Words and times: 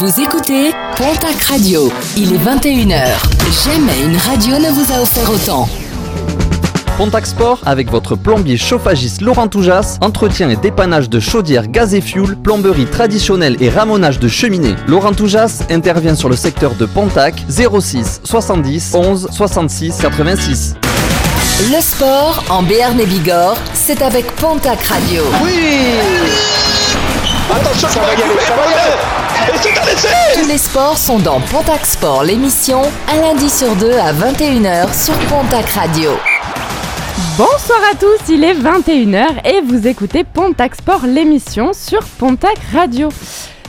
Vous 0.00 0.20
écoutez 0.20 0.70
Pontac 0.96 1.42
Radio. 1.42 1.92
Il 2.16 2.32
est 2.32 2.38
21h. 2.38 3.16
Jamais 3.64 4.04
une 4.04 4.16
radio 4.16 4.56
ne 4.56 4.70
vous 4.70 4.92
a 4.92 5.02
offert 5.02 5.28
autant. 5.28 5.68
Pontac 6.96 7.26
Sport 7.26 7.58
avec 7.66 7.90
votre 7.90 8.14
plombier 8.14 8.56
chauffagiste 8.56 9.22
Laurent 9.22 9.48
Toujas, 9.48 9.98
entretien 10.00 10.50
et 10.50 10.54
dépannage 10.54 11.10
de 11.10 11.18
chaudières 11.18 11.66
gaz 11.66 11.94
et 11.94 12.00
fuel, 12.00 12.36
plomberie 12.36 12.86
traditionnelle 12.86 13.56
et 13.58 13.70
ramonage 13.70 14.20
de 14.20 14.28
cheminées. 14.28 14.76
Laurent 14.86 15.14
Toujas 15.14 15.64
intervient 15.68 16.14
sur 16.14 16.28
le 16.28 16.36
secteur 16.36 16.76
de 16.76 16.86
Pontac 16.86 17.34
06 17.48 18.20
70 18.22 18.94
11 18.94 19.28
66 19.32 19.96
86. 20.00 20.74
Le 21.72 21.80
sport 21.80 22.44
en 22.50 22.62
Béarn 22.62 23.00
et 23.00 23.06
Bigorre, 23.06 23.58
c'est 23.74 24.00
avec 24.02 24.30
Pontac 24.36 24.80
Radio. 24.84 25.24
Attention, 27.50 27.88
ça 27.88 27.98
va 27.98 28.06
y 28.12 28.22
aller, 28.22 28.40
ça 28.46 28.54
va 28.54 28.70
y 28.70 28.74
aller 28.74 29.17
Tous 29.60 30.48
les 30.48 30.56
sports 30.56 30.96
sont 30.96 31.18
dans 31.18 31.40
Pontac 31.40 31.84
Sport, 31.84 32.22
l'émission, 32.22 32.82
un 33.12 33.20
lundi 33.20 33.50
sur 33.50 33.74
deux 33.74 33.94
à 33.94 34.12
21h 34.12 34.94
sur 34.94 35.14
Pontac 35.26 35.68
Radio. 35.70 36.10
Bonsoir 37.36 37.80
à 37.90 37.96
tous, 37.96 38.32
il 38.32 38.44
est 38.44 38.54
21h 38.54 39.44
et 39.44 39.60
vous 39.62 39.88
écoutez 39.88 40.22
Pontac 40.22 40.76
Sport, 40.76 41.06
l'émission 41.06 41.72
sur 41.72 42.04
Pontac 42.04 42.56
Radio. 42.72 43.08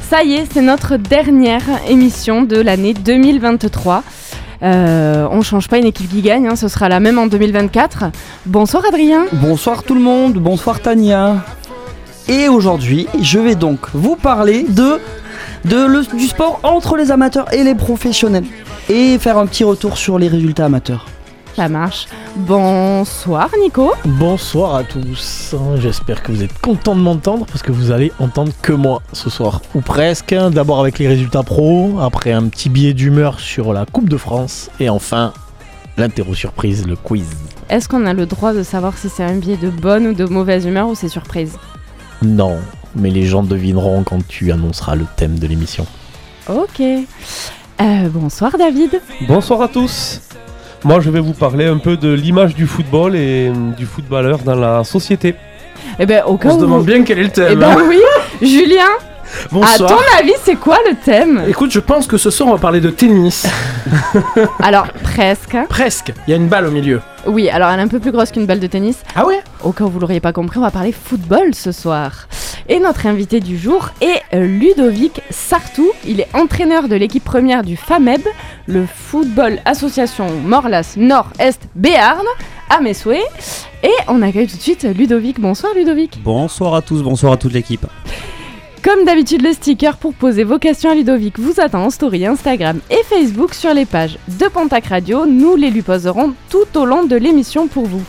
Ça 0.07 0.23
y 0.23 0.35
est, 0.35 0.45
c'est 0.53 0.61
notre 0.61 0.97
dernière 0.97 1.63
émission 1.88 2.44
de 2.44 2.61
l'année 2.61 2.94
2023. 2.94 4.03
Euh, 4.61 5.27
on 5.31 5.41
change 5.41 5.69
pas 5.69 5.80
une 5.80 5.88
équipe 5.88 6.11
qui 6.11 6.21
gagne, 6.21 6.49
hein, 6.49 6.55
ce 6.55 6.67
sera 6.67 6.88
la 6.88 6.99
même 6.99 7.17
en 7.17 7.25
2024. 7.25 8.05
Bonsoir 8.45 8.83
Adrien. 8.88 9.25
Bonsoir 9.33 9.81
tout 9.81 9.95
le 9.95 10.02
monde, 10.02 10.33
bonsoir 10.33 10.81
Tania. 10.81 11.38
Et 12.27 12.47
aujourd'hui, 12.47 13.08
je 13.19 13.39
vais 13.39 13.55
donc 13.55 13.80
vous 13.95 14.16
parler 14.16 14.63
de, 14.69 14.99
de 15.66 15.86
le- 15.86 16.18
du 16.18 16.27
sport 16.27 16.59
entre 16.63 16.95
les 16.98 17.12
amateurs 17.12 17.52
et 17.54 17.63
les 17.63 17.76
professionnels. 17.76 18.45
Et 18.90 19.17
faire 19.20 19.38
un 19.38 19.45
petit 19.45 19.64
retour 19.64 19.97
sur 19.97 20.17
les 20.17 20.28
résultats 20.28 20.66
amateurs. 20.66 21.06
Ça 21.56 21.67
marche. 21.67 22.08
Bonsoir 22.38 23.50
Nico. 23.61 23.92
Bonsoir 24.06 24.75
à 24.75 24.83
tous, 24.83 25.53
j'espère 25.80 26.23
que 26.23 26.31
vous 26.31 26.42
êtes 26.42 26.58
contents 26.61 26.95
de 26.95 27.02
m'entendre 27.02 27.45
parce 27.45 27.61
que 27.61 27.72
vous 27.72 27.92
allez 27.92 28.11
entendre 28.20 28.52
que 28.61 28.72
moi 28.72 29.02
ce 29.14 29.30
soir, 29.30 29.61
ou 29.75 29.81
presque. 29.81 30.33
D'abord 30.33 30.80
avec 30.80 31.00
les 31.00 31.08
résultats 31.08 31.44
pro, 31.44 32.00
après 32.02 32.31
un 32.31 32.44
petit 32.48 32.70
billet 32.70 32.94
d'humeur 32.94 33.39
sur 33.39 33.73
la 33.73 33.86
Coupe 33.86 34.08
de 34.09 34.17
France, 34.17 34.70
et 34.80 34.89
enfin 34.89 35.33
l'interro 35.98 36.33
surprise, 36.33 36.88
le 36.88 36.95
quiz. 36.95 37.28
Est-ce 37.70 37.89
qu'on 37.89 38.05
a 38.05 38.14
le 38.14 38.26
droit 38.26 38.53
de 38.53 38.64
savoir 38.64 38.98
si 38.98 39.09
c'est 39.09 39.23
un 39.23 39.36
billet 39.36 39.58
de 39.58 39.70
bonne 39.70 40.08
ou 40.08 40.14
de 40.14 40.26
mauvaise 40.26 40.66
humeur 40.66 40.88
ou 40.88 40.95
c'est 40.95 41.09
surprise? 41.09 41.58
Non, 42.22 42.58
mais 42.95 43.09
les 43.09 43.26
gens 43.26 43.44
devineront 43.44 44.04
quand 44.04 44.26
tu 44.28 44.52
annonceras 44.52 44.95
le 44.95 45.06
thème 45.16 45.38
de 45.40 45.48
l'émission. 45.48 45.86
Ok. 46.48 46.80
Euh, 46.82 48.09
bonsoir 48.09 48.58
David. 48.58 49.02
Bonsoir 49.28 49.62
à 49.62 49.68
tous. 49.68 50.22
Moi, 50.84 51.00
je 51.02 51.10
vais 51.10 51.20
vous 51.20 51.34
parler 51.34 51.66
un 51.66 51.78
peu 51.78 51.98
de 51.98 52.12
l'image 52.14 52.56
du 52.56 52.66
football 52.66 53.16
et 53.16 53.52
du 53.78 53.86
footballeur 53.86 54.40
dans 54.40 54.56
la 54.56 54.84
société. 54.84 55.36
Eh 56.00 56.06
ben 56.06 56.23
au 56.26 56.38
cas 56.38 56.50
On 56.50 56.52
se 56.54 56.58
où. 56.58 56.62
demande 56.62 56.86
bien 56.86 57.04
quel 57.04 57.20
est 57.20 57.23
le 57.23 57.28
Eh 57.30 57.32
thème. 57.32 57.60
ben 57.60 57.72
hein. 57.78 57.84
oui. 57.88 58.00
Julien, 58.42 58.86
à 58.86 59.48
Bonsoir. 59.52 59.90
ton 59.90 60.17
avis, 60.20 60.32
c'est 60.44 60.56
quoi 60.56 60.78
le 60.90 60.95
thème? 60.95 61.44
Écoute, 61.48 61.72
je 61.72 61.80
pense 61.80 62.08
que 62.08 62.17
ce 62.17 62.30
soir 62.30 62.50
on 62.50 62.54
va 62.54 62.58
parler 62.58 62.80
de 62.82 62.90
tennis. 62.90 63.45
Alors 64.60 64.88
presque. 65.04 65.58
Presque. 65.67 66.14
Il 66.28 66.32
y 66.32 66.34
a 66.34 66.38
une 66.38 66.48
balle 66.48 66.66
au 66.66 66.72
milieu. 66.72 67.02
Oui, 67.28 67.50
alors 67.50 67.70
elle 67.70 67.80
est 67.80 67.84
un 67.84 67.88
peu 67.88 68.00
plus 68.00 68.12
grosse 68.12 68.32
qu'une 68.32 68.45
balle 68.45 68.60
de 68.62 68.67
tennis. 68.67 68.98
Ah 69.16 69.26
ouais? 69.26 69.42
Au 69.64 69.72
cas 69.73 69.84
où 69.84 69.90
vous 69.90 70.00
l'auriez 70.00 70.20
pas 70.22 70.32
compris, 70.34 70.58
on 70.58 70.62
va 70.62 70.72
parler 70.72 70.94
football 70.94 71.54
ce 71.54 71.72
soir. 71.72 72.28
Et 72.72 72.80
notre 72.80 73.08
invité 73.08 73.39
du 73.39 73.58
jour 73.58 73.89
est 74.00 74.22
euh, 74.36 74.45
Ludovic 74.45 75.22
Sartou. 75.31 75.89
Il 76.06 76.22
est 76.22 76.28
entraîneur 76.36 76.88
de 76.88 76.95
l'équipe 76.95 77.23
première 77.23 77.64
du 77.64 77.76
FAMEB, 77.76 78.22
le 78.67 78.86
Football 78.86 79.58
Association 79.66 80.28
Morlas 80.44 80.94
Nord-Est 80.95 81.67
Béarn, 81.73 82.26
à 82.70 82.80
mes 82.80 82.94
souhaits. 82.94 83.26
Et 83.82 83.89
on 84.08 84.21
accueille 84.21 84.45
tout 84.45 84.58
de 84.58 84.61
suite 84.61 84.83
Ludovic. 84.83 85.39
Bonsoir 85.39 85.73
Ludovic. 85.73 86.21
Bonsoir 86.23 86.76
à 86.76 86.83
tous, 86.83 87.02
bonsoir 87.02 87.33
à 87.33 87.38
toute 87.38 87.54
l'équipe. 87.54 87.88
Comme 88.83 89.04
d'habitude, 89.04 89.42
le 89.42 89.54
sticker 89.54 89.98
pour 89.98 90.14
poser 90.14 90.43
vos 90.43 90.60
questions 90.60 90.92
à 90.92 90.95
Ludovic 90.95 91.39
vous 91.39 91.60
attend 91.60 91.86
en 91.86 91.89
story 91.89 92.27
Instagram 92.27 92.80
et 92.92 93.04
Facebook 93.04 93.55
sur 93.55 93.73
les 93.73 93.86
pages 93.86 94.20
de 94.27 94.45
Pontac 94.45 94.86
Radio. 94.86 95.26
Nous 95.26 95.55
les 95.55 95.72
lui 95.72 95.82
poserons 95.82 96.36
tout 96.52 96.77
au 96.77 96.86
long 96.86 97.04
de 97.04 97.16
l'émission 97.16 97.67
pour 97.67 97.88
vous. 97.88 98.04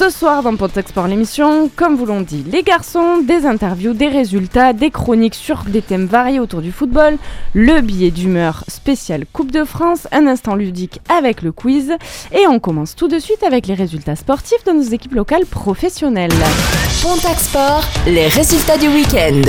Ce 0.00 0.08
soir 0.08 0.42
dans 0.42 0.56
Pontac 0.56 0.88
Sport 0.88 1.08
l'émission, 1.08 1.70
comme 1.76 1.94
vous 1.94 2.06
l'ont 2.06 2.22
dit 2.22 2.42
les 2.50 2.62
garçons, 2.62 3.18
des 3.18 3.44
interviews, 3.44 3.92
des 3.92 4.08
résultats, 4.08 4.72
des 4.72 4.90
chroniques 4.90 5.34
sur 5.34 5.64
des 5.64 5.82
thèmes 5.82 6.06
variés 6.06 6.40
autour 6.40 6.62
du 6.62 6.72
football, 6.72 7.18
le 7.52 7.82
billet 7.82 8.10
d'humeur 8.10 8.64
spécial 8.66 9.26
Coupe 9.30 9.52
de 9.52 9.62
France, 9.62 10.08
un 10.10 10.26
instant 10.26 10.54
ludique 10.54 11.02
avec 11.10 11.42
le 11.42 11.52
quiz 11.52 11.92
et 12.32 12.46
on 12.46 12.58
commence 12.60 12.96
tout 12.96 13.08
de 13.08 13.18
suite 13.18 13.42
avec 13.42 13.66
les 13.66 13.74
résultats 13.74 14.16
sportifs 14.16 14.64
de 14.64 14.72
nos 14.72 14.80
équipes 14.80 15.16
locales 15.16 15.44
professionnelles. 15.44 16.32
Pontac 17.02 17.38
Sport, 17.38 17.84
les 18.06 18.28
résultats 18.28 18.78
du 18.78 18.88
week-end. 18.88 19.42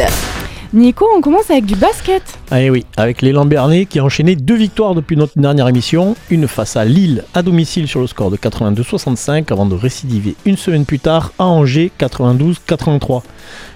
Nico, 0.74 1.06
on 1.14 1.20
commence 1.20 1.52
avec 1.52 1.66
du 1.66 1.76
basket. 1.76 2.24
Ah 2.50 2.60
oui, 2.70 2.86
avec 2.96 3.22
l'élan 3.22 3.44
Bernay 3.44 3.86
qui 3.86 4.00
a 4.00 4.06
enchaîné 4.06 4.38
deux 4.38 4.56
victoires 4.56 4.96
depuis 4.96 5.18
notre 5.18 5.38
dernière 5.38 5.68
émission, 5.68 6.16
une 6.30 6.48
face 6.48 6.78
à 6.78 6.86
Lille 6.86 7.26
à 7.34 7.42
domicile 7.42 7.90
sur 7.90 8.00
le 8.00 8.08
score 8.08 8.32
de 8.32 8.38
82-65 8.38 9.52
avant 9.52 9.66
de 9.66 9.76
récidiver 9.76 10.34
une 10.46 10.56
semaine 10.56 10.86
plus 10.86 11.00
tard 11.00 11.34
à 11.40 11.44
Angers 11.44 11.92
92-83. 12.00 13.22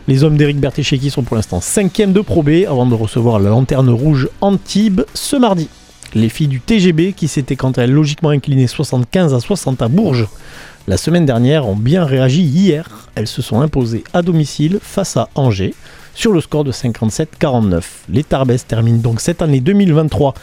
Les 0.08 0.24
hommes 0.24 0.38
d'Éric 0.38 0.58
Bertéchéki 0.58 1.10
sont 1.10 1.24
pour 1.24 1.36
l'instant 1.36 1.60
5e 1.60 2.14
de 2.14 2.22
Pro 2.22 2.44
B 2.44 2.64
avant 2.66 2.86
de 2.86 2.96
recevoir 2.96 3.40
la 3.40 3.50
lanterne 3.50 3.90
rouge 3.90 4.30
Antibes 4.40 5.02
ce 5.14 5.36
mardi. 5.36 5.68
Les 6.14 6.30
filles 6.30 6.48
du 6.48 6.62
TGB 6.62 7.12
qui 7.12 7.28
s'étaient 7.28 7.58
quant 7.58 7.72
à 7.72 7.82
elles 7.82 7.92
logiquement 7.92 8.30
inclinées 8.30 8.68
75 8.68 9.34
à 9.34 9.42
60 9.42 9.82
à 9.82 9.90
Bourges 9.90 10.28
la 10.88 10.98
semaine 10.98 11.26
dernière 11.26 11.68
ont 11.68 11.76
bien 11.76 12.06
réagi 12.06 12.44
hier. 12.44 13.10
Elles 13.16 13.28
se 13.28 13.42
sont 13.42 13.60
imposées 13.62 14.04
à 14.14 14.22
domicile 14.22 14.78
face 14.84 15.18
à 15.18 15.30
Angers 15.34 15.74
sur 16.16 16.32
le 16.32 16.42
score 16.42 16.64
de 16.64 16.72
57-49. 16.72 17.84
Les 18.10 18.24
Tarbes 18.24 18.56
terminent 18.68 18.98
donc 18.98 19.22
cette 19.22 19.42
année 19.44 19.60
2023 19.60 20.34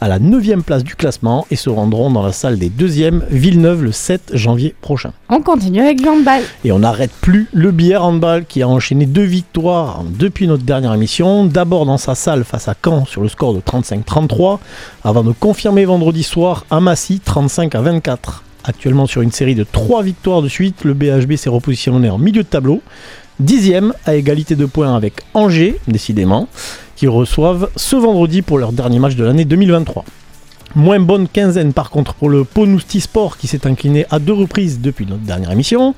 à 0.00 0.08
la 0.08 0.18
9e 0.18 0.62
place 0.62 0.82
du 0.82 0.94
classement 0.96 1.46
et 1.50 1.56
se 1.56 1.70
rendront 1.70 2.10
dans 2.10 2.22
la 2.22 2.32
salle 2.32 2.58
des 2.58 2.70
2e 2.70 3.22
Villeneuve 3.30 3.84
le 3.84 3.92
7 3.92 4.32
janvier 4.34 4.74
prochain. 4.80 5.12
On 5.28 5.40
continue 5.40 5.80
avec 5.80 6.02
du 6.02 6.08
handball. 6.08 6.42
Et 6.64 6.72
on 6.72 6.80
n'arrête 6.80 7.12
plus 7.20 7.48
le 7.52 7.70
Bière 7.70 8.04
Handball 8.04 8.44
qui 8.46 8.62
a 8.62 8.68
enchaîné 8.68 9.06
deux 9.06 9.24
victoires 9.24 10.02
depuis 10.04 10.46
notre 10.46 10.64
dernière 10.64 10.94
émission. 10.94 11.44
D'abord 11.44 11.86
dans 11.86 11.98
sa 11.98 12.14
salle 12.14 12.44
face 12.44 12.68
à 12.68 12.74
Caen 12.82 13.04
sur 13.04 13.22
le 13.22 13.28
score 13.28 13.54
de 13.54 13.60
35-33 13.60 14.58
avant 15.04 15.22
de 15.22 15.32
confirmer 15.32 15.84
vendredi 15.84 16.22
soir 16.22 16.64
à 16.70 16.80
Massy 16.80 17.20
35 17.20 17.74
à 17.74 17.80
24. 17.82 18.44
Actuellement 18.64 19.06
sur 19.06 19.22
une 19.22 19.32
série 19.32 19.54
de 19.54 19.64
trois 19.64 20.02
victoires 20.02 20.42
de 20.42 20.48
suite, 20.48 20.84
le 20.84 20.92
BHB 20.92 21.36
s'est 21.36 21.48
repositionné 21.48 22.10
en 22.10 22.18
milieu 22.18 22.42
de 22.42 22.48
tableau. 22.48 22.82
Dixième 23.38 23.94
à 24.04 24.14
égalité 24.16 24.56
de 24.56 24.66
points 24.66 24.94
avec 24.94 25.22
Angers, 25.34 25.78
décidément, 25.88 26.48
qui 26.96 27.06
reçoivent 27.06 27.70
ce 27.76 27.96
vendredi 27.96 28.42
pour 28.42 28.58
leur 28.58 28.72
dernier 28.72 28.98
match 28.98 29.16
de 29.16 29.24
l'année 29.24 29.44
2023. 29.44 30.04
Moins 30.76 31.00
bonne 31.00 31.26
quinzaine 31.26 31.72
par 31.72 31.90
contre 31.90 32.14
pour 32.14 32.28
le 32.28 32.44
Ponousti 32.44 33.00
Sport 33.00 33.38
qui 33.38 33.48
s'est 33.48 33.66
incliné 33.66 34.06
à 34.10 34.20
deux 34.20 34.32
reprises 34.32 34.80
depuis 34.80 35.04
notre 35.04 35.22
dernière 35.22 35.50
émission. 35.50 35.96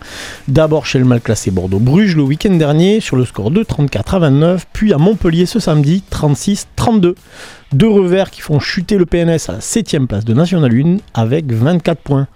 D'abord 0.48 0.86
chez 0.86 0.98
le 0.98 1.04
mal 1.04 1.20
classé 1.20 1.50
Bordeaux-Bruges 1.50 2.16
le 2.16 2.22
week-end 2.22 2.54
dernier 2.54 3.00
sur 3.00 3.16
le 3.16 3.26
score 3.26 3.50
de 3.50 3.62
34 3.62 4.14
à 4.14 4.18
29, 4.20 4.66
puis 4.72 4.94
à 4.94 4.98
Montpellier 4.98 5.44
ce 5.44 5.60
samedi 5.60 6.02
36-32. 6.10 7.14
Deux 7.72 7.88
revers 7.88 8.30
qui 8.30 8.40
font 8.40 8.60
chuter 8.60 8.96
le 8.96 9.04
PNS 9.04 9.48
à 9.48 9.52
la 9.52 9.58
7ème 9.58 10.06
place 10.06 10.24
de 10.24 10.32
National 10.32 10.72
1 10.72 10.96
avec 11.12 11.52
24 11.52 12.00
points. 12.00 12.26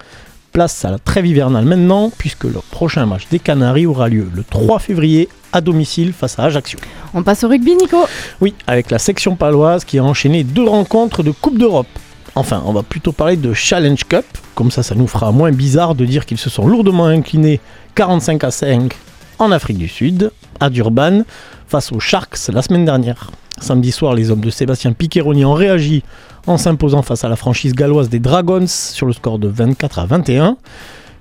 Place 0.56 0.86
à 0.86 0.90
la 0.90 0.98
trêve 0.98 1.26
hivernale 1.26 1.66
maintenant 1.66 2.10
puisque 2.16 2.44
leur 2.44 2.62
prochain 2.62 3.04
match 3.04 3.26
des 3.30 3.38
Canaries 3.38 3.84
aura 3.84 4.08
lieu 4.08 4.26
le 4.34 4.42
3 4.42 4.78
février 4.78 5.28
à 5.52 5.60
domicile 5.60 6.14
face 6.14 6.38
à 6.38 6.44
Ajaccio. 6.44 6.78
On 7.12 7.22
passe 7.22 7.44
au 7.44 7.48
rugby, 7.48 7.76
Nico. 7.76 7.98
Oui, 8.40 8.54
avec 8.66 8.90
la 8.90 8.98
section 8.98 9.36
paloise 9.36 9.84
qui 9.84 9.98
a 9.98 10.02
enchaîné 10.02 10.44
deux 10.44 10.66
rencontres 10.66 11.22
de 11.22 11.30
Coupe 11.30 11.58
d'Europe. 11.58 11.86
Enfin, 12.34 12.62
on 12.64 12.72
va 12.72 12.82
plutôt 12.82 13.12
parler 13.12 13.36
de 13.36 13.52
Challenge 13.52 14.02
Cup, 14.04 14.24
comme 14.54 14.70
ça 14.70 14.82
ça 14.82 14.94
nous 14.94 15.06
fera 15.06 15.30
moins 15.30 15.52
bizarre 15.52 15.94
de 15.94 16.06
dire 16.06 16.24
qu'ils 16.24 16.38
se 16.38 16.48
sont 16.48 16.66
lourdement 16.66 17.04
inclinés 17.04 17.60
45 17.94 18.42
à 18.42 18.50
5 18.50 18.94
en 19.38 19.52
Afrique 19.52 19.76
du 19.76 19.88
Sud, 19.88 20.30
à 20.58 20.70
Durban, 20.70 21.24
face 21.68 21.92
aux 21.92 22.00
Sharks 22.00 22.48
la 22.48 22.62
semaine 22.62 22.86
dernière. 22.86 23.30
Samedi 23.60 23.90
soir, 23.90 24.14
les 24.14 24.30
hommes 24.30 24.40
de 24.40 24.50
Sébastien 24.50 24.92
Piccheroni 24.92 25.44
ont 25.44 25.54
réagi 25.54 26.02
en 26.46 26.58
s'imposant 26.58 27.02
face 27.02 27.24
à 27.24 27.28
la 27.28 27.36
franchise 27.36 27.74
galloise 27.74 28.08
des 28.08 28.18
Dragons 28.18 28.66
sur 28.66 29.06
le 29.06 29.12
score 29.12 29.38
de 29.38 29.48
24 29.48 29.98
à 29.98 30.06
21. 30.06 30.56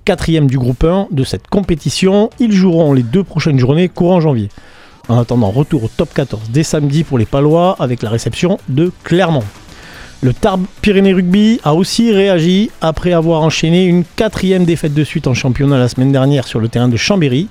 Quatrième 0.04 0.48
du 0.48 0.58
groupe 0.58 0.84
1 0.84 1.08
de 1.12 1.24
cette 1.24 1.48
compétition, 1.48 2.30
ils 2.40 2.52
joueront 2.52 2.94
les 2.94 3.04
deux 3.04 3.24
prochaines 3.24 3.58
journées 3.58 3.90
courant 3.90 4.22
janvier. 4.22 4.50
En 5.08 5.18
attendant, 5.18 5.50
retour 5.50 5.86
au 5.86 5.88
top 5.88 6.14
14 6.14 6.50
dès 6.50 6.64
samedi 6.64 7.04
pour 7.04 7.18
les 7.18 7.26
Palois 7.26 7.76
avec 7.80 8.02
la 8.02 8.10
réception 8.10 8.60
de 8.70 8.92
Clermont. 9.04 9.44
Le 10.22 10.34
Tarbes 10.34 10.66
Pyrénées 10.82 11.14
Rugby 11.14 11.60
a 11.64 11.76
aussi 11.76 12.12
réagi 12.12 12.72
après 12.82 13.14
avoir 13.14 13.42
enchaîné 13.42 13.86
une 13.86 14.04
quatrième 14.16 14.66
défaite 14.66 14.94
de 14.94 15.04
suite 15.04 15.28
en 15.28 15.34
championnat 15.34 15.78
la 15.78 15.88
semaine 15.88 16.12
dernière 16.12 16.48
sur 16.48 16.60
le 16.60 16.68
terrain 16.68 16.88
de 16.88 16.98
Chambéry. 16.98 17.48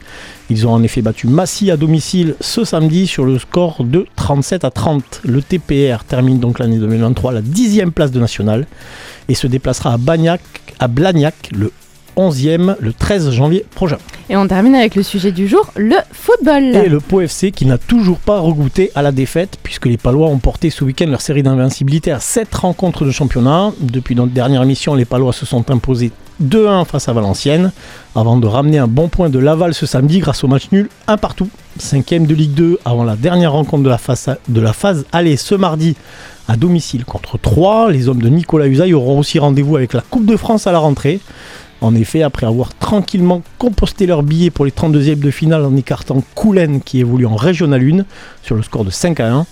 Ils 0.51 0.67
ont 0.67 0.73
en 0.73 0.83
effet 0.83 1.03
battu 1.03 1.27
Massy 1.29 1.71
à 1.71 1.77
domicile 1.77 2.35
ce 2.41 2.65
samedi 2.65 3.07
sur 3.07 3.25
le 3.27 3.39
score 3.39 3.85
de 3.85 4.07
37 4.17 4.65
à 4.65 4.71
30. 4.71 5.21
Le 5.25 5.41
TPR 5.43 6.05
termine 6.05 6.41
donc 6.41 6.59
l'année 6.59 6.79
2023 6.79 7.31
à 7.31 7.35
la 7.35 7.43
dixième 7.43 7.93
place 7.93 8.11
de 8.11 8.19
national 8.19 8.67
et 9.29 9.35
se 9.35 9.47
déplacera 9.47 9.93
à, 9.93 9.97
Bagnac, 9.99 10.41
à 10.81 10.89
Blagnac 10.89 11.51
le 11.57 11.71
11e 12.17 12.77
le 12.81 12.93
13 12.93 13.31
janvier 13.31 13.65
prochain. 13.75 13.99
Et 14.31 14.37
on 14.37 14.47
termine 14.47 14.75
avec 14.75 14.95
le 14.95 15.03
sujet 15.03 15.33
du 15.33 15.49
jour, 15.49 15.71
le 15.77 15.97
football. 16.13 16.75
Et 16.77 16.89
le 16.89 17.01
Pau 17.01 17.21
FC 17.21 17.51
qui 17.53 17.67
n'a 17.67 17.79
toujours 17.79 18.19
pas 18.19 18.41
regoûté 18.41 18.91
à 18.95 19.03
la 19.03 19.13
défaite 19.13 19.59
puisque 19.63 19.87
les 19.87 19.97
Palois 19.97 20.29
ont 20.29 20.39
porté 20.39 20.71
ce 20.71 20.85
week-end 20.85 21.07
leur 21.07 21.21
série 21.21 21.43
d'invincibilité 21.43 22.11
à 22.11 22.21
7 22.21 22.55
rencontres 22.55 23.05
de 23.05 23.11
championnat. 23.11 23.73
Depuis 23.81 24.15
notre 24.15 24.33
dernière 24.33 24.63
émission, 24.63 24.95
les 24.95 25.05
Palois 25.05 25.33
se 25.33 25.47
sont 25.47 25.71
imposés 25.71 26.13
2-1 26.43 26.85
face 26.85 27.09
à 27.09 27.13
Valenciennes 27.13 27.73
avant 28.17 28.37
de 28.37 28.47
ramener 28.47 28.79
un 28.79 28.89
bon 28.89 29.09
point 29.09 29.29
de 29.29 29.39
Laval 29.39 29.75
ce 29.75 29.87
samedi 29.87 30.19
grâce 30.19 30.43
au 30.43 30.49
match 30.49 30.69
nul 30.73 30.89
un 31.07 31.17
partout. 31.17 31.49
Cinquième 31.79 32.27
de 32.27 32.35
Ligue 32.35 32.55
2 32.55 32.79
avant 32.85 33.05
la 33.05 33.17
dernière 33.17 33.53
rencontre 33.53 33.83
de 33.83 33.89
la 33.89 33.99
phase, 33.99 34.37
de 34.49 34.61
la 34.61 34.73
phase 34.73 35.05
aller 35.13 35.37
ce 35.37 35.55
mardi 35.55 35.97
à 36.49 36.57
domicile 36.57 37.05
contre 37.05 37.39
3. 37.39 37.91
Les 37.91 38.09
hommes 38.09 38.23
de 38.23 38.29
Nicolas 38.29 38.67
Usaï 38.67 38.95
auront 38.95 39.19
aussi 39.19 39.39
rendez-vous 39.39 39.77
avec 39.77 39.93
la 39.93 40.01
Coupe 40.01 40.27
de 40.27 40.37
France 40.37 40.67
à 40.67 40.73
la 40.73 40.79
rentrée. 40.79 41.21
En 41.85 41.95
effet, 41.95 42.23
après 42.23 42.47
avoir 42.47 42.73
tranquillement 42.73 43.43
composté 43.59 44.07
leur 44.07 44.23
billet 44.23 44.49
pour 44.49 44.65
les 44.65 44.71
32e 44.71 45.19
de 45.19 45.31
finale 45.31 45.67
en 45.67 45.77
écartant 45.77 46.23
Coulen 46.35 46.81
qui 46.81 47.01
évolue 47.01 47.27
en 47.27 47.37
Régional 47.37 47.83
1 47.83 48.07
sur 48.43 48.55
le 48.57 48.63
score 48.63 48.87
de 48.87 48.91
5 48.91 49.21
à 49.21 49.31
1, 49.31 49.47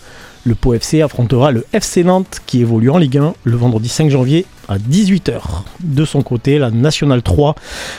le 0.46 0.54
Pau 0.54 0.72
FC 0.72 1.02
affrontera 1.02 1.50
le 1.50 1.66
FC 1.74 2.04
Nantes 2.04 2.40
qui 2.46 2.62
évolue 2.62 2.88
en 2.88 2.96
Ligue 2.96 3.18
1 3.18 3.34
le 3.44 3.56
vendredi 3.58 3.90
5 3.90 4.08
janvier 4.08 4.46
à 4.66 4.78
18h. 4.78 5.42
De 5.80 6.06
son 6.06 6.22
côté, 6.22 6.58
la 6.58 6.70
National 6.70 7.20
3, 7.20 7.54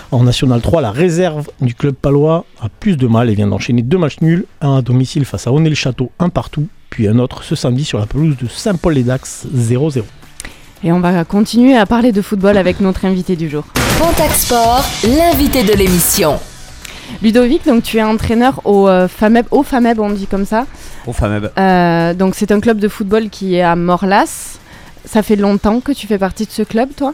en 0.09 0.24
National 0.24 0.62
3, 0.62 0.81
la 0.81 0.89
réserve 0.89 1.51
du 1.62 1.75
club 1.75 1.94
palois 1.94 2.45
a 2.59 2.69
plus 2.69 2.97
de 2.97 3.06
mal 3.06 3.29
et 3.29 3.36
vient 3.36 3.45
d'enchaîner 3.45 3.83
deux 3.83 4.00
matchs 4.00 4.19
nuls, 4.21 4.45
un 4.62 4.77
à 4.77 4.81
domicile 4.81 5.25
face 5.25 5.45
à 5.45 5.53
Honnay-le-Château, 5.53 6.09
un 6.18 6.29
partout, 6.29 6.65
puis 6.89 7.07
un 7.07 7.19
autre 7.19 7.44
ce 7.44 7.53
samedi 7.53 7.86
sur 7.86 8.00
la 8.00 8.07
pelouse 8.07 8.36
de 8.41 8.47
Saint-Paul-les-Dax 8.47 9.45
0-0. 9.56 10.01
Et 10.85 10.91
on 10.91 11.00
va 11.00 11.24
continuer 11.24 11.77
à 11.77 11.85
parler 11.85 12.12
de 12.12 12.21
football 12.21 12.57
avec 12.57 12.81
notre 12.81 13.06
invité 13.06 13.38
du 13.38 13.50
jour. 13.50 13.63
Contact 14.01 14.35
Sport, 14.35 14.83
l'invité 15.18 15.63
de 15.63 15.71
l'émission. 15.71 16.33
Ludovic, 17.21 17.65
donc 17.65 17.83
tu 17.83 18.00
es 18.00 18.03
entraîneur 18.03 18.59
au 18.65 18.89
euh, 18.89 19.07
FAMEB, 19.07 19.45
au 19.51 19.63
FAMEB 19.63 20.00
on 20.01 20.09
dit 20.09 20.27
comme 20.27 20.45
ça. 20.45 20.65
Au 21.07 21.13
FAMEB. 21.13 21.51
Euh, 21.57 22.13
donc 22.13 22.35
c'est 22.35 22.51
un 22.51 22.59
club 22.59 22.80
de 22.80 22.89
football 22.89 23.30
qui 23.30 23.56
est 23.56 23.62
à 23.62 23.77
Morlas. 23.77 24.59
Ça 25.06 25.24
fait 25.24 25.38
longtemps 25.38 25.80
que 25.80 25.94
tu 25.94 26.06
fais 26.06 26.18
partie 26.18 26.45
de 26.45 26.51
ce 26.51 26.63
club, 26.63 26.89
toi? 26.97 27.13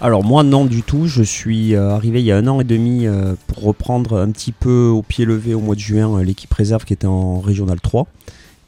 Alors 0.00 0.24
moi 0.24 0.42
non 0.42 0.64
du 0.64 0.82
tout, 0.82 1.06
je 1.06 1.22
suis 1.22 1.76
euh, 1.76 1.90
arrivé 1.90 2.18
il 2.18 2.26
y 2.26 2.32
a 2.32 2.36
un 2.36 2.48
an 2.48 2.60
et 2.60 2.64
demi 2.64 3.06
pour 3.46 3.62
reprendre 3.62 4.20
un 4.20 4.30
petit 4.32 4.50
peu 4.50 4.88
au 4.88 5.02
pied 5.02 5.24
levé 5.24 5.54
au 5.54 5.60
mois 5.60 5.76
de 5.76 5.80
juin 5.80 6.20
l'équipe 6.20 6.52
réserve 6.52 6.84
qui 6.84 6.94
était 6.94 7.06
en 7.06 7.38
Régional 7.38 7.80
3. 7.80 8.08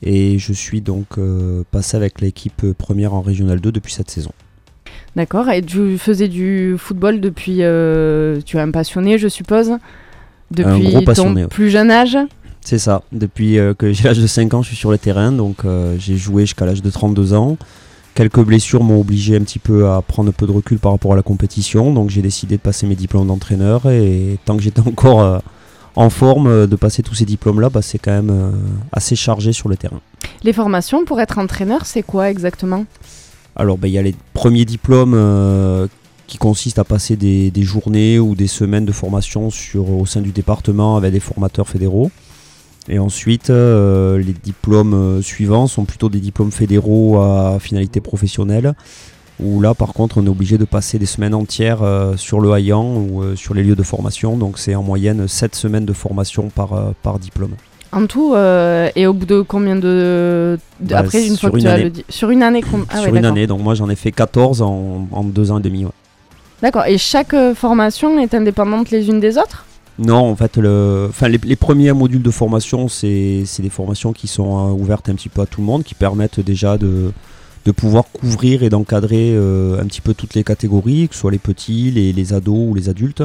Et 0.04 0.38
je 0.38 0.52
suis 0.52 0.80
donc 0.80 1.18
euh, 1.18 1.62
passé 1.70 1.96
avec 1.96 2.20
l'équipe 2.20 2.72
première 2.76 3.14
en 3.14 3.22
Régional 3.22 3.60
2 3.60 3.72
depuis 3.72 3.92
cette 3.92 4.10
saison. 4.10 4.32
D'accord. 5.16 5.48
Et 5.50 5.62
tu 5.62 5.96
faisais 5.98 6.28
du 6.28 6.74
football 6.78 7.20
depuis. 7.20 7.58
euh, 7.60 8.40
tu 8.44 8.56
es 8.56 8.60
un 8.60 8.70
passionné, 8.70 9.16
je 9.18 9.28
suppose 9.28 9.72
Depuis 10.50 10.92
gros 10.92 11.00
ton 11.14 11.34
ouais. 11.34 11.46
plus 11.46 11.70
jeune 11.70 11.90
âge? 11.90 12.18
C'est 12.60 12.78
ça, 12.78 13.02
depuis 13.12 13.58
euh, 13.58 13.74
que 13.74 13.92
j'ai 13.92 14.04
l'âge 14.04 14.18
de 14.20 14.26
5 14.26 14.54
ans 14.54 14.62
je 14.62 14.68
suis 14.68 14.76
sur 14.76 14.90
le 14.90 14.96
terrain, 14.96 15.32
donc 15.32 15.64
euh, 15.66 15.96
j'ai 15.98 16.16
joué 16.16 16.42
jusqu'à 16.42 16.64
l'âge 16.64 16.80
de 16.80 16.90
32 16.90 17.34
ans. 17.34 17.58
Quelques 18.14 18.40
blessures 18.40 18.82
m'ont 18.82 19.00
obligé 19.00 19.36
un 19.36 19.40
petit 19.40 19.58
peu 19.58 19.88
à 19.88 20.00
prendre 20.00 20.30
un 20.30 20.32
peu 20.32 20.46
de 20.46 20.52
recul 20.52 20.78
par 20.78 20.92
rapport 20.92 21.12
à 21.12 21.16
la 21.16 21.22
compétition, 21.22 21.92
donc 21.92 22.08
j'ai 22.10 22.22
décidé 22.22 22.56
de 22.56 22.60
passer 22.62 22.86
mes 22.86 22.94
diplômes 22.94 23.26
d'entraîneur 23.26 23.88
et 23.90 24.38
tant 24.46 24.56
que 24.56 24.62
j'étais 24.62 24.80
encore 24.80 25.20
euh, 25.20 25.38
en 25.96 26.10
forme 26.10 26.46
euh, 26.46 26.66
de 26.66 26.76
passer 26.76 27.02
tous 27.02 27.14
ces 27.14 27.24
diplômes-là, 27.24 27.70
bah, 27.70 27.82
c'est 27.82 27.98
quand 27.98 28.12
même 28.12 28.30
euh, 28.30 28.50
assez 28.92 29.16
chargé 29.16 29.52
sur 29.52 29.68
le 29.68 29.76
terrain. 29.76 30.00
Les 30.42 30.52
formations 30.52 31.04
pour 31.04 31.20
être 31.20 31.38
entraîneur, 31.38 31.86
c'est 31.86 32.02
quoi 32.02 32.30
exactement? 32.30 32.84
Alors 33.56 33.78
bah, 33.78 33.88
il 33.88 33.94
y 33.94 33.98
a 33.98 34.02
les 34.02 34.14
premiers 34.32 34.64
diplômes 34.64 35.14
euh, 35.14 35.86
qui 36.26 36.38
consistent 36.38 36.78
à 36.78 36.84
passer 36.84 37.16
des, 37.16 37.50
des 37.50 37.62
journées 37.62 38.18
ou 38.18 38.34
des 38.34 38.48
semaines 38.48 38.84
de 38.84 38.92
formation 38.92 39.50
sur, 39.50 39.90
au 39.90 40.06
sein 40.06 40.20
du 40.20 40.32
département 40.32 40.96
avec 40.96 41.12
des 41.12 41.20
formateurs 41.20 41.68
fédéraux. 41.68 42.10
Et 42.88 42.98
ensuite, 42.98 43.48
euh, 43.48 44.18
les 44.18 44.34
diplômes 44.34 45.22
suivants 45.22 45.66
sont 45.66 45.84
plutôt 45.84 46.10
des 46.10 46.20
diplômes 46.20 46.52
fédéraux 46.52 47.18
à 47.18 47.58
finalité 47.58 48.00
professionnelle, 48.02 48.74
où 49.40 49.60
là 49.60 49.74
par 49.74 49.92
contre 49.92 50.18
on 50.18 50.26
est 50.26 50.28
obligé 50.28 50.58
de 50.58 50.64
passer 50.64 50.98
des 50.98 51.06
semaines 51.06 51.34
entières 51.34 51.82
euh, 51.82 52.16
sur 52.16 52.40
le 52.40 52.52
haillant 52.52 52.84
ou 52.96 53.22
euh, 53.22 53.36
sur 53.36 53.54
les 53.54 53.62
lieux 53.62 53.74
de 53.76 53.82
formation, 53.82 54.36
donc 54.36 54.58
c'est 54.58 54.74
en 54.74 54.82
moyenne 54.82 55.26
7 55.26 55.54
semaines 55.54 55.84
de 55.84 55.92
formation 55.92 56.48
par, 56.54 56.72
euh, 56.72 56.92
par 57.02 57.18
diplôme. 57.18 57.52
En 57.92 58.06
tout, 58.06 58.34
et 58.34 59.06
au 59.06 59.12
bout 59.12 59.24
de 59.26 59.40
combien 59.42 59.76
de. 59.76 60.58
de- 60.80 60.90
Bah, 60.90 60.98
après, 60.98 61.24
une 61.28 61.36
fois 61.36 61.50
que 61.50 61.56
une 61.58 61.62
tu 61.62 61.68
as 61.68 61.78
le. 61.78 61.92
Sur 62.08 62.30
une 62.30 62.42
année 62.42 62.60
ah 62.64 62.76
ouais, 62.76 63.00
sur 63.02 63.08
une 63.08 63.14
d'accord. 63.22 63.30
année, 63.30 63.46
donc 63.46 63.60
moi 63.60 63.74
j'en 63.76 63.88
ai 63.88 63.94
fait 63.94 64.10
14 64.10 64.62
en, 64.62 65.06
en 65.12 65.22
deux 65.22 65.52
ans 65.52 65.58
et 65.58 65.62
demi. 65.62 65.84
ouais. 65.84 65.92
D'accord. 66.60 66.86
Et 66.86 66.98
chaque 66.98 67.36
formation 67.54 68.18
est 68.18 68.34
indépendante 68.34 68.90
les 68.90 69.08
unes 69.08 69.20
des 69.20 69.38
autres? 69.38 69.64
Non, 70.00 70.28
en 70.28 70.34
fait, 70.34 70.56
le, 70.56 71.06
enfin, 71.08 71.28
les, 71.28 71.38
les 71.44 71.54
premiers 71.54 71.92
modules 71.92 72.22
de 72.22 72.30
formation, 72.32 72.88
c'est 72.88 73.44
c'est 73.46 73.62
des 73.62 73.70
formations 73.70 74.12
qui 74.12 74.26
sont 74.26 74.72
ouvertes 74.72 75.08
un 75.08 75.14
petit 75.14 75.28
peu 75.28 75.42
à 75.42 75.46
tout 75.46 75.60
le 75.60 75.66
monde, 75.68 75.84
qui 75.84 75.94
permettent 75.94 76.40
déjà 76.40 76.76
de, 76.78 77.12
de 77.64 77.72
pouvoir 77.72 78.04
couvrir 78.12 78.62
et 78.62 78.68
d'encadrer 78.68 79.32
euh, 79.32 79.80
un 79.80 79.86
petit 79.86 80.00
peu 80.00 80.14
toutes 80.14 80.34
les 80.34 80.44
catégories, 80.44 81.08
que 81.08 81.14
ce 81.14 81.20
soit 81.20 81.30
les 81.30 81.38
petits, 81.38 81.90
les, 81.90 82.12
les 82.12 82.32
ados 82.32 82.68
ou 82.70 82.74
les 82.74 82.88
adultes. 82.88 83.22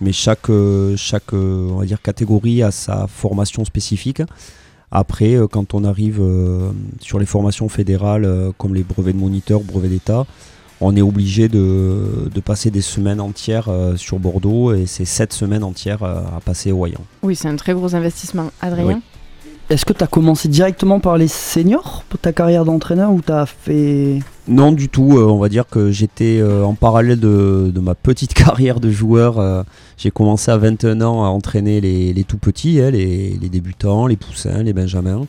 Mais 0.00 0.12
chaque, 0.12 0.50
euh, 0.50 0.96
chaque 0.96 1.32
euh, 1.32 1.70
on 1.70 1.78
va 1.78 1.84
dire, 1.84 2.00
catégorie 2.00 2.62
a 2.62 2.70
sa 2.70 3.06
formation 3.06 3.64
spécifique. 3.64 4.22
Après, 4.90 5.38
quand 5.50 5.72
on 5.72 5.84
arrive 5.84 6.22
sur 7.00 7.18
les 7.18 7.24
formations 7.24 7.70
fédérales, 7.70 8.52
comme 8.58 8.74
les 8.74 8.82
brevets 8.82 9.14
de 9.14 9.18
moniteur, 9.18 9.60
brevets 9.60 9.88
d'État, 9.88 10.26
on 10.82 10.96
est 10.96 11.02
obligé 11.02 11.48
de, 11.48 12.28
de 12.32 12.40
passer 12.40 12.70
des 12.70 12.80
semaines 12.80 13.20
entières 13.20 13.68
euh, 13.68 13.96
sur 13.96 14.18
Bordeaux 14.18 14.74
et 14.74 14.86
c'est 14.86 15.04
sept 15.04 15.32
semaines 15.32 15.62
entières 15.62 16.02
euh, 16.02 16.22
à 16.36 16.40
passer 16.44 16.72
au 16.72 16.84
Hayan. 16.84 17.00
Oui, 17.22 17.36
c'est 17.36 17.48
un 17.48 17.56
très 17.56 17.72
gros 17.72 17.94
investissement. 17.94 18.50
Adrien 18.60 19.00
Est-ce 19.70 19.86
que 19.86 19.92
tu 19.94 20.04
as 20.04 20.06
commencé 20.06 20.48
directement 20.48 21.00
par 21.00 21.16
les 21.16 21.28
seniors 21.28 22.04
pour 22.10 22.18
ta 22.20 22.32
carrière 22.32 22.64
d'entraîneur 22.66 23.10
ou 23.12 23.22
tu 23.22 23.32
as 23.32 23.46
fait. 23.46 24.18
Non, 24.46 24.72
du 24.72 24.88
tout. 24.90 25.16
euh, 25.16 25.24
on 25.24 25.38
va 25.38 25.48
dire 25.48 25.66
que 25.66 25.90
j'étais 25.90 26.40
euh, 26.40 26.64
en 26.64 26.74
parallèle 26.74 27.18
de, 27.18 27.70
de 27.74 27.80
ma 27.80 27.94
petite 27.94 28.34
carrière 28.44 28.80
de 28.80 28.90
joueur. 28.90 29.38
euh, 29.38 29.62
j'ai 29.96 30.10
commencé 30.10 30.50
à 30.50 30.58
21 30.58 31.00
ans 31.00 31.24
à 31.24 31.28
entraîner 31.28 31.80
les, 31.80 32.12
les 32.12 32.24
tout 32.24 32.36
petits, 32.38 32.80
hein, 32.80 32.90
les, 32.90 33.38
les 33.40 33.48
débutants, 33.48 34.06
les 34.06 34.16
poussins, 34.16 34.62
les 34.62 34.72
benjamins. 34.74 35.24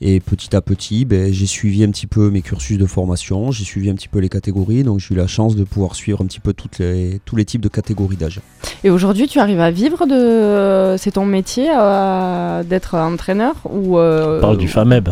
Et 0.00 0.20
petit 0.20 0.54
à 0.54 0.60
petit, 0.60 1.04
ben, 1.04 1.32
j'ai 1.32 1.46
suivi 1.46 1.82
un 1.82 1.90
petit 1.90 2.06
peu 2.06 2.30
mes 2.30 2.40
cursus 2.40 2.78
de 2.78 2.86
formation, 2.86 3.50
j'ai 3.50 3.64
suivi 3.64 3.90
un 3.90 3.94
petit 3.94 4.06
peu 4.06 4.20
les 4.20 4.28
catégories, 4.28 4.84
donc 4.84 5.00
j'ai 5.00 5.12
eu 5.12 5.18
la 5.18 5.26
chance 5.26 5.56
de 5.56 5.64
pouvoir 5.64 5.96
suivre 5.96 6.22
un 6.22 6.26
petit 6.26 6.38
peu 6.38 6.52
toutes 6.52 6.78
les, 6.78 7.20
tous 7.24 7.34
les 7.34 7.44
types 7.44 7.60
de 7.60 7.68
catégories 7.68 8.14
d'âge. 8.16 8.40
Et 8.84 8.90
aujourd'hui, 8.90 9.26
tu 9.26 9.40
arrives 9.40 9.58
à 9.60 9.72
vivre 9.72 10.06
de. 10.06 10.96
C'est 10.98 11.12
ton 11.12 11.26
métier 11.26 11.68
euh, 11.76 12.62
d'être 12.62 12.94
entraîneur 12.94 13.54
ou. 13.68 13.98
euh, 13.98 14.38
On 14.38 14.40
parle 14.40 14.58
du 14.58 14.68
FAMEB. 14.68 15.08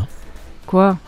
Quoi 0.67 0.97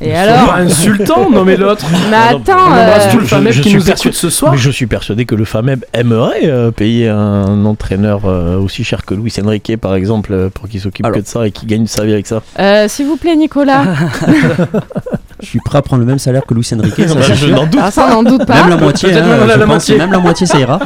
Et 0.00 0.10
C'est 0.10 0.14
alors 0.14 0.46
pas 0.46 0.58
insultant, 0.58 1.28
non 1.28 1.44
mais 1.44 1.56
l'autre. 1.56 1.84
Mais 2.10 2.16
attends 2.16 2.52
On 2.56 2.70
embrasse 2.70 3.06
euh, 3.06 3.10
tout 3.10 3.18
le 3.18 3.50
je 3.50 3.62
qui 3.62 3.68
suis 3.70 3.78
nous 3.78 3.90
écoute 3.90 4.12
ce 4.14 4.30
soir. 4.30 4.52
Mais 4.52 4.58
je 4.58 4.70
suis 4.70 4.86
persuadé 4.86 5.24
que 5.24 5.34
le 5.34 5.44
FAMEB 5.44 5.84
aimerait 5.92 6.42
euh, 6.44 6.70
payer 6.70 7.08
un 7.08 7.64
entraîneur 7.64 8.20
euh, 8.26 8.58
aussi 8.58 8.84
cher 8.84 9.04
que 9.04 9.14
Luis 9.14 9.32
Enrique, 9.44 9.76
par 9.80 9.96
exemple, 9.96 10.32
euh, 10.32 10.50
pour 10.50 10.68
qu'il 10.68 10.80
s'occupe 10.80 11.04
que 11.10 11.18
de 11.18 11.26
ça 11.26 11.46
et 11.48 11.50
qu'il 11.50 11.68
gagne 11.68 11.86
sa 11.88 12.04
vie 12.04 12.12
avec 12.12 12.28
ça. 12.28 12.42
euh, 12.60 12.86
S'il 12.88 13.06
vous 13.06 13.16
plaît, 13.16 13.34
Nicolas. 13.34 13.84
Je 15.40 15.46
suis 15.46 15.60
prêt 15.60 15.78
à 15.78 15.82
prendre 15.82 16.00
le 16.00 16.06
même 16.06 16.18
salaire 16.18 16.42
que 16.46 16.54
Luis 16.54 16.68
Enrique, 16.74 16.94
ça, 17.08 17.14
Bah, 17.14 17.20
je 17.22 17.34
sûr. 17.34 17.48
n'en 17.56 17.66
doute 17.66 17.80
Ah, 17.80 18.10
n'en 18.10 18.22
doute 18.24 18.44
pas. 18.44 18.54
Même 18.54 18.70
la 18.70 18.76
moitié, 18.76 19.12
hein, 19.12 19.20
même 19.38 19.46
la- 19.48 19.56
la 19.56 19.66
moitié. 19.66 19.96
même 19.96 20.10
la 20.12 20.18
moitié 20.18 20.46
ça 20.46 20.58
ira. 20.58 20.80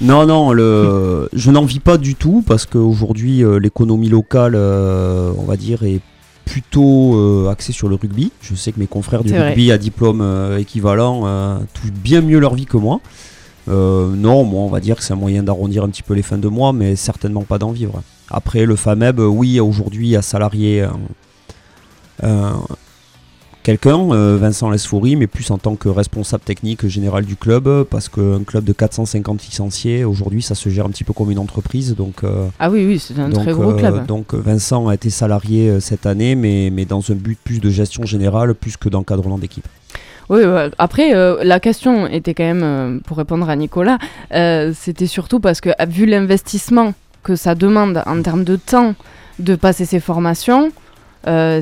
Non, 0.00 0.26
non, 0.26 0.52
le, 0.52 1.28
je 1.34 1.50
n'en 1.50 1.64
vis 1.64 1.80
pas 1.80 1.96
du 1.96 2.14
tout 2.14 2.44
parce 2.46 2.66
qu'aujourd'hui 2.66 3.42
euh, 3.42 3.58
l'économie 3.58 4.08
locale, 4.10 4.54
euh, 4.56 5.30
on 5.38 5.44
va 5.44 5.56
dire, 5.56 5.84
est 5.84 6.00
plutôt 6.44 7.14
euh, 7.16 7.48
axée 7.50 7.72
sur 7.72 7.88
le 7.88 7.94
rugby. 7.96 8.30
Je 8.42 8.54
sais 8.54 8.72
que 8.72 8.78
mes 8.80 8.86
confrères 8.86 9.24
du 9.24 9.30
vrai. 9.30 9.48
rugby 9.48 9.72
à 9.72 9.78
diplôme 9.78 10.20
euh, 10.20 10.58
équivalent 10.58 11.22
euh, 11.24 11.58
touchent 11.72 11.92
bien 11.92 12.20
mieux 12.20 12.38
leur 12.38 12.54
vie 12.54 12.66
que 12.66 12.76
moi. 12.76 13.00
Non, 13.66 14.44
moi 14.44 14.62
on 14.62 14.68
va 14.68 14.80
dire 14.80 14.96
que 14.96 15.02
c'est 15.02 15.14
un 15.14 15.16
moyen 15.16 15.42
d'arrondir 15.42 15.84
un 15.84 15.88
petit 15.88 16.02
peu 16.02 16.12
les 16.14 16.22
fins 16.22 16.36
de 16.38 16.48
mois, 16.48 16.72
mais 16.74 16.96
certainement 16.96 17.42
pas 17.42 17.58
d'en 17.58 17.70
vivre. 17.72 18.02
Après, 18.30 18.66
le 18.66 18.76
FAMEB, 18.76 19.20
oui, 19.20 19.58
aujourd'hui 19.60 20.16
a 20.16 20.22
salarié 20.22 20.86
un- 22.22 22.60
quelqu'un, 23.64 23.98
euh, 24.12 24.38
Vincent 24.40 24.70
Lesfoury, 24.70 25.16
mais 25.16 25.26
plus 25.26 25.50
en 25.50 25.58
tant 25.58 25.74
que 25.74 25.88
responsable 25.88 26.44
technique 26.44 26.86
général 26.86 27.24
du 27.24 27.34
club, 27.34 27.66
euh, 27.66 27.82
parce 27.88 28.08
qu'un 28.08 28.44
club 28.46 28.62
de 28.62 28.72
450 28.72 29.44
licenciés, 29.44 30.04
aujourd'hui, 30.04 30.42
ça 30.42 30.54
se 30.54 30.68
gère 30.68 30.86
un 30.86 30.90
petit 30.90 31.02
peu 31.02 31.12
comme 31.12 31.32
une 31.32 31.40
entreprise. 31.40 31.96
Donc, 31.96 32.22
euh, 32.22 32.46
Ah 32.60 32.70
oui, 32.70 32.86
oui, 32.86 33.00
c'est 33.00 33.18
un 33.18 33.28
donc, 33.28 33.42
très 33.42 33.52
gros 33.52 33.74
club. 33.74 34.06
donc 34.06 34.34
Vincent 34.34 34.86
a 34.86 34.94
été 34.94 35.10
salarié 35.10 35.80
cette 35.80 36.06
année, 36.06 36.36
mais, 36.36 36.70
mais 36.72 36.84
dans 36.84 37.02
un 37.10 37.14
but 37.14 37.38
plus 37.42 37.58
de 37.58 37.70
gestion 37.70 38.04
générale, 38.04 38.54
plus 38.54 38.76
que 38.76 38.88
d'encadrement 38.88 39.38
d'équipe. 39.38 39.66
Oui, 40.30 40.42
ouais. 40.44 40.70
après, 40.78 41.14
euh, 41.14 41.42
la 41.42 41.60
question 41.60 42.06
était 42.06 42.34
quand 42.34 42.44
même, 42.44 42.62
euh, 42.62 42.98
pour 43.06 43.18
répondre 43.18 43.48
à 43.48 43.56
Nicolas, 43.56 43.98
euh, 44.32 44.72
c'était 44.74 45.06
surtout 45.06 45.40
parce 45.40 45.60
que, 45.60 45.70
vu 45.86 46.06
l'investissement 46.06 46.94
que 47.22 47.36
ça 47.36 47.54
demande 47.54 48.02
en 48.06 48.22
termes 48.22 48.44
de 48.44 48.56
temps 48.56 48.94
de 49.38 49.54
passer 49.54 49.84
ces 49.84 50.00
formations, 50.00 50.70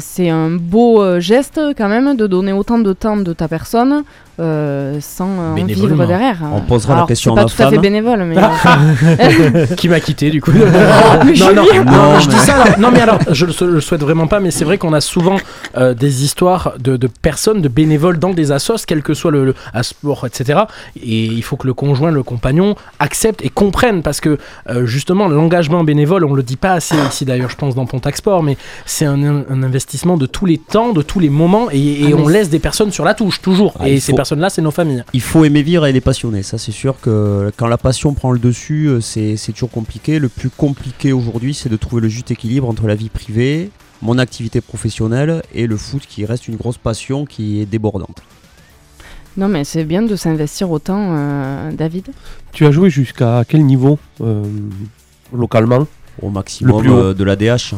c'est 0.01 0.29
un 0.29 0.51
beau 0.51 1.03
euh, 1.03 1.21
geste 1.21 1.61
quand 1.77 1.89
même 1.89 2.17
de 2.17 2.27
donner 2.27 2.53
autant 2.53 2.79
de 2.79 2.93
temps 2.93 3.17
de 3.17 3.33
ta 3.33 3.47
personne 3.47 4.03
euh, 4.41 4.99
sans 5.01 5.29
euh, 5.29 5.53
en 5.53 5.65
vivre 5.65 6.07
derrière. 6.07 6.39
On 6.55 6.61
posera 6.61 6.97
la 6.97 7.07
question 7.07 7.35
c'est 7.35 7.41
à 7.41 7.45
pas 7.45 7.49
ma 7.49 7.55
tout 7.55 7.63
à 7.63 7.71
fait 7.71 7.79
bénévole, 7.79 8.25
mais. 8.25 8.37
qui 9.77 9.89
m'a 9.89 10.01
quitté 10.01 10.31
du 10.31 10.41
coup. 10.41 10.51
mais 11.25 11.33
non, 11.33 12.19
je 12.21 12.29
dis 12.29 12.35
mais- 12.37 12.41
ça. 12.43 12.55
alors- 12.63 12.79
non, 12.79 12.91
mais 12.91 13.01
alors, 13.01 13.19
je 13.31 13.47
le, 13.47 13.73
le 13.75 13.81
souhaite 13.81 14.01
vraiment 14.03 14.27
pas, 14.27 14.41
mais 14.41 14.51
c'est 14.51 14.65
vrai 14.65 14.79
qu'on 14.79 14.93
a 14.93 15.01
souvent 15.01 15.37
euh, 15.77 15.95
des 15.95 16.25
histoires 16.25 16.75
de, 16.79 16.97
de 16.97 17.07
personnes, 17.07 17.61
de 17.63 17.69
bénévoles 17.69 18.19
dans 18.19 18.31
des 18.31 18.53
assos, 18.53 18.85
quel 18.87 19.03
que 19.03 19.15
soit 19.15 19.31
le, 19.31 19.45
le 19.45 19.55
à 19.75 19.83
sport, 19.83 20.27
etc. 20.27 20.61
Et 20.97 21.25
il 21.25 21.43
faut 21.43 21.57
que 21.57 21.67
le 21.67 21.75
conjoint, 21.75 22.11
le 22.11 22.23
compagnon 22.23 22.75
accepte 22.99 23.45
et 23.45 23.49
comprenne 23.49 24.03
parce 24.03 24.21
que 24.21 24.39
euh, 24.69 24.87
justement, 24.87 25.29
l'engagement 25.29 25.85
bénévole, 25.85 26.25
on 26.25 26.35
le 26.35 26.43
dit 26.43 26.57
pas 26.57 26.73
assez 26.73 26.97
ici 27.09 27.25
d'ailleurs, 27.25 27.51
je 27.51 27.57
pense, 27.57 27.75
dans 27.75 27.87
Pontac 27.87 28.17
Sport, 28.17 28.43
mais 28.43 28.57
c'est 28.87 29.05
un, 29.07 29.23
un 29.49 29.63
investissement 29.63 30.17
de 30.17 30.27
tous 30.27 30.47
les 30.47 30.59
temps, 30.59 30.93
de 30.93 31.03
tous 31.03 31.21
les 31.21 31.29
moments, 31.31 31.69
et, 31.71 31.79
et 31.79 32.13
Ah, 32.13 32.17
on 32.17 32.27
c'est- 32.27 32.33
laisse 32.33 32.51
des 32.51 32.59
personnes 32.59 32.93
sur 32.93 33.05
la 33.05 33.15
touche, 33.15 33.41
toujours. 33.41 33.75
Ah, 33.79 33.89
et 33.89 33.95
il 33.95 34.01
ces 34.01 34.13
faut- 34.13 34.17
personnes-là, 34.23 34.51
c'est 34.51 34.63
nos 34.63 34.71
familles. 34.71 35.05
Il 35.13 35.21
faut 35.21 35.45
aimer 35.45 35.63
vivre 35.63 35.85
et 35.87 35.91
être 35.97 36.05
passionné. 36.05 36.43
Ça, 36.43 36.57
c'est 36.59 36.73
sûr 36.73 36.95
que 37.01 37.53
quand 37.57 37.67
la 37.67 37.79
passion 37.79 38.15
prend 38.15 38.31
le 38.33 38.39
dessus, 38.39 38.87
euh, 38.89 39.01
c'est 39.01 39.37
c'est 39.37 39.53
toujours 39.53 39.71
compliqué. 39.71 40.19
Le 40.19 40.29
plus 40.29 40.51
compliqué 40.51 41.13
aujourd'hui, 41.13 41.55
c'est 41.55 41.69
de 41.69 41.77
trouver 41.77 42.01
le 42.03 42.09
juste 42.09 42.31
équilibre 42.31 42.69
entre 42.69 42.87
la 42.87 42.95
vie 42.95 43.09
privée, 43.09 43.71
mon 44.01 44.19
activité 44.19 44.61
professionnelle 44.61 45.43
et 45.55 45.67
le 45.67 45.77
foot 45.77 46.03
qui 46.09 46.25
reste 46.25 46.49
une 46.49 46.57
grosse 46.57 46.79
passion 46.79 47.25
qui 47.27 47.61
est 47.61 47.67
débordante. 47.67 48.19
Non, 49.37 49.49
mais 49.49 49.65
c'est 49.65 49.85
bien 49.85 50.03
de 50.03 50.15
s'investir 50.15 50.71
autant, 50.71 51.03
euh, 51.11 51.73
David. 51.73 52.07
Tu 52.53 52.67
as 52.67 52.71
joué 52.71 52.91
jusqu'à 52.91 53.45
quel 53.49 53.65
niveau 53.65 53.99
euh, 54.21 54.45
localement? 55.33 55.87
Au 56.21 56.29
maximum 56.29 56.81
plus 56.83 56.91
haut. 56.91 56.99
euh, 56.99 57.15
de 57.15 57.25
la 57.25 57.37
DH. 57.37 57.75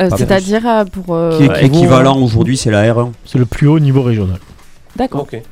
Euh, 0.00 0.08
C'est-à-dire 0.16 0.84
pour. 0.92 1.06
euh, 1.16 1.36
Qui 1.36 1.64
équivalent 1.66 2.16
aujourd'hui, 2.22 2.56
c'est 2.56 2.70
la 2.70 2.82
R1. 2.94 3.10
C'est 3.24 3.38
le 3.38 3.46
plus 3.46 3.66
haut 3.66 3.80
niveau 3.80 4.02
régional. 4.02 4.38
D'accord. 4.94 5.22
Ok, 5.22 5.32
d'accord. 5.32 5.46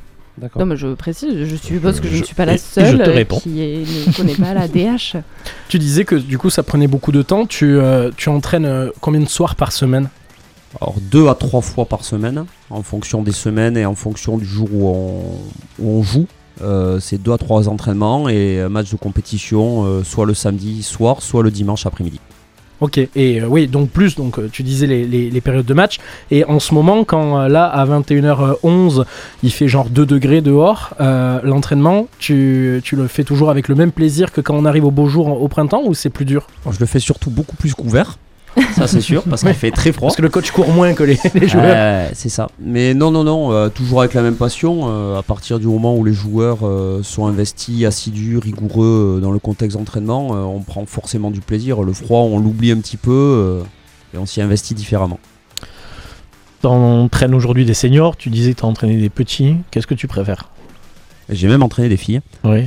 Non, 0.59 0.65
mais 0.65 0.77
je 0.77 0.87
précise, 0.93 1.45
je 1.45 1.55
suppose 1.55 1.99
que 1.99 2.07
je 2.07 2.17
ne 2.19 2.23
suis 2.23 2.35
pas 2.35 2.45
la 2.45 2.57
seule 2.57 3.25
qui 3.41 3.61
est- 3.61 4.07
ne 4.07 4.13
connaît 4.15 4.35
pas 4.35 4.53
la 4.53 4.67
DH. 4.67 5.15
Tu 5.67 5.79
disais 5.79 6.05
que 6.05 6.15
du 6.15 6.37
coup, 6.37 6.49
ça 6.51 6.61
prenait 6.63 6.87
beaucoup 6.87 7.11
de 7.11 7.21
temps. 7.23 7.45
Tu, 7.47 7.77
euh, 7.77 8.11
tu 8.15 8.29
entraînes 8.29 8.65
euh, 8.65 8.89
combien 9.01 9.19
de 9.21 9.29
soirs 9.29 9.55
par 9.55 9.71
semaine? 9.71 10.09
Alors 10.81 10.95
deux 11.01 11.27
à 11.27 11.33
trois 11.33 11.61
fois 11.61 11.85
par 11.85 12.03
semaine, 12.03 12.45
en 12.69 12.83
fonction 12.83 13.23
des 13.23 13.31
semaines 13.31 13.77
et 13.77 13.85
en 13.85 13.95
fonction 13.95 14.37
du 14.37 14.45
jour 14.45 14.67
où 14.71 14.87
on, 14.87 15.21
où 15.79 15.99
on 15.99 16.03
joue. 16.03 16.27
Euh, 16.61 16.99
c'est 16.99 17.17
deux 17.21 17.31
à 17.31 17.37
trois 17.37 17.69
entraînements 17.69 18.29
et 18.29 18.59
un 18.61 18.69
match 18.69 18.91
de 18.91 18.97
compétition, 18.97 19.85
euh, 19.85 20.03
soit 20.03 20.25
le 20.25 20.33
samedi 20.33 20.83
soir, 20.83 21.21
soit 21.21 21.41
le 21.43 21.51
dimanche 21.51 21.85
après-midi. 21.85 22.19
Ok, 22.79 22.99
et 22.99 23.41
euh, 23.41 23.47
oui, 23.47 23.67
donc 23.67 23.89
plus, 23.89 24.15
donc 24.15 24.37
euh, 24.37 24.49
tu 24.51 24.61
disais 24.61 24.85
les, 24.85 25.41
périodes 25.41 25.65
de 25.65 25.73
match. 25.73 25.97
Et 26.29 26.45
en 26.45 26.59
ce 26.59 26.73
moment, 26.73 27.03
quand 27.03 27.39
euh, 27.39 27.47
là, 27.47 27.65
à 27.65 27.85
21h11, 27.85 29.03
il 29.41 29.51
fait 29.51 29.67
genre 29.67 29.89
2 29.89 30.05
degrés 30.05 30.41
dehors, 30.41 30.93
l'entraînement, 30.99 32.07
tu, 32.19 32.81
tu 32.83 32.95
le 32.95 33.07
fais 33.07 33.23
toujours 33.23 33.49
avec 33.49 33.67
le 33.67 33.75
même 33.75 33.91
plaisir 33.91 34.31
que 34.31 34.41
quand 34.41 34.55
on 34.55 34.65
arrive 34.65 34.85
au 34.85 34.91
beau 34.91 35.07
jour 35.07 35.41
au 35.41 35.47
printemps 35.47 35.81
ou 35.85 35.93
c'est 35.93 36.09
plus 36.09 36.25
dur? 36.25 36.47
Je 36.69 36.79
le 36.79 36.85
fais 36.85 36.99
surtout 36.99 37.29
beaucoup 37.29 37.55
plus 37.55 37.73
couvert, 37.73 38.17
ça 38.75 38.87
c'est 38.87 39.01
sûr, 39.01 39.23
parce 39.23 39.43
qu'il 39.43 39.53
fait 39.53 39.71
très 39.71 39.91
froid. 39.91 40.07
Parce 40.07 40.15
que 40.15 40.21
le 40.21 40.29
coach 40.29 40.51
court 40.51 40.69
moins 40.69 40.93
que 40.93 41.03
les, 41.03 41.17
les 41.35 41.47
joueurs. 41.47 41.63
Euh, 41.67 42.09
c'est 42.13 42.29
ça. 42.29 42.49
Mais 42.59 42.93
non, 42.93 43.11
non, 43.11 43.23
non, 43.23 43.51
euh, 43.51 43.69
toujours 43.69 44.01
avec 44.01 44.13
la 44.13 44.21
même 44.21 44.35
passion. 44.35 44.89
euh, 44.89 45.17
à 45.17 45.23
partir 45.23 45.59
du 45.59 45.67
moment 45.67 45.95
où 45.95 46.03
les 46.03 46.13
joueurs 46.13 46.59
euh, 46.63 47.01
sont 47.03 47.27
investis, 47.27 47.85
assidus, 47.85 48.37
rigoureux 48.37 49.17
euh, 49.17 49.21
dans 49.21 49.31
le 49.31 49.39
contexte 49.39 49.77
d'entraînement, 49.77 50.29
euh, 50.33 50.41
on 50.41 50.59
prend 50.59 50.85
forcément 50.85 51.31
du 51.31 51.39
plaisir. 51.41 51.81
Le 51.81 51.93
froid, 51.93 52.21
on 52.21 52.39
l'oublie 52.39 52.71
un 52.71 52.79
petit 52.79 52.97
peu 52.97 53.11
euh, 53.11 53.61
et 54.13 54.17
on 54.17 54.25
s'y 54.25 54.41
investit 54.41 54.73
différemment. 54.73 55.19
T'entraînes 56.61 57.35
aujourd'hui 57.35 57.65
des 57.65 57.75
seniors, 57.75 58.17
tu 58.17 58.29
disais 58.29 58.53
que 58.53 58.61
t'as 58.61 58.67
entraîné 58.67 58.97
des 58.97 59.09
petits. 59.09 59.57
Qu'est-ce 59.69 59.85
que 59.87 59.93
tu 59.93 60.07
préfères? 60.07 60.49
J'ai 61.29 61.47
même 61.47 61.61
entraîné 61.61 61.89
des 61.89 61.97
filles. 61.97 62.21
Oui. 62.43 62.63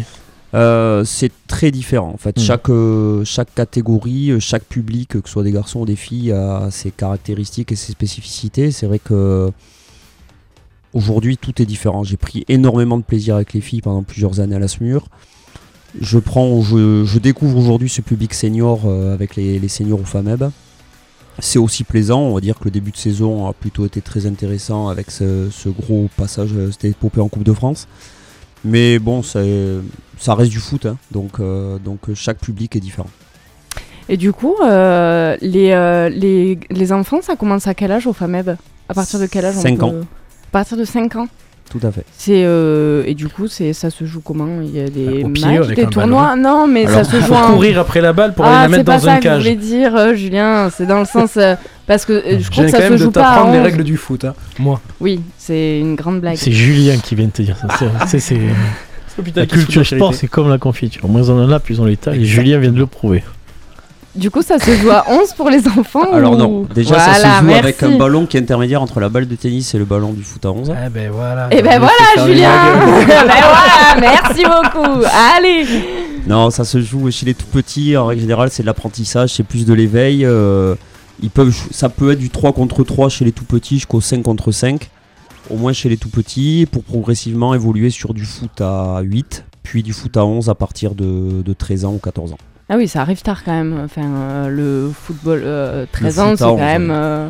Euh, 0.55 1.05
c'est 1.05 1.31
très 1.47 1.71
différent. 1.71 2.11
En 2.13 2.17
fait, 2.17 2.37
Mm. 2.37 2.41
chaque, 2.41 2.69
euh, 2.71 3.25
chaque 3.25 3.55
catégorie, 3.55 4.31
euh, 4.33 4.41
chaque 4.41 4.65
public, 4.65 5.09
que 5.11 5.21
ce 5.25 5.33
soit 5.33 5.45
des 5.45 5.53
garçons 5.53 5.81
ou 5.81 5.87
des 5.87 5.97
filles, 5.97 6.33
a 6.33 6.69
ses 6.71 6.91
caractéristiques 6.91 7.71
et 7.73 7.77
ses 7.77 7.93
spécificités. 7.93 8.73
C'est 8.73 8.87
vrai 8.87 8.99
que 8.99 9.51
aujourd'hui, 10.93 11.37
tout 11.37 11.61
est 11.63 11.67
différent. 11.67 12.03
J'ai 12.03 12.17
pris 12.17 12.45
énormément 12.49 12.99
de 12.99 13.05
plaisir 13.05 13.37
avec 13.37 13.53
les 13.53 13.61
filles 13.61 13.81
pendant 13.81 14.03
plusieurs 14.03 14.41
années 14.41 14.57
à 14.57 14.59
la 14.59 14.67
SMUR. 14.69 15.07
Je 16.01 16.19
prends, 16.19 16.61
je, 16.63 17.05
je 17.05 17.19
découvre 17.19 17.57
aujourd'hui 17.59 17.89
ce 17.89 18.01
public 18.01 18.33
senior 18.35 18.83
euh, 18.87 19.13
avec 19.15 19.37
les, 19.37 19.59
les 19.59 19.69
seniors 19.69 20.01
au 20.01 20.05
FAMEB. 20.05 20.51
C'est 21.39 21.59
aussi 21.59 21.85
plaisant, 21.85 22.21
on 22.23 22.35
va 22.35 22.41
dire 22.41 22.59
que 22.59 22.65
le 22.65 22.71
début 22.71 22.91
de 22.91 22.97
saison 22.97 23.49
a 23.49 23.53
plutôt 23.53 23.87
été 23.87 24.01
très 24.01 24.27
intéressant 24.27 24.89
avec 24.89 25.11
ce, 25.11 25.49
ce 25.51 25.69
gros 25.69 26.09
passage, 26.17 26.51
cette 26.73 26.85
épopée 26.85 27.21
en 27.21 27.29
Coupe 27.29 27.45
de 27.45 27.53
France. 27.53 27.87
Mais 28.65 28.99
bon, 28.99 29.23
c'est- 29.23 29.79
ça 30.21 30.35
reste 30.35 30.51
du 30.51 30.61
foot, 30.61 30.87
hein. 30.87 30.97
donc, 31.11 31.41
euh, 31.41 31.79
donc 31.79 32.09
euh, 32.09 32.15
chaque 32.15 32.39
public 32.39 32.77
est 32.77 32.81
différent. 32.81 33.11
Et 34.09 34.17
du 34.17 34.33
coup, 34.33 34.55
euh, 34.65 35.37
les, 35.41 35.71
euh, 35.73 36.09
les, 36.09 36.59
les 36.71 36.93
enfants, 36.93 37.21
ça 37.23 37.37
commence 37.37 37.67
à 37.67 37.75
quel 37.75 37.91
âge 37.93 38.07
au 38.07 38.13
FAMEB 38.13 38.51
À 38.89 38.95
partir 38.95 39.19
de 39.21 39.27
quel 39.27 39.45
âge 39.45 39.55
on 39.57 39.61
Cinq 39.61 39.79
peut- 39.79 39.85
ans. 39.85 39.95
À 40.01 40.51
partir 40.53 40.77
de 40.77 40.85
5 40.85 41.15
ans 41.15 41.29
Tout 41.71 41.79
à 41.85 41.93
fait. 41.93 42.05
c'est 42.19 42.43
euh, 42.45 43.05
Et 43.07 43.15
du 43.15 43.29
coup, 43.29 43.47
c'est 43.47 43.73
ça 43.73 43.89
se 43.89 44.05
joue 44.05 44.21
comment? 44.21 44.61
Il 44.63 44.77
y 44.77 44.81
a 44.81 44.89
des 44.89 45.23
Au 45.23 45.29
pied, 45.29 45.47
matchs, 45.61 45.69
des 45.69 45.87
tournois? 45.87 46.35
Non, 46.35 46.67
mais 46.67 46.85
Alors, 46.87 47.05
ça 47.05 47.05
se 47.05 47.21
joue 47.21 47.27
Pour 47.29 47.37
en... 47.37 47.53
courir 47.53 47.79
après 47.79 48.01
la 48.01 48.13
balle 48.13 48.35
pour 48.35 48.45
aller 48.47 48.55
ah, 48.57 48.63
la 48.63 48.65
c'est 48.65 48.77
mettre 48.79 48.85
pas 48.87 48.99
dans 48.99 49.05
ça 49.05 49.13
un 49.13 49.17
que 49.19 49.23
je 49.23 49.29
cage. 49.29 49.39
voulais 49.43 49.55
dire, 49.55 49.95
euh, 49.95 50.15
Julien. 50.15 50.71
C'est 50.77 50.87
dans 50.87 50.99
le 50.99 51.05
sens... 51.05 51.37
euh, 51.37 51.55
parce 51.87 52.05
que 52.05 52.15
euh, 52.15 52.39
je 52.41 52.45
Je 52.47 52.51
crois 52.51 52.65
que 52.65 52.71
quand 52.73 52.77
ça 52.79 52.83
se 52.83 52.89
même 52.89 52.99
de 52.99 53.05
joue 53.05 53.11
pas 53.13 53.21
à 53.21 53.35
t'apprendre 53.37 53.53
les 53.53 53.59
11. 53.61 53.65
règles 53.65 53.85
du 53.85 53.97
foot, 53.97 54.25
hein. 54.25 54.35
moi. 54.59 54.81
Oui, 55.01 55.21
c'est 55.39 55.79
une 55.79 55.95
grande 55.95 56.21
blague. 56.21 56.35
C'est 56.37 56.51
Julien 56.51 56.97
qui 56.99 57.15
vient 57.15 57.27
de 57.27 57.31
te 57.31 57.43
dire 57.43 57.57
ça. 57.57 57.69
C'est- 57.79 58.07
c'est- 58.09 58.19
c'est- 58.19 58.41
La 59.35 59.47
culture 59.47 59.87
sport, 59.87 60.15
c'est 60.15 60.29
comme 60.29 60.49
la 60.49 60.59
confiture. 60.59 61.09
Moins 61.09 61.29
on 61.29 61.45
en 61.45 61.51
a, 61.51 61.59
plus 61.61 61.81
on 61.81 61.85
l'étale. 61.85 62.17
Et 62.17 62.25
Julien 62.25 62.59
vient 62.59 62.73
de 62.73 62.79
le 62.79 62.87
prouver. 62.87 63.23
Du 64.17 64.29
coup, 64.29 64.43
ça 64.43 64.59
se 64.59 64.73
joue 64.73 64.91
à 64.91 65.05
11 65.09 65.35
pour 65.35 65.51
les 65.51 65.69
enfants 65.69 66.13
Alors 66.13 66.33
ou- 66.33 66.37
non, 66.37 66.67
déjà 66.75 66.99
ça 66.99 67.15
se 67.15 67.45
joue 67.45 67.53
avec 67.55 67.81
un 67.85 67.97
ballon 67.97 68.27
qui 68.27 68.37
est 68.37 68.41
intermédiaire 68.41 68.83
entre 68.83 68.99
la 68.99 69.09
balle 69.09 69.29
de 69.29 69.37
tennis 69.37 69.73
et 69.75 69.79
le 69.79 69.85
ballon 69.85 70.13
du 70.13 70.25
foot 70.25 70.45
à 70.45 70.51
11. 70.51 70.73
Eh 70.85 70.89
ben 70.91 71.11
voilà. 71.13 71.47
Eh 71.53 71.63
ben 71.63 71.79
voilà, 71.79 72.27
Julien. 72.27 72.51
Ben 73.07 73.25
voilà, 73.27 74.01
merci 74.01 74.43
beaucoup 74.43 75.05
Allez 75.37 75.65
Non, 76.27 76.51
ça 76.51 76.65
se 76.65 76.81
joue 76.81 77.09
chez 77.13 77.25
les 77.27 77.35
tout 77.35 77.47
petits. 77.47 77.97
En 77.97 78.07
règle 78.07 78.23
générale, 78.23 78.49
c'est 78.51 78.65
de 78.65 78.67
l'apprentissage, 78.67 79.31
c'est 79.31 79.45
plus 79.45 79.65
de 79.65 79.75
l'éveil. 79.75 80.25
euh, 80.25 80.75
ils 81.23 81.31
peuvent, 81.31 81.55
ça 81.71 81.89
peut 81.89 82.11
être 82.13 82.19
du 82.19 82.31
3 82.31 82.53
contre 82.53 82.83
3 82.83 83.11
chez 83.11 83.25
les 83.25 83.33
tout 83.33 83.45
petits 83.45 83.77
jusqu'au 83.77 84.01
5 84.01 84.23
contre 84.25 84.51
5. 84.51 84.91
Au 85.49 85.57
moins 85.57 85.73
chez 85.73 85.89
les 85.89 85.97
tout 85.97 86.11
petits, 86.11 86.67
pour 86.71 86.85
progressivement 86.85 87.55
évoluer 87.55 87.91
sur 87.91 88.15
du 88.15 88.25
foot 88.25 88.61
à 88.61 89.01
8, 89.03 89.45
puis 89.63 89.83
du 89.83 89.93
foot 89.93 90.17
à 90.17 90.25
11 90.25 90.49
à 90.49 90.55
partir 90.55 90.95
de, 90.95 91.43
de 91.43 91.53
13 91.53 91.85
ans 91.87 91.93
ou 91.95 91.99
14 91.99 92.33
ans. 92.33 92.39
Ah 92.69 92.77
oui, 92.77 92.87
ça 92.87 93.01
arrive 93.01 93.21
tard 93.23 93.43
quand 93.45 93.53
même. 93.53 93.81
Enfin, 93.85 94.03
euh, 94.05 94.49
le 94.49 94.93
football, 94.93 95.43
euh, 95.45 95.87
13 95.91 96.17
Le 96.17 96.23
ans, 96.23 96.35
c'est 96.37 96.45
quand 96.45 96.53
11, 96.55 96.61
même... 96.61 96.83
oui. 96.85 96.89
euh, 96.93 97.29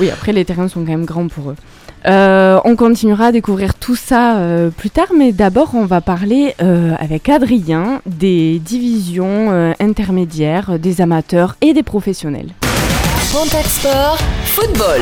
Oui, 0.00 0.10
après, 0.10 0.32
les 0.32 0.44
terrains 0.44 0.68
sont 0.68 0.80
quand 0.80 0.90
même 0.90 1.06
grands 1.06 1.28
pour 1.28 1.50
eux. 1.50 1.56
Euh, 2.04 2.58
on 2.64 2.74
continuera 2.76 3.26
à 3.26 3.32
découvrir 3.32 3.74
tout 3.76 3.94
ça 3.96 4.36
euh, 4.38 4.70
plus 4.70 4.90
tard, 4.90 5.06
mais 5.16 5.32
d'abord, 5.32 5.70
on 5.74 5.86
va 5.86 6.00
parler 6.02 6.54
euh, 6.60 6.92
avec 6.98 7.28
Adrien 7.30 8.02
des 8.04 8.58
divisions 8.58 9.50
euh, 9.52 9.72
intermédiaires, 9.80 10.78
des 10.78 11.00
amateurs 11.00 11.56
et 11.62 11.72
des 11.72 11.84
professionnels. 11.84 12.50
Contact 13.32 13.68
Sport, 13.68 14.18
football. 14.44 15.00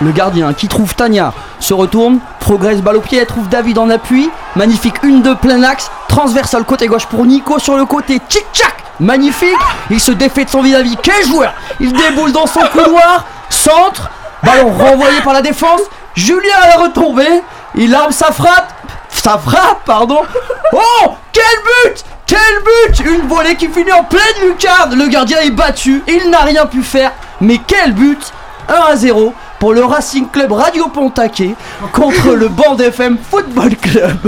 Le 0.00 0.12
gardien 0.12 0.52
qui 0.52 0.68
trouve 0.68 0.94
Tania 0.94 1.32
se 1.58 1.74
retourne, 1.74 2.20
progresse 2.38 2.80
balle 2.80 2.96
au 2.96 3.00
pied, 3.00 3.18
elle 3.18 3.26
trouve 3.26 3.48
David 3.48 3.78
en 3.78 3.90
appui. 3.90 4.30
Magnifique, 4.54 5.02
une 5.02 5.22
de 5.22 5.34
plein 5.34 5.62
axe, 5.64 5.90
transversale 6.06 6.64
côté 6.64 6.86
gauche 6.86 7.06
pour 7.06 7.26
Nico 7.26 7.58
sur 7.58 7.76
le 7.76 7.84
côté, 7.84 8.20
tchic-tchac 8.28 8.74
Magnifique, 9.00 9.56
il 9.90 10.00
se 10.00 10.12
défait 10.12 10.44
de 10.44 10.50
son 10.50 10.62
vis-à-vis. 10.62 10.96
Quel 11.02 11.26
joueur 11.26 11.52
Il 11.80 11.92
déboule 11.92 12.32
dans 12.32 12.46
son 12.46 12.60
couloir, 12.72 13.24
centre, 13.50 14.10
ballon 14.42 14.72
renvoyé 14.72 15.20
par 15.22 15.32
la 15.32 15.42
défense. 15.42 15.80
Julien 16.14 16.56
à 16.62 16.68
la 16.68 16.76
retombée, 16.84 17.42
il 17.74 17.94
arme 17.94 18.12
sa 18.12 18.32
frappe, 18.32 18.72
sa 19.08 19.38
frappe, 19.38 19.84
pardon. 19.84 20.20
Oh 20.72 21.14
Quel 21.32 21.44
but 21.84 22.04
Quel 22.26 22.38
but 22.38 23.06
Une 23.06 23.28
volée 23.28 23.56
qui 23.56 23.68
finit 23.68 23.92
en 23.92 24.04
pleine 24.04 24.22
lucarne. 24.48 24.96
Le 24.96 25.06
gardien 25.08 25.40
est 25.40 25.50
battu, 25.50 26.02
il 26.08 26.30
n'a 26.30 26.40
rien 26.40 26.66
pu 26.66 26.82
faire. 26.82 27.12
Mais 27.40 27.60
quel 27.66 27.92
but 27.92 28.32
1 28.68 28.74
à 28.74 28.96
0 28.96 29.32
pour 29.58 29.72
le 29.72 29.84
Racing 29.84 30.26
Club 30.30 30.52
Radio 30.52 30.88
Pontaquet 30.88 31.54
contre 31.92 32.34
le 32.34 32.48
Band 32.48 32.76
FM 32.76 33.16
Football 33.30 33.76
Club. 33.76 34.18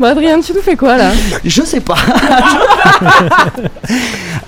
Bon, 0.00 0.06
Adrien, 0.06 0.40
tu 0.40 0.54
nous 0.54 0.62
fais 0.62 0.76
quoi 0.76 0.96
là? 0.96 1.12
Je 1.44 1.62
sais 1.62 1.80
pas. 1.80 1.96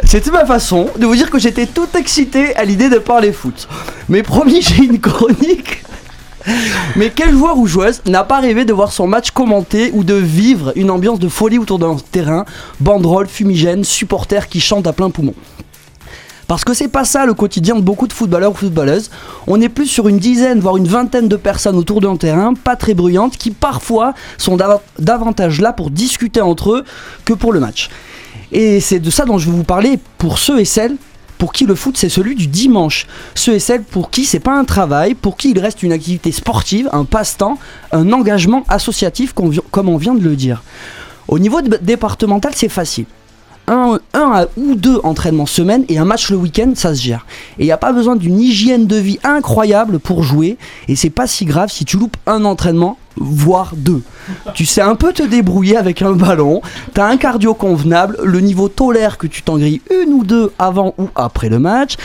C'était 0.05 0.31
ma 0.31 0.47
façon 0.47 0.89
de 0.97 1.07
vous 1.07 1.15
dire 1.15 1.31
que 1.31 1.39
j'étais 1.39 1.67
tout 1.67 1.89
excité 1.97 2.57
à 2.57 2.65
l'idée 2.65 2.89
de 2.89 2.99
parler 2.99 3.33
foot. 3.33 3.69
Mais 4.09 4.23
promis, 4.23 4.63
j'ai 4.63 4.85
une 4.85 5.01
chronique 5.01 5.85
Mais 6.97 7.11
quel 7.15 7.33
joueur 7.33 7.59
ou 7.59 7.67
joueuse 7.67 8.03
n'a 8.07 8.25
pas 8.25 8.41
rêvé 8.41 8.65
de 8.65 8.73
voir 8.73 8.93
son 8.93 9.07
match 9.07 9.31
commenté 9.31 9.91
ou 9.93 10.05
de 10.05 10.15
vivre 10.15 10.73
une 10.77 10.91
ambiance 10.91 11.19
de 11.19 11.29
folie 11.29 11.59
autour 11.59 11.79
d'un 11.79 11.97
terrain, 12.11 12.45
banderole, 12.81 13.27
fumigène, 13.27 13.85
supporters 13.85 14.49
qui 14.49 14.61
chantent 14.61 14.87
à 14.87 14.93
plein 14.93 15.11
poumon? 15.11 15.35
Parce 16.47 16.65
que 16.65 16.75
c'est 16.75 16.89
pas 16.89 17.05
ça 17.05 17.27
le 17.27 17.35
quotidien 17.35 17.75
de 17.75 17.81
beaucoup 17.81 18.07
de 18.07 18.13
footballeurs 18.13 18.53
ou 18.53 18.55
footballeuses. 18.55 19.11
On 19.47 19.61
est 19.61 19.69
plus 19.69 19.87
sur 19.87 20.09
une 20.09 20.19
dizaine, 20.19 20.61
voire 20.61 20.77
une 20.77 20.87
vingtaine 20.87 21.29
de 21.29 21.37
personnes 21.37 21.77
autour 21.77 22.01
d'un 22.01 22.17
terrain, 22.17 22.55
pas 22.55 22.77
très 22.77 22.95
bruyantes, 22.95 23.37
qui 23.37 23.51
parfois 23.51 24.15
sont 24.39 24.57
dav- 24.57 24.81
davantage 24.99 25.61
là 25.61 25.73
pour 25.73 25.91
discuter 25.91 26.41
entre 26.41 26.73
eux 26.73 26.85
que 27.25 27.33
pour 27.33 27.53
le 27.53 27.61
match. 27.61 27.91
Et 28.53 28.81
c'est 28.81 29.01
de 29.01 29.11
ça 29.11 29.25
dont 29.25 29.39
je 29.39 29.51
vais 29.51 29.57
vous 29.57 29.65
parler 29.65 29.99
pour 30.19 30.39
ceux 30.39 30.61
et 30.61 30.65
celles 30.65 30.97
pour 31.39 31.53
qui 31.53 31.67
le 31.67 31.75
foot 31.75 31.99
c'est 31.99 32.09
celui 32.09 32.35
du 32.35 32.47
dimanche. 32.47 33.07
Ceux 33.35 33.55
et 33.55 33.59
celles 33.59 33.83
pour 33.83 34.11
qui 34.11 34.25
c'est 34.25 34.41
pas 34.41 34.57
un 34.57 34.65
travail, 34.65 35.15
pour 35.15 35.37
qui 35.37 35.51
il 35.51 35.59
reste 35.59 35.83
une 35.83 35.93
activité 35.93 36.31
sportive, 36.33 36.89
un 36.93 37.05
passe-temps, 37.05 37.59
un 37.93 38.13
engagement 38.13 38.65
associatif 38.69 39.35
comme 39.35 39.89
on 39.89 39.97
vient 39.97 40.15
de 40.15 40.23
le 40.23 40.37
dire. 40.37 40.63
Au 41.29 41.39
niveau 41.41 41.61
départemental, 41.61 42.53
c'est 42.55 42.69
facile. 42.69 43.07
Un, 43.69 43.99
ou 44.57 44.75
deux 44.77 45.01
entraînements 45.03 45.47
semaine 45.47 45.85
et 45.89 45.99
un 45.99 46.05
match 46.05 46.31
le 46.31 46.37
week-end, 46.37 46.73
ça 46.75 46.95
se 46.95 47.03
gère. 47.03 47.27
Et 47.59 47.63
il 47.63 47.67
n'y 47.67 47.73
a 47.73 47.77
pas 47.77 47.93
besoin 47.93 48.15
d'une 48.15 48.41
hygiène 48.41 48.87
de 48.87 48.97
vie 48.97 49.19
incroyable 49.25 49.99
pour 49.99 50.23
jouer. 50.23 50.57
Et 50.89 50.95
c'est 50.95 51.11
pas 51.11 51.27
si 51.27 51.45
grave 51.45 51.71
si 51.71 51.85
tu 51.85 51.97
loupes 51.97 52.17
un 52.27 52.45
entraînement, 52.45 52.97
voire 53.17 53.73
deux. 53.77 54.03
Tu 54.55 54.67
sais 54.67 54.81
un 54.81 54.95
peu 54.95 55.13
te 55.13 55.23
débrouiller 55.23 55.77
avec 55.77 56.03
un 56.03 56.13
ballon, 56.13 56.61
t'as 56.95 57.07
un 57.07 57.17
cardio 57.17 57.55
convenable, 57.55 58.19
le 58.23 58.41
niveau 58.41 58.69
tolère 58.69 59.19
que 59.19 59.27
tu 59.27 59.43
t'en 59.43 59.59
grilles 59.59 59.81
une 59.91 60.13
ou 60.13 60.25
deux 60.25 60.53
avant 60.59 60.95
ou 60.99 61.09
après 61.15 61.49
le 61.49 61.59
match, 61.59 61.97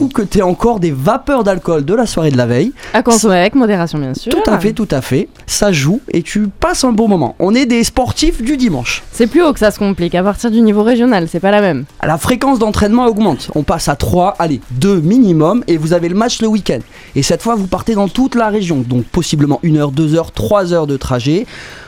ou 0.00 0.08
que 0.08 0.22
t'aies 0.22 0.42
encore 0.42 0.80
des 0.80 0.90
vapeurs 0.90 1.44
d'alcool 1.44 1.84
de 1.84 1.94
la 1.94 2.06
soirée 2.06 2.30
de 2.30 2.36
la 2.36 2.46
veille. 2.46 2.72
À 2.92 3.02
consommer 3.02 3.36
avec 3.36 3.54
modération, 3.54 3.98
bien 3.98 4.14
sûr. 4.14 4.32
Tout 4.32 4.50
à 4.50 4.58
fait, 4.58 4.72
tout 4.72 4.88
à 4.90 5.00
fait. 5.00 5.28
Ça 5.46 5.72
joue 5.72 6.00
et 6.12 6.22
tu 6.22 6.48
passes 6.48 6.84
un 6.84 6.92
bon 6.92 7.08
moment. 7.08 7.34
On 7.38 7.54
est 7.54 7.66
des 7.66 7.84
sportifs 7.84 8.42
du 8.42 8.56
dimanche. 8.56 9.02
C'est 9.12 9.26
plus 9.26 9.42
haut 9.42 9.52
que 9.52 9.58
ça 9.58 9.70
se 9.70 9.78
complique. 9.78 10.14
À 10.14 10.22
partir 10.22 10.50
du 10.50 10.60
niveau 10.60 10.82
régional, 10.82 11.28
c'est 11.28 11.40
pas 11.40 11.50
la 11.50 11.60
même. 11.60 11.84
La 12.02 12.18
fréquence 12.18 12.58
d'entraînement 12.58 13.06
augmente. 13.06 13.50
On 13.54 13.62
passe 13.62 13.88
à 13.88 13.96
3, 13.96 14.36
allez, 14.38 14.60
2 14.72 15.00
minimum 15.00 15.64
et 15.66 15.76
vous 15.76 15.92
avez 15.92 16.08
le 16.08 16.14
match 16.14 16.40
le 16.40 16.48
week-end. 16.48 16.80
Et 17.14 17.22
cette 17.22 17.42
fois, 17.42 17.54
vous 17.54 17.66
partez 17.66 17.94
dans 17.94 18.08
toute 18.08 18.34
la 18.34 18.48
région. 18.48 18.78
Donc 18.78 19.04
possiblement 19.04 19.60
1 19.64 19.76
heure, 19.76 19.90
2 19.90 20.14
heures, 20.14 20.32
3 20.32 20.57
heures 20.72 20.86
de 20.86 20.96
trajet. 20.96 21.46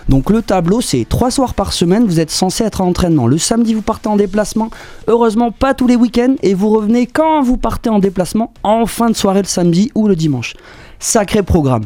Donc 0.09 0.31
le 0.31 0.43
tableau, 0.43 0.81
c'est 0.81 1.07
3 1.09 1.31
soirs 1.31 1.55
par 1.55 1.73
semaine, 1.73 2.05
vous 2.05 2.19
êtes 2.21 2.31
censé 2.31 2.65
être 2.65 2.81
en 2.81 2.89
entraînement. 2.89 3.27
Le 3.27 3.39
samedi, 3.39 3.75
vous 3.75 3.83
partez 3.83 4.09
en 4.09 4.17
déplacement. 4.17 4.71
Heureusement, 5.07 5.53
pas 5.53 5.75
tous 5.75 5.87
les 5.87 5.97
week-ends. 5.97 6.35
Et 6.43 6.55
vous 6.55 6.71
revenez 6.71 7.07
quand 7.07 7.43
vous 7.43 7.57
partez 7.57 7.91
en 7.91 7.99
déplacement, 7.99 8.53
en 8.62 8.87
fin 8.87 9.11
de 9.11 9.17
soirée 9.17 9.43
le 9.43 9.49
samedi 9.49 9.91
ou 9.95 10.09
le 10.09 10.17
dimanche. 10.17 10.55
Sacré 11.02 11.42
programme. 11.42 11.85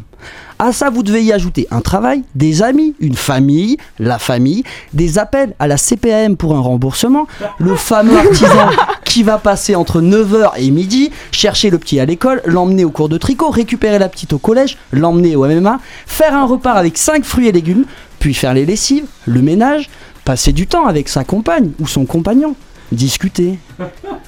À 0.59 0.73
ça, 0.73 0.90
vous 0.90 1.04
devez 1.04 1.23
y 1.23 1.33
ajouter 1.33 1.68
un 1.71 1.80
travail, 1.80 2.25
des 2.35 2.62
amis, 2.62 2.94
une 2.99 3.14
famille, 3.14 3.76
la 4.00 4.18
famille, 4.18 4.64
des 4.92 5.18
appels 5.18 5.54
à 5.61 5.68
la 5.68 5.76
CPAM 5.76 6.37
pour 6.37 6.56
un 6.56 6.61
remboursement, 6.61 7.28
le 7.59 7.76
fameux 7.76 8.16
artisan 8.16 8.71
qui 9.04 9.23
va 9.23 9.38
passer 9.38 9.76
entre 9.76 10.00
9h 10.00 10.52
et 10.56 10.71
midi, 10.71 11.12
chercher 11.30 11.71
le 11.71 11.78
petit 11.78 12.00
à 12.00 12.06
l'école, 12.06 12.42
l'emmener 12.44 12.85
au 12.85 12.90
cours 12.90 13.09
de 13.09 13.16
tricot, 13.16 13.50
récupérer 13.50 14.00
la 14.00 14.09
petite 14.09 14.33
au 14.33 14.38
collège, 14.38 14.78
l'emmener 14.92 15.37
au 15.37 15.47
MMA, 15.47 15.78
faire 16.06 16.35
un 16.35 16.47
repas 16.47 16.73
avec 16.73 16.99
5 16.99 17.25
fruits 17.25 17.47
et 17.47 17.52
légumes, 17.52 17.85
puis 18.18 18.35
faire 18.35 18.54
les 18.54 18.66
lessives, 18.66 19.06
le 19.26 19.42
ménage, 19.42 19.88
passer 20.25 20.52
du 20.52 20.66
temps 20.66 20.87
avec 20.87 21.09
sa 21.09 21.23
compagne 21.23 21.71
ou 21.78 21.87
son 21.87 22.04
compagnon, 22.04 22.56
discuter, 22.90 23.59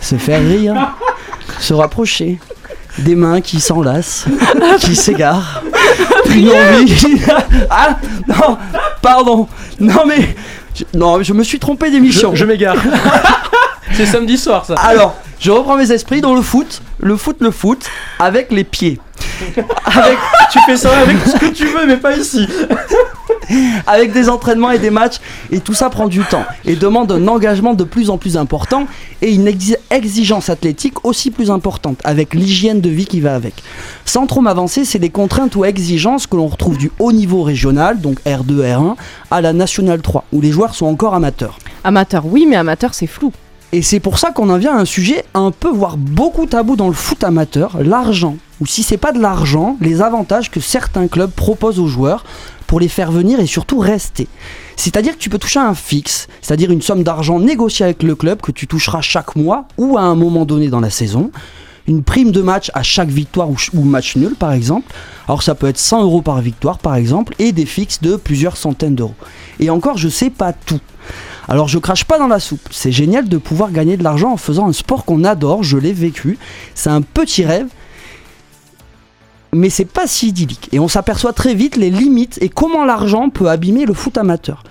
se 0.00 0.16
faire 0.16 0.42
rire, 0.46 0.94
se 1.58 1.74
rapprocher, 1.74 2.38
des 2.98 3.14
mains 3.14 3.40
qui 3.40 3.60
s'enlacent, 3.60 4.26
qui 4.80 4.96
s'égarent, 4.96 5.62
une 6.30 6.50
envie. 6.50 7.20
ah 7.70 7.96
non, 8.26 8.58
pardon, 9.02 9.48
non 9.80 10.06
mais 10.06 10.34
je, 10.74 10.84
non, 10.94 11.22
je 11.22 11.32
me 11.32 11.42
suis 11.42 11.58
trompé 11.58 11.90
d'émission. 11.90 12.34
Je, 12.34 12.40
je 12.40 12.44
m'égare. 12.44 12.76
C'est 13.92 14.06
samedi 14.06 14.36
soir 14.36 14.64
ça. 14.66 14.74
Alors, 14.74 15.16
je 15.38 15.50
reprends 15.50 15.76
mes 15.76 15.90
esprits 15.92 16.20
dans 16.20 16.34
le 16.34 16.42
foot, 16.42 16.82
le 16.98 17.16
foot, 17.16 17.36
le 17.40 17.50
foot, 17.50 17.86
avec 18.18 18.50
les 18.50 18.64
pieds. 18.64 18.98
Avec, 19.84 20.18
Tu 20.50 20.58
fais 20.66 20.76
ça 20.76 20.90
avec 20.98 21.16
ce 21.26 21.38
que 21.38 21.46
tu 21.46 21.66
veux, 21.66 21.86
mais 21.86 21.96
pas 21.96 22.16
ici. 22.16 22.46
avec 23.86 24.12
des 24.12 24.28
entraînements 24.28 24.71
et 24.71 24.78
des 24.78 24.90
matchs, 24.90 25.16
et 25.50 25.60
tout 25.60 25.75
ça 25.75 25.90
prend 25.90 26.08
du 26.08 26.21
temps 26.25 26.44
et 26.64 26.76
demande 26.76 27.12
un 27.12 27.28
engagement 27.28 27.75
de 27.75 27.84
plus 27.84 28.10
en 28.10 28.18
plus 28.18 28.36
important 28.36 28.86
et 29.23 29.32
une 29.34 29.47
exi- 29.47 29.76
exigence 29.90 30.50
athlétique 30.50 31.04
aussi 31.04 31.30
plus 31.30 31.50
importante, 31.50 31.99
avec 32.04 32.34
l'hygiène 32.34 32.80
de 32.80 32.90
vie 32.90 33.06
qui 33.06 33.21
va 33.21 33.34
avec. 33.34 33.54
Sans 34.04 34.26
trop 34.26 34.40
m'avancer, 34.40 34.84
c'est 34.84 34.99
des 34.99 35.10
contraintes 35.10 35.56
ou 35.56 35.64
exigences 35.64 36.26
que 36.26 36.36
l'on 36.36 36.47
retrouve 36.47 36.78
du 36.78 36.90
haut 36.99 37.12
niveau 37.12 37.42
régional, 37.42 38.00
donc 38.00 38.21
R2, 38.26 38.62
R1, 38.62 38.94
à 39.30 39.40
la 39.40 39.52
Nationale 39.52 40.00
3, 40.02 40.25
où 40.32 40.40
les 40.40 40.50
joueurs 40.50 40.75
sont 40.75 40.86
encore 40.86 41.14
amateurs. 41.14 41.58
Amateur, 41.84 42.25
oui, 42.26 42.47
mais 42.49 42.56
amateur, 42.56 42.94
c'est 42.94 43.06
flou. 43.06 43.32
Et 43.73 43.82
c'est 43.82 44.00
pour 44.00 44.18
ça 44.18 44.30
qu'on 44.30 44.49
en 44.50 44.58
vient 44.58 44.76
à 44.76 44.80
un 44.80 44.84
sujet 44.84 45.25
un 45.34 45.50
peu, 45.50 45.68
voire 45.71 45.97
beaucoup 45.97 46.47
tabou 46.47 46.76
dans 46.76 46.86
le 46.86 46.94
foot 46.94 47.25
amateur, 47.25 47.76
l'argent. 47.82 48.36
Ou 48.60 48.66
si 48.66 48.82
c'est 48.82 48.97
pas 48.97 49.12
de 49.12 49.21
l'argent, 49.21 49.76
les 49.80 50.00
avantages 50.00 50.50
que 50.50 50.60
certains 50.60 51.08
clubs 51.08 51.30
proposent 51.30 51.78
aux 51.78 51.88
joueurs 51.88 52.25
pour 52.66 52.80
les 52.80 52.88
faire 52.88 53.12
venir 53.12 53.38
et 53.38 53.47
surtout 53.47 53.78
rester. 53.78 54.28
C'est-à-dire 54.76 55.12
que 55.14 55.19
tu 55.21 55.28
peux 55.30 55.38
toucher 55.38 55.60
un 55.60 55.75
fixe, 55.75 56.26
c'est-à-dire 56.40 56.71
une 56.71 56.82
somme 56.82 57.02
d'argent 57.02 57.38
négociée 57.38 57.84
avec 57.84 58.02
le 58.02 58.14
club 58.14 58.40
que 58.40 58.52
tu 58.52 58.66
toucheras 58.66 59.02
chaque 59.02 59.36
mois 59.36 59.66
ou 59.76 59.99
à 59.99 60.02
un 60.02 60.14
moment 60.14 60.45
donné 60.47 60.69
dans 60.69 60.80
la 60.80 60.90
saison. 60.90 61.30
Une 61.86 62.02
prime 62.02 62.32
de 62.32 62.42
match 62.42 62.71
à 62.75 62.82
chaque 62.82 63.10
victoire 63.10 63.49
ou, 63.49 63.56
ch- 63.56 63.71
ou 63.73 63.82
match 63.84 64.16
nul 64.16 64.34
par 64.34 64.52
exemple. 64.52 64.92
Alors 65.28 65.42
ça 65.45 65.54
peut 65.54 65.69
être 65.69 65.78
100 65.78 66.02
euros 66.02 66.23
par 66.23 66.40
victoire 66.40 66.78
par 66.78 66.97
exemple 66.97 67.34
et 67.38 67.52
des 67.52 67.66
fixes 67.66 68.00
de 68.00 68.16
plusieurs 68.16 68.56
centaines 68.56 68.97
d'euros. 68.97 69.14
Et 69.60 69.71
encore 69.71 69.97
je 69.97 70.08
sais 70.08 70.30
pas 70.30 70.52
tout. 70.52 70.80
Alors 71.47 71.69
je 71.69 71.78
crache 71.78 72.04
pas 72.04 72.19
dans 72.19 72.26
la 72.26 72.40
soupe. 72.40 72.66
C'est 72.73 72.90
génial 72.90 73.28
de 73.28 73.36
pouvoir 73.38 73.71
gagner 73.71 73.97
de 73.97 74.02
l'argent 74.02 74.32
en 74.32 74.36
faisant 74.36 74.66
un 74.66 74.73
sport 74.73 75.04
qu'on 75.04 75.23
adore, 75.23 75.62
je 75.62 75.78
l'ai 75.78 75.92
vécu. 75.92 76.38
C'est 76.75 76.90
un 76.90 77.02
petit 77.02 77.45
rêve. 77.45 77.69
Mais 79.52 79.71
c'est 79.71 79.85
pas 79.85 80.06
si 80.06 80.28
idyllique. 80.28 80.69
Et 80.73 80.78
on 80.78 80.89
s'aperçoit 80.89 81.32
très 81.32 81.54
vite 81.54 81.76
les 81.76 81.91
limites 81.91 82.39
et 82.41 82.49
comment 82.49 82.85
l'argent 82.85 83.30
peut 83.30 83.49
abîmer 83.49 83.87
le 83.87 83.95
foot 83.95 84.19
amateur. 84.19 84.63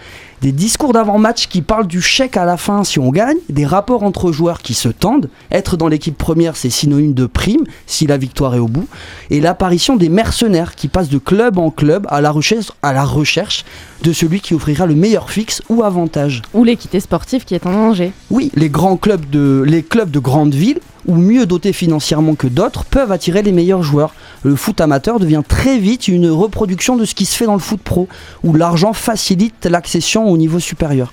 Des 0.42 0.52
discours 0.52 0.94
d'avant-match 0.94 1.48
qui 1.48 1.62
parlent 1.62 1.88
du 1.88 2.02
chèque 2.02 2.38
à 2.38 2.46
la 2.46 2.58
fin 2.58 2.84
si 2.84 3.00
on 3.00 3.10
gagne, 3.10 3.38
des 3.50 3.66
rapports 3.66 4.04
entre 4.04 4.32
joueurs 4.32 4.62
qui 4.62 4.74
se 4.74 4.90
tendent, 4.90 5.30
être 5.50 5.78
dans 5.78 5.88
l'équipe 5.88 6.18
première 6.18 6.58
c'est 6.58 6.70
synonyme 6.70 7.14
de 7.14 7.26
prime 7.26 7.64
si 7.88 8.06
la 8.06 8.18
victoire 8.18 8.54
est 8.54 8.60
au 8.60 8.68
bout, 8.68 8.88
et 9.32 9.40
l'apparition 9.40 9.96
des 9.96 10.10
mercenaires 10.10 10.76
qui 10.76 10.88
passent 10.88 11.10
de 11.10 11.18
club 11.18 11.58
en 11.58 11.72
club 11.72 12.06
à 12.10 12.22
la 12.22 12.32
recherche, 12.32 12.72
à 12.84 12.92
la 12.94 13.06
recherche 13.06 13.66
de 14.04 14.12
celui 14.12 14.42
qui 14.42 14.54
offrira 14.54 14.86
le 14.86 14.94
meilleur 14.94 15.32
fixe 15.32 15.64
ou 15.70 15.84
avantage. 15.84 16.42
Ou 16.54 16.64
l'équité 16.64 17.00
sportive 17.00 17.46
qui 17.46 17.56
est 17.56 17.66
en 17.66 17.72
danger. 17.72 18.12
Oui, 18.30 18.52
les 18.56 18.70
grands 18.70 18.98
clubs 18.98 19.28
de, 19.30 19.64
les 19.66 19.84
clubs 19.84 20.12
de 20.12 20.20
grandes 20.20 20.54
villes, 20.54 20.80
ou 21.08 21.16
mieux 21.16 21.46
dotés 21.46 21.74
financièrement 21.74 22.36
que 22.36 22.48
d'autres, 22.48 22.86
peuvent 22.86 23.12
attirer 23.12 23.42
les 23.42 23.52
meilleurs 23.52 23.84
joueurs. 23.84 24.14
Le 24.44 24.56
foot 24.56 24.82
amateur 24.82 25.20
devient 25.20 25.44
très 25.48 25.78
vite 25.78 26.08
une 26.08 26.30
reproduction 26.30 26.96
de 26.96 27.06
ce 27.06 27.16
qui 27.16 27.26
se 27.26 27.36
fait 27.36 27.46
dans 27.46 27.54
le 27.54 27.60
foot 27.60 27.82
pro, 27.82 28.08
où 28.44 28.54
l'argent 28.54 28.94
facilite 28.94 29.66
l'accession 29.66 30.30
au 30.30 30.38
niveau 30.38 30.60
supérieur. 30.60 31.12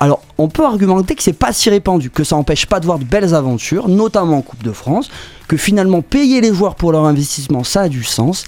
Alors, 0.00 0.20
on 0.38 0.48
peut 0.48 0.64
argumenter 0.64 1.16
que 1.16 1.22
c'est 1.24 1.32
pas 1.32 1.52
si 1.52 1.70
répandu, 1.70 2.08
que 2.08 2.22
ça 2.22 2.36
n'empêche 2.36 2.66
pas 2.66 2.78
de 2.78 2.86
voir 2.86 3.00
de 3.00 3.04
belles 3.04 3.34
aventures, 3.34 3.88
notamment 3.88 4.38
en 4.38 4.42
Coupe 4.42 4.62
de 4.62 4.70
France, 4.70 5.10
que 5.48 5.56
finalement 5.56 6.02
payer 6.02 6.40
les 6.40 6.54
joueurs 6.54 6.76
pour 6.76 6.92
leur 6.92 7.04
investissement, 7.04 7.64
ça 7.64 7.82
a 7.82 7.88
du 7.88 8.04
sens. 8.04 8.44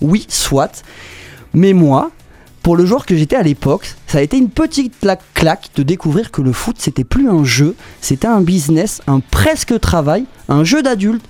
Oui, 0.00 0.24
soit. 0.30 0.82
Mais 1.52 1.74
moi, 1.74 2.10
pour 2.64 2.76
le 2.76 2.84
joueur 2.86 3.06
que 3.06 3.14
j'étais 3.16 3.36
à 3.36 3.42
l'époque, 3.42 3.94
ça 4.08 4.18
a 4.18 4.20
été 4.22 4.36
une 4.36 4.48
petite 4.50 4.94
cla- 5.02 5.18
claque 5.34 5.68
de 5.76 5.84
découvrir 5.84 6.32
que 6.32 6.42
le 6.42 6.52
foot 6.52 6.76
c'était 6.78 7.04
plus 7.04 7.28
un 7.28 7.44
jeu, 7.44 7.76
c'était 8.00 8.26
un 8.26 8.40
business, 8.40 9.00
un 9.06 9.20
presque 9.20 9.78
travail, 9.78 10.24
un 10.48 10.64
jeu 10.64 10.82
d'adulte, 10.82 11.24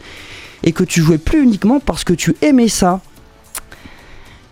et 0.62 0.73
que 0.73 0.83
tu 0.85 1.03
jouais 1.03 1.18
plus 1.18 1.42
uniquement 1.42 1.81
parce 1.81 2.05
que 2.05 2.14
tu 2.14 2.35
aimais 2.40 2.68
ça. 2.68 3.01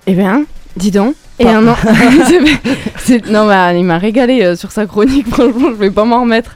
Eh 0.07 0.14
bien, 0.14 0.45
dis 0.77 0.90
donc. 0.90 1.14
Et 1.38 1.49
un 1.49 1.66
an. 1.68 1.77
Non, 3.31 3.47
bah, 3.47 3.73
il 3.73 3.85
m'a 3.85 3.99
régalé 3.99 4.42
euh, 4.42 4.57
sur 4.57 4.71
sa 4.73 4.87
chronique, 4.87 5.29
franchement, 5.31 5.68
je 5.71 5.77
vais 5.77 5.90
pas 5.90 6.05
m'en 6.05 6.21
remettre. 6.23 6.55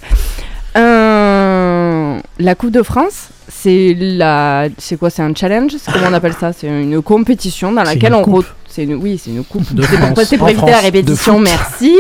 Euh, 0.77 2.19
La 2.39 2.55
Coupe 2.55 2.71
de 2.73 2.83
France, 2.83 3.29
c'est 3.63 3.95
la. 3.99 4.69
C'est 4.79 4.97
quoi 4.99 5.11
C'est 5.11 5.23
un 5.23 5.35
challenge? 5.35 5.73
C'est 5.79 5.93
comment 5.93 6.07
on 6.11 6.13
appelle 6.15 6.35
ça? 6.39 6.53
C'est 6.53 6.67
une 6.69 7.01
compétition 7.03 7.73
dans 7.73 7.83
laquelle 7.83 8.13
une 8.13 8.19
on. 8.19 8.41
re- 8.41 8.45
C'est 8.69 8.85
une... 8.85 8.95
Oui, 8.95 9.19
c'est 9.23 9.31
une 9.31 9.45
coupe. 9.45 9.73
De 9.75 9.83
C'est 10.25 10.37
pour, 10.37 10.49
éviter 10.49 10.71
la 10.71 10.81
répétition, 10.81 11.39
merci. 11.39 11.97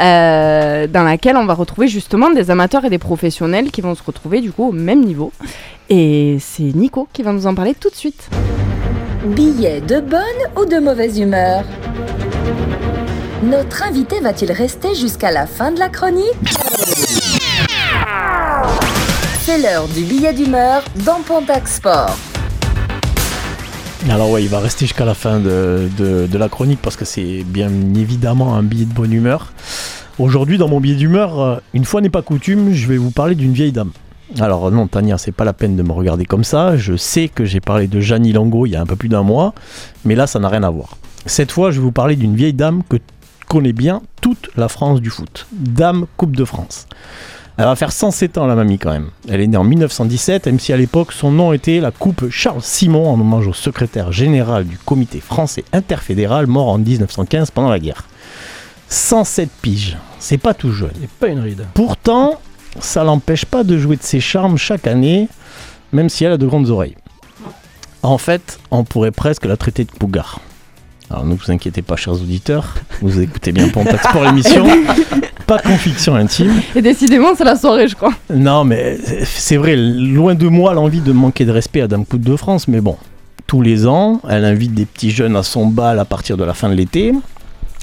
Euh, 0.00 0.86
dans 0.86 1.02
laquelle 1.02 1.36
on 1.36 1.44
va 1.46 1.54
retrouver 1.54 1.88
justement 1.88 2.30
des 2.30 2.50
amateurs 2.50 2.84
et 2.84 2.90
des 2.90 2.98
professionnels 2.98 3.70
qui 3.70 3.80
vont 3.80 3.94
se 3.94 4.02
retrouver 4.02 4.40
du 4.40 4.50
coup 4.52 4.68
au 4.68 4.72
même 4.72 5.04
niveau. 5.04 5.32
Et 5.90 6.38
c'est 6.40 6.62
Nico 6.74 7.08
qui 7.12 7.22
va 7.22 7.32
nous 7.32 7.46
en 7.46 7.54
parler 7.54 7.74
tout 7.74 7.90
de 7.90 7.94
suite. 7.94 8.28
Billet 9.26 9.80
de 9.80 10.00
bonne 10.00 10.20
ou 10.56 10.64
de 10.64 10.78
mauvaise 10.78 11.18
humeur? 11.18 11.64
Notre 13.42 13.82
invité 13.84 14.20
va-t-il 14.20 14.50
rester 14.52 14.94
jusqu'à 14.94 15.30
la 15.30 15.46
fin 15.46 15.70
de 15.72 15.78
la 15.78 15.88
chronique? 15.88 16.24
C'est 19.48 19.62
l'heure 19.62 19.88
du 19.88 20.04
billet 20.04 20.34
d'humeur 20.34 20.82
dans 21.06 21.22
Pontac 21.22 21.66
Sport. 21.68 22.14
Alors 24.10 24.30
ouais, 24.30 24.42
il 24.42 24.50
va 24.50 24.58
rester 24.58 24.84
jusqu'à 24.84 25.06
la 25.06 25.14
fin 25.14 25.40
de, 25.40 25.88
de- 25.96 26.36
la 26.36 26.50
chronique 26.50 26.80
parce 26.82 26.96
que 26.96 27.06
c'est 27.06 27.44
bien 27.44 27.70
évidemment 27.96 28.56
un 28.56 28.62
billet 28.62 28.84
de 28.84 28.92
bonne 28.92 29.10
humeur. 29.10 29.54
Aujourd'hui, 30.18 30.58
dans 30.58 30.68
mon 30.68 30.80
billet 30.80 30.96
d'humeur, 30.96 31.40
euh, 31.40 31.56
une 31.72 31.86
fois 31.86 32.02
n'est 32.02 32.10
pas 32.10 32.20
coutume, 32.20 32.74
je 32.74 32.86
vais 32.88 32.98
vous 32.98 33.10
parler 33.10 33.34
d'une 33.34 33.54
vieille 33.54 33.72
dame. 33.72 33.92
Alors 34.38 34.70
non, 34.70 34.86
Tania, 34.86 35.16
c'est 35.16 35.32
pas 35.32 35.46
la 35.46 35.54
peine 35.54 35.76
de 35.76 35.82
me 35.82 35.92
regarder 35.92 36.26
comme 36.26 36.44
ça. 36.44 36.76
Je 36.76 36.98
sais 36.98 37.28
que 37.28 37.46
j'ai 37.46 37.60
parlé 37.60 37.86
de 37.86 38.00
Jeannie 38.00 38.34
Lango 38.34 38.66
il 38.66 38.72
y 38.72 38.76
a 38.76 38.82
un 38.82 38.86
peu 38.86 38.96
plus 38.96 39.08
d'un 39.08 39.22
mois, 39.22 39.54
mais 40.04 40.14
là, 40.14 40.26
ça 40.26 40.38
n'a 40.38 40.50
rien 40.50 40.62
à 40.62 40.68
voir. 40.68 40.98
Cette 41.24 41.52
fois, 41.52 41.70
je 41.70 41.76
vais 41.78 41.84
vous 41.84 41.90
parler 41.92 42.16
d'une 42.16 42.36
vieille 42.36 42.52
dame 42.52 42.82
que 42.86 42.98
connaît 43.48 43.72
bien 43.72 44.02
toute 44.20 44.50
la 44.58 44.68
France 44.68 45.00
du 45.00 45.08
foot. 45.08 45.46
Dame 45.52 46.04
Coupe 46.18 46.36
de 46.36 46.44
France. 46.44 46.86
Elle 47.58 47.64
va 47.64 47.74
faire 47.74 47.90
107 47.90 48.38
ans, 48.38 48.46
la 48.46 48.54
mamie, 48.54 48.78
quand 48.78 48.92
même. 48.92 49.10
Elle 49.28 49.40
est 49.40 49.48
née 49.48 49.56
en 49.56 49.64
1917, 49.64 50.46
même 50.46 50.60
si 50.60 50.72
à 50.72 50.76
l'époque, 50.76 51.10
son 51.10 51.32
nom 51.32 51.52
était 51.52 51.80
la 51.80 51.90
Coupe 51.90 52.30
Charles 52.30 52.62
Simon, 52.62 53.10
en 53.10 53.20
hommage 53.20 53.48
au 53.48 53.52
secrétaire 53.52 54.12
général 54.12 54.64
du 54.64 54.78
comité 54.78 55.18
français 55.18 55.64
interfédéral, 55.72 56.46
mort 56.46 56.68
en 56.68 56.78
1915 56.78 57.50
pendant 57.50 57.68
la 57.68 57.80
guerre. 57.80 58.04
107 58.90 59.50
piges, 59.60 59.98
c'est 60.20 60.38
pas 60.38 60.54
tout 60.54 60.70
jeune. 60.70 60.92
Et 61.02 61.08
pas 61.18 61.26
une 61.26 61.40
ride. 61.40 61.66
Pourtant, 61.74 62.40
ça 62.78 63.02
l'empêche 63.02 63.44
pas 63.44 63.64
de 63.64 63.76
jouer 63.76 63.96
de 63.96 64.04
ses 64.04 64.20
charmes 64.20 64.56
chaque 64.56 64.86
année, 64.86 65.26
même 65.90 66.08
si 66.08 66.24
elle 66.24 66.32
a 66.32 66.38
de 66.38 66.46
grandes 66.46 66.70
oreilles. 66.70 66.96
En 68.04 68.18
fait, 68.18 68.60
on 68.70 68.84
pourrait 68.84 69.10
presque 69.10 69.46
la 69.46 69.56
traiter 69.56 69.82
de 69.82 69.90
Pougar. 69.90 70.38
Alors 71.10 71.24
ne 71.24 71.34
vous 71.34 71.50
inquiétez 71.50 71.82
pas, 71.82 71.96
chers 71.96 72.12
auditeurs, 72.12 72.76
vous 73.02 73.18
écoutez 73.18 73.50
bien 73.50 73.68
Pontac 73.68 74.00
Sport 74.00 74.22
l'émission. 74.22 74.64
Pas 75.48 75.56
de 75.56 75.62
conviction 75.62 76.14
intime. 76.14 76.60
Et 76.76 76.82
décidément, 76.82 77.34
c'est 77.34 77.42
la 77.42 77.56
soirée, 77.56 77.88
je 77.88 77.96
crois. 77.96 78.12
Non, 78.28 78.64
mais 78.64 78.98
c'est 79.24 79.56
vrai, 79.56 79.76
loin 79.76 80.34
de 80.34 80.46
moi 80.46 80.74
l'envie 80.74 81.00
de 81.00 81.10
manquer 81.10 81.46
de 81.46 81.52
respect 81.52 81.80
à 81.80 81.88
Dame 81.88 82.04
Coupe 82.04 82.20
de 82.20 82.36
France, 82.36 82.68
mais 82.68 82.82
bon, 82.82 82.98
tous 83.46 83.62
les 83.62 83.86
ans, 83.86 84.20
elle 84.28 84.44
invite 84.44 84.74
des 84.74 84.84
petits 84.84 85.10
jeunes 85.10 85.36
à 85.36 85.42
son 85.42 85.66
bal 85.66 85.98
à 85.98 86.04
partir 86.04 86.36
de 86.36 86.44
la 86.44 86.52
fin 86.52 86.68
de 86.68 86.74
l'été. 86.74 87.14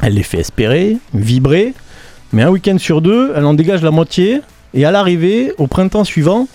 Elle 0.04 0.14
les 0.14 0.22
fait 0.22 0.38
espérer, 0.38 0.98
vibrer, 1.16 1.74
mais 2.34 2.44
un 2.44 2.50
week-end 2.50 2.78
sur 2.78 3.02
deux, 3.02 3.34
elle 3.36 3.46
en 3.46 3.56
dégage 3.56 3.82
la 3.82 3.90
moitié, 3.90 4.42
et 4.76 4.86
à 4.86 4.92
l'arrivée, 4.92 5.52
au 5.58 5.66
printemps 5.66 6.04
suivant, 6.04 6.48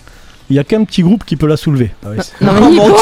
il 0.49 0.53
n'y 0.53 0.59
a 0.59 0.63
qu'un 0.63 0.85
petit 0.85 1.01
groupe 1.01 1.25
qui 1.25 1.35
peut 1.35 1.47
la 1.47 1.57
soulever. 1.57 1.91
Non, 2.39 2.53
mais 2.53 2.69
Nico, 2.69 2.95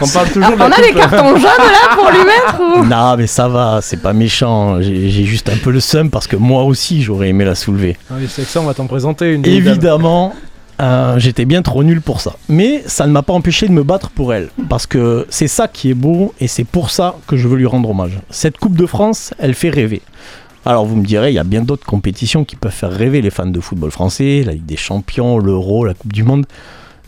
On 0.00 0.08
parle 0.08 0.28
toujours 0.28 0.56
de 0.56 0.62
on 0.62 0.70
a 0.70 0.80
des 0.80 0.92
cartons 0.92 1.36
jaunes 1.36 1.42
là 1.42 1.94
pour 1.94 2.10
lui 2.10 2.24
mettre 2.24 2.60
ou... 2.60 2.84
Non, 2.84 3.16
mais 3.16 3.26
ça 3.26 3.48
va, 3.48 3.80
c'est 3.82 3.98
pas 4.02 4.12
méchant. 4.12 4.80
J'ai 4.80 5.24
juste 5.24 5.48
un 5.48 5.56
peu 5.56 5.70
le 5.70 5.80
seum 5.80 6.10
parce 6.10 6.26
que 6.26 6.36
moi 6.36 6.64
aussi, 6.64 7.02
j'aurais 7.02 7.28
aimé 7.28 7.44
la 7.44 7.54
soulever. 7.54 7.96
Ah 8.10 8.14
oui, 8.18 8.28
c'est 8.28 8.42
que 8.42 8.48
ça, 8.48 8.60
on 8.60 8.64
va 8.64 8.74
t'en 8.74 8.86
présenter 8.86 9.32
une. 9.32 9.46
Évidemment, 9.46 10.34
euh, 10.80 11.18
j'étais 11.18 11.44
bien 11.44 11.62
trop 11.62 11.82
nul 11.82 12.00
pour 12.00 12.20
ça. 12.20 12.36
Mais 12.48 12.82
ça 12.86 13.06
ne 13.06 13.12
m'a 13.12 13.22
pas 13.22 13.32
empêché 13.32 13.66
de 13.66 13.72
me 13.72 13.82
battre 13.82 14.10
pour 14.10 14.32
elle. 14.32 14.48
Parce 14.68 14.86
que 14.86 15.26
c'est 15.30 15.48
ça 15.48 15.68
qui 15.68 15.90
est 15.90 15.94
beau 15.94 16.34
et 16.40 16.48
c'est 16.48 16.64
pour 16.64 16.90
ça 16.90 17.16
que 17.26 17.36
je 17.36 17.48
veux 17.48 17.56
lui 17.56 17.66
rendre 17.66 17.90
hommage. 17.90 18.18
Cette 18.30 18.58
Coupe 18.58 18.76
de 18.76 18.86
France, 18.86 19.34
elle 19.38 19.54
fait 19.54 19.70
rêver. 19.70 20.02
Alors 20.64 20.84
vous 20.84 20.96
me 20.96 21.04
direz, 21.04 21.30
il 21.30 21.34
y 21.34 21.38
a 21.38 21.44
bien 21.44 21.62
d'autres 21.62 21.86
compétitions 21.86 22.44
qui 22.44 22.54
peuvent 22.56 22.72
faire 22.72 22.92
rêver 22.92 23.22
les 23.22 23.30
fans 23.30 23.46
de 23.46 23.60
football 23.60 23.90
français, 23.90 24.42
la 24.44 24.52
Ligue 24.52 24.66
des 24.66 24.76
Champions, 24.76 25.38
l'Euro, 25.38 25.84
la 25.84 25.94
Coupe 25.94 26.12
du 26.12 26.24
Monde. 26.24 26.46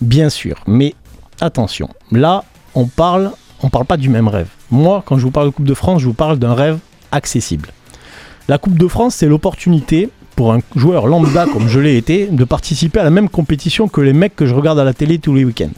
Bien 0.01 0.31
sûr, 0.31 0.57
mais 0.67 0.95
attention, 1.41 1.91
là, 2.11 2.45
on 2.75 2.87
parle, 2.87 3.33
on 3.63 3.69
parle 3.69 3.85
pas 3.85 3.97
du 3.97 4.09
même 4.09 4.29
rêve. 4.29 4.49
Moi, 4.71 5.03
quand 5.05 5.19
je 5.19 5.23
vous 5.23 5.31
parle 5.31 5.47
de 5.47 5.53
Coupe 5.53 5.67
de 5.67 5.75
France, 5.75 6.01
je 6.01 6.07
vous 6.07 6.15
parle 6.15 6.39
d'un 6.39 6.55
rêve 6.55 6.79
accessible. 7.13 7.71
La 8.49 8.59
Coupe 8.59 8.79
de 8.79 8.89
France, 8.89 9.17
c'est 9.17 9.27
l'opportunité 9.27 10.11
pour 10.37 10.53
un 10.53 10.61
joueur 10.75 11.07
lambda 11.07 11.47
comme 11.47 11.69
je 11.69 11.81
l'ai 11.81 11.97
été 11.97 12.27
de 12.27 12.45
participer 12.45 13.01
à 13.01 13.05
la 13.05 13.11
même 13.11 13.29
compétition 13.29 13.89
que 13.89 14.01
les 14.01 14.13
mecs 14.13 14.35
que 14.35 14.47
je 14.47 14.55
regarde 14.55 14.79
à 14.79 14.85
la 14.85 14.95
télé 14.95 15.19
tous 15.19 15.35
les 15.35 15.45
week-ends. 15.45 15.71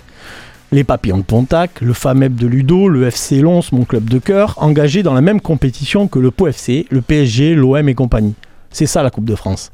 Les 0.71 0.85
Papillons 0.85 1.19
de 1.19 1.23
Pontac, 1.23 1.81
le 1.81 1.93
FAMEB 1.93 2.35
de 2.35 2.47
Ludo, 2.47 2.89
le 2.89 3.07
FC 3.07 3.41
Lons, 3.41 3.61
mon 3.73 3.85
club 3.85 4.09
de 4.09 4.19
cœur, 4.19 4.55
engagés 4.57 5.03
dans 5.03 5.13
la 5.13 5.21
même 5.21 5.41
compétition 5.41 6.09
que 6.09 6.19
le 6.19 6.31
Pau 6.31 6.47
FC, 6.47 6.87
le 6.91 7.03
PSG, 7.03 7.55
l'OM 7.55 7.89
et 7.89 7.95
compagnie. 7.95 8.35
C'est 8.71 8.87
ça 8.87 9.03
la 9.03 9.11
Coupe 9.11 9.27
de 9.27 9.35
France. 9.35 9.71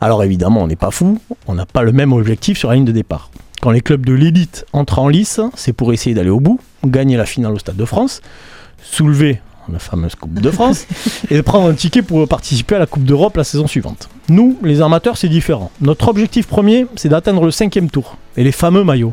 Alors 0.00 0.24
évidemment, 0.24 0.62
on 0.62 0.66
n'est 0.66 0.74
pas 0.74 0.90
fou, 0.90 1.20
on 1.46 1.54
n'a 1.54 1.66
pas 1.66 1.82
le 1.82 1.92
même 1.92 2.12
objectif 2.12 2.58
sur 2.58 2.70
la 2.70 2.74
ligne 2.74 2.84
de 2.84 2.92
départ. 2.92 3.30
Quand 3.62 3.70
les 3.70 3.80
clubs 3.80 4.04
de 4.04 4.12
l'élite 4.12 4.66
entrent 4.72 4.98
en 4.98 5.06
lice, 5.06 5.38
c'est 5.54 5.72
pour 5.72 5.92
essayer 5.92 6.16
d'aller 6.16 6.30
au 6.30 6.40
bout, 6.40 6.58
gagner 6.84 7.16
la 7.16 7.26
finale 7.26 7.52
au 7.52 7.60
Stade 7.60 7.76
de 7.76 7.84
France, 7.84 8.20
soulever 8.82 9.40
la 9.72 9.78
fameuse 9.78 10.16
Coupe 10.16 10.40
de 10.40 10.50
France 10.50 10.84
et 11.30 11.40
prendre 11.42 11.68
un 11.68 11.74
ticket 11.74 12.02
pour 12.02 12.26
participer 12.26 12.74
à 12.74 12.80
la 12.80 12.86
Coupe 12.86 13.04
d'Europe 13.04 13.36
la 13.36 13.44
saison 13.44 13.68
suivante. 13.68 14.08
Nous, 14.28 14.58
les 14.64 14.82
amateurs, 14.82 15.16
c'est 15.16 15.28
différent. 15.28 15.70
Notre 15.80 16.08
objectif 16.08 16.48
premier, 16.48 16.88
c'est 16.96 17.08
d'atteindre 17.08 17.44
le 17.44 17.52
cinquième 17.52 17.88
tour 17.88 18.16
et 18.36 18.42
les 18.42 18.50
fameux 18.50 18.82
maillots. 18.82 19.12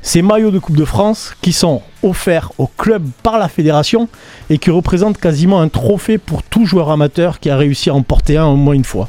Ces 0.00 0.22
maillots 0.22 0.52
de 0.52 0.60
Coupe 0.60 0.76
de 0.76 0.84
France 0.84 1.34
qui 1.42 1.52
sont 1.52 1.82
offerts 2.04 2.52
au 2.58 2.68
club 2.68 3.04
par 3.24 3.36
la 3.36 3.48
fédération 3.48 4.08
et 4.48 4.58
qui 4.58 4.70
représentent 4.70 5.18
quasiment 5.18 5.60
un 5.60 5.68
trophée 5.68 6.18
pour 6.18 6.44
tout 6.44 6.66
joueur 6.66 6.92
amateur 6.92 7.40
qui 7.40 7.50
a 7.50 7.56
réussi 7.56 7.90
à 7.90 7.94
en 7.94 8.02
porter 8.02 8.36
un 8.36 8.46
au 8.46 8.54
moins 8.54 8.74
une 8.74 8.84
fois. 8.84 9.08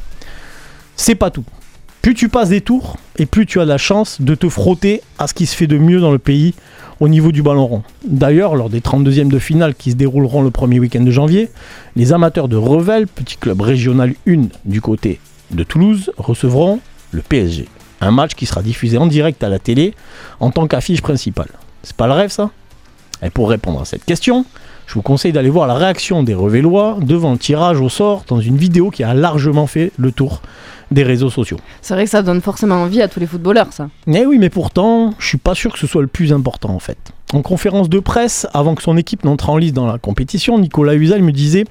C'est 0.96 1.14
pas 1.14 1.30
tout. 1.30 1.44
Plus 2.02 2.14
tu 2.14 2.30
passes 2.30 2.48
des 2.48 2.62
tours 2.62 2.96
et 3.18 3.26
plus 3.26 3.44
tu 3.44 3.60
as 3.60 3.66
la 3.66 3.76
chance 3.76 4.22
de 4.22 4.34
te 4.34 4.48
frotter 4.48 5.02
à 5.18 5.26
ce 5.26 5.34
qui 5.34 5.44
se 5.44 5.54
fait 5.54 5.66
de 5.66 5.76
mieux 5.76 6.00
dans 6.00 6.12
le 6.12 6.18
pays 6.18 6.54
au 6.98 7.08
niveau 7.08 7.30
du 7.30 7.42
ballon 7.42 7.66
rond. 7.66 7.82
D'ailleurs, 8.06 8.56
lors 8.56 8.70
des 8.70 8.80
32e 8.80 9.28
de 9.28 9.38
finale 9.38 9.74
qui 9.74 9.90
se 9.90 9.96
dérouleront 9.96 10.42
le 10.42 10.50
premier 10.50 10.80
week-end 10.80 11.02
de 11.02 11.10
janvier, 11.10 11.50
les 11.96 12.14
amateurs 12.14 12.48
de 12.48 12.56
Revel, 12.56 13.06
petit 13.06 13.36
club 13.36 13.60
régional 13.60 14.14
1 14.26 14.48
du 14.64 14.80
côté 14.80 15.20
de 15.50 15.62
Toulouse, 15.62 16.10
recevront 16.16 16.80
le 17.10 17.20
PSG. 17.20 17.68
Un 18.00 18.12
match 18.12 18.34
qui 18.34 18.46
sera 18.46 18.62
diffusé 18.62 18.96
en 18.96 19.06
direct 19.06 19.42
à 19.44 19.50
la 19.50 19.58
télé 19.58 19.94
en 20.40 20.50
tant 20.50 20.66
qu'affiche 20.66 21.02
principale. 21.02 21.50
C'est 21.82 21.96
pas 21.96 22.06
le 22.06 22.14
rêve 22.14 22.30
ça? 22.30 22.50
Et 23.22 23.30
pour 23.30 23.50
répondre 23.50 23.80
à 23.80 23.84
cette 23.84 24.04
question, 24.04 24.44
je 24.86 24.94
vous 24.94 25.02
conseille 25.02 25.32
d'aller 25.32 25.50
voir 25.50 25.66
la 25.66 25.74
réaction 25.74 26.22
des 26.22 26.34
Revellois 26.34 26.98
devant 27.00 27.32
le 27.32 27.38
tirage 27.38 27.80
au 27.80 27.88
sort 27.88 28.24
dans 28.26 28.40
une 28.40 28.56
vidéo 28.56 28.90
qui 28.90 29.04
a 29.04 29.14
largement 29.14 29.66
fait 29.66 29.92
le 29.98 30.10
tour 30.10 30.42
des 30.90 31.04
réseaux 31.04 31.30
sociaux. 31.30 31.58
C'est 31.82 31.94
vrai 31.94 32.04
que 32.04 32.10
ça 32.10 32.22
donne 32.22 32.40
forcément 32.40 32.76
envie 32.76 33.00
à 33.00 33.06
tous 33.06 33.20
les 33.20 33.26
footballeurs, 33.26 33.72
ça. 33.72 33.88
Eh 34.08 34.26
oui, 34.26 34.38
mais 34.38 34.50
pourtant, 34.50 35.14
je 35.18 35.28
suis 35.28 35.38
pas 35.38 35.54
sûr 35.54 35.72
que 35.72 35.78
ce 35.78 35.86
soit 35.86 36.02
le 36.02 36.08
plus 36.08 36.32
important 36.32 36.70
en 36.70 36.80
fait. 36.80 36.98
En 37.32 37.42
conférence 37.42 37.88
de 37.88 38.00
presse, 38.00 38.48
avant 38.52 38.74
que 38.74 38.82
son 38.82 38.96
équipe 38.96 39.24
n'entre 39.24 39.50
en 39.50 39.56
lice 39.56 39.72
dans 39.72 39.86
la 39.86 39.98
compétition, 39.98 40.58
Nicolas 40.58 40.94
Usal 40.94 41.22
me 41.22 41.30
disait, 41.30 41.64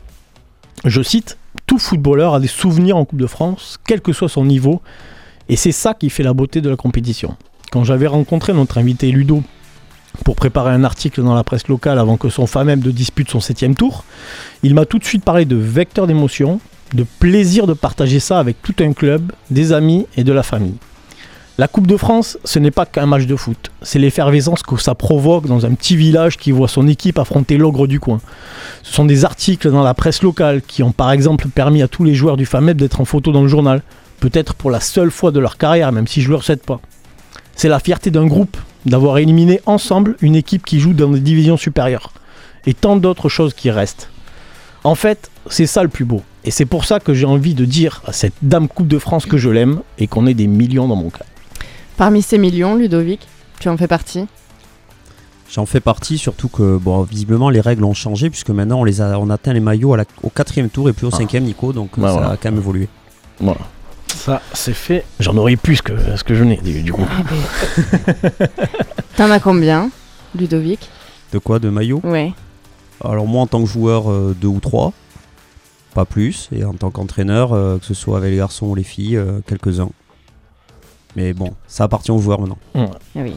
je 0.86 1.02
cite, 1.02 1.38
tout 1.66 1.80
footballeur 1.80 2.34
a 2.34 2.40
des 2.40 2.48
souvenirs 2.48 2.96
en 2.96 3.04
Coupe 3.04 3.20
de 3.20 3.28
France, 3.28 3.80
quel 3.86 4.00
que 4.00 4.14
soit 4.14 4.30
son 4.30 4.46
niveau, 4.46 4.82
et 5.50 5.58
c'est 5.58 5.74
ça 5.74 5.94
qui 5.94 6.10
fait 6.10 6.24
la 6.24 6.34
beauté 6.34 6.62
de 6.62 6.70
la 6.70 6.78
compétition. 6.78 7.36
Quand 7.72 7.84
j'avais 7.84 8.08
rencontré 8.08 8.54
notre 8.54 8.78
invité 8.78 9.12
Ludo 9.12 9.44
pour 10.24 10.36
préparer 10.36 10.72
un 10.72 10.84
article 10.84 11.24
dans 11.24 11.36
la 11.36 11.44
presse 11.44 11.68
locale 11.68 12.00
avant 12.00 12.18
que 12.18 12.30
son 12.30 12.48
FAMEM 12.48 12.80
de 12.80 12.92
dispute 12.92 13.30
son 13.30 13.40
septième 13.40 13.76
tour, 13.76 14.04
il 14.64 14.74
m'a 14.74 14.86
tout 14.86 15.00
de 15.00 15.06
suite 15.06 15.24
parlé 15.24 15.46
de 15.46 15.56
vecteur 15.56 16.08
d'émotion, 16.08 16.60
de 16.94 17.06
plaisir 17.20 17.68
de 17.68 17.74
partager 17.74 18.20
ça 18.20 18.40
avec 18.40 18.62
tout 18.62 18.76
un 18.80 18.94
club, 18.94 19.32
des 19.50 19.74
amis 19.74 20.08
et 20.18 20.24
de 20.24 20.34
la 20.34 20.44
famille. 20.44 20.76
La 21.58 21.68
Coupe 21.68 21.88
de 21.88 21.98
France, 21.98 22.38
ce 22.46 22.58
n'est 22.58 22.72
pas 22.72 22.86
qu'un 22.86 23.06
match 23.06 23.26
de 23.26 23.36
foot, 23.36 23.70
c'est 23.82 24.00
l'effervescence 24.00 24.64
que 24.64 24.78
ça 24.78 24.96
provoque 24.96 25.46
dans 25.46 25.66
un 25.66 25.74
petit 25.74 25.98
village 25.98 26.38
qui 26.38 26.52
voit 26.52 26.70
son 26.70 26.88
équipe 26.88 27.20
affronter 27.20 27.58
l'ogre 27.58 27.86
du 27.86 28.00
coin. 28.00 28.22
Ce 28.84 28.94
sont 28.94 29.04
des 29.04 29.26
articles 29.26 29.70
dans 29.70 29.84
la 29.84 29.94
presse 29.94 30.24
locale 30.24 30.62
qui 30.62 30.84
ont 30.84 30.94
par 30.94 31.12
exemple 31.12 31.50
permis 31.50 31.82
à 31.82 31.90
tous 31.90 32.06
les 32.06 32.16
joueurs 32.16 32.38
du 32.38 32.46
FAMEB 32.46 32.78
d'être 32.78 33.02
en 33.02 33.06
photo 33.06 33.34
dans 33.34 33.42
le 33.42 33.50
journal, 33.50 33.82
peut-être 34.22 34.54
pour 34.54 34.72
la 34.72 34.80
seule 34.80 35.12
fois 35.12 35.32
de 35.32 35.40
leur 35.42 35.58
carrière, 35.58 35.92
même 35.92 36.08
si 36.08 36.22
je 36.22 36.32
ne 36.32 36.38
le 36.38 36.42
souhaite 36.42 36.66
pas. 36.66 36.80
C'est 37.58 37.68
la 37.68 37.82
fierté 37.82 38.10
d'un 38.10 38.26
groupe 38.26 38.56
d'avoir 38.86 39.18
éliminé 39.18 39.62
ensemble 39.66 40.16
une 40.22 40.36
équipe 40.36 40.66
qui 40.66 40.80
joue 40.80 40.94
dans 40.94 41.10
des 41.10 41.20
divisions 41.20 41.58
supérieures, 41.58 42.12
et 42.66 42.74
tant 42.74 42.96
d'autres 42.96 43.30
choses 43.30 43.54
qui 43.54 43.72
restent. 43.72 44.10
En 44.84 44.96
fait, 44.96 45.30
c'est 45.50 45.66
ça 45.68 45.84
le 45.84 45.90
plus 45.90 46.06
beau. 46.06 46.22
Et 46.46 46.52
c'est 46.52 46.66
pour 46.66 46.86
ça 46.86 47.00
que 47.00 47.14
j'ai 47.14 47.26
envie 47.26 47.54
de 47.54 47.66
dire 47.66 48.02
à 48.06 48.14
cette 48.14 48.34
dame 48.42 48.68
Coupe 48.70 48.88
de 48.88 48.98
France 49.00 49.26
que 49.26 49.38
je 49.38 49.50
l'aime 49.50 49.82
et 49.98 50.08
qu'on 50.08 50.26
est 50.26 50.34
des 50.34 50.48
millions 50.48 50.88
dans 50.88 50.96
mon 50.96 51.10
cas. 51.10 51.26
Parmi 51.98 52.22
ces 52.22 52.38
millions, 52.38 52.76
Ludovic, 52.76 53.28
tu 53.60 53.68
en 53.68 53.76
fais 53.76 53.88
partie? 53.88 54.26
J'en 55.52 55.66
fais 55.66 55.80
partie, 55.82 56.18
surtout 56.18 56.48
que 56.48 56.78
bon, 56.78 57.02
visiblement 57.02 57.50
les 57.50 57.60
règles 57.60 57.84
ont 57.84 57.94
changé 57.96 58.30
puisque 58.30 58.52
maintenant 58.52 58.80
on 58.80 58.84
les 58.84 59.02
a, 59.02 59.20
on 59.20 59.30
atteint 59.32 59.52
les 59.52 59.60
maillots 59.60 59.94
à 59.94 59.98
la- 59.98 60.06
au 60.24 60.30
quatrième 60.30 60.70
tour 60.70 60.88
et 60.90 60.94
plus 60.94 61.08
au 61.08 61.10
Ah. 61.12 61.18
cinquième, 61.18 61.44
Nico. 61.44 61.74
Donc 61.74 61.90
Bah 61.98 62.08
ça 62.08 62.14
voilà. 62.14 62.30
a 62.32 62.38
quand 62.38 62.50
même 62.52 62.60
évolué. 62.60 62.88
Voilà. 63.40 63.62
Ça, 64.20 64.42
c'est 64.54 64.74
fait. 64.74 65.06
J'en 65.20 65.38
aurais 65.38 65.56
plus 65.56 65.82
que 65.82 65.94
ce 66.18 66.24
que 66.24 66.36
je 66.36 66.44
n'ai 66.44 66.58
du, 66.58 66.82
du 66.82 66.92
coup. 66.92 67.06
T'en 69.18 69.30
as 69.32 69.40
combien, 69.40 69.90
Ludovic? 70.38 70.90
De 71.34 71.40
quoi 71.40 71.60
De 71.60 71.70
maillots 71.70 72.02
Ouais. 72.04 72.34
Alors 73.04 73.26
moi 73.28 73.42
en 73.42 73.48
tant 73.48 73.62
que 73.64 73.70
joueur, 73.70 74.12
euh, 74.12 74.36
deux 74.40 74.48
ou 74.50 74.60
trois, 74.60 74.92
pas 75.94 76.06
plus. 76.06 76.50
Et 76.56 76.64
en 76.66 76.74
tant 76.74 76.90
qu'entraîneur, 76.92 77.54
euh, 77.54 77.78
que 77.78 77.86
ce 77.86 77.94
soit 77.94 78.18
avec 78.18 78.32
les 78.32 78.38
garçons 78.38 78.68
ou 78.68 78.76
les 78.76 78.84
filles, 78.84 79.18
euh, 79.18 79.40
quelques-uns. 79.48 79.90
Mais 81.16 81.34
bon, 81.34 81.52
ça 81.68 81.86
appartient 81.86 82.12
aux 82.12 82.20
joueurs 82.20 82.42
maintenant. 82.42 82.58
Ah 82.76 82.88
oui. 83.16 83.34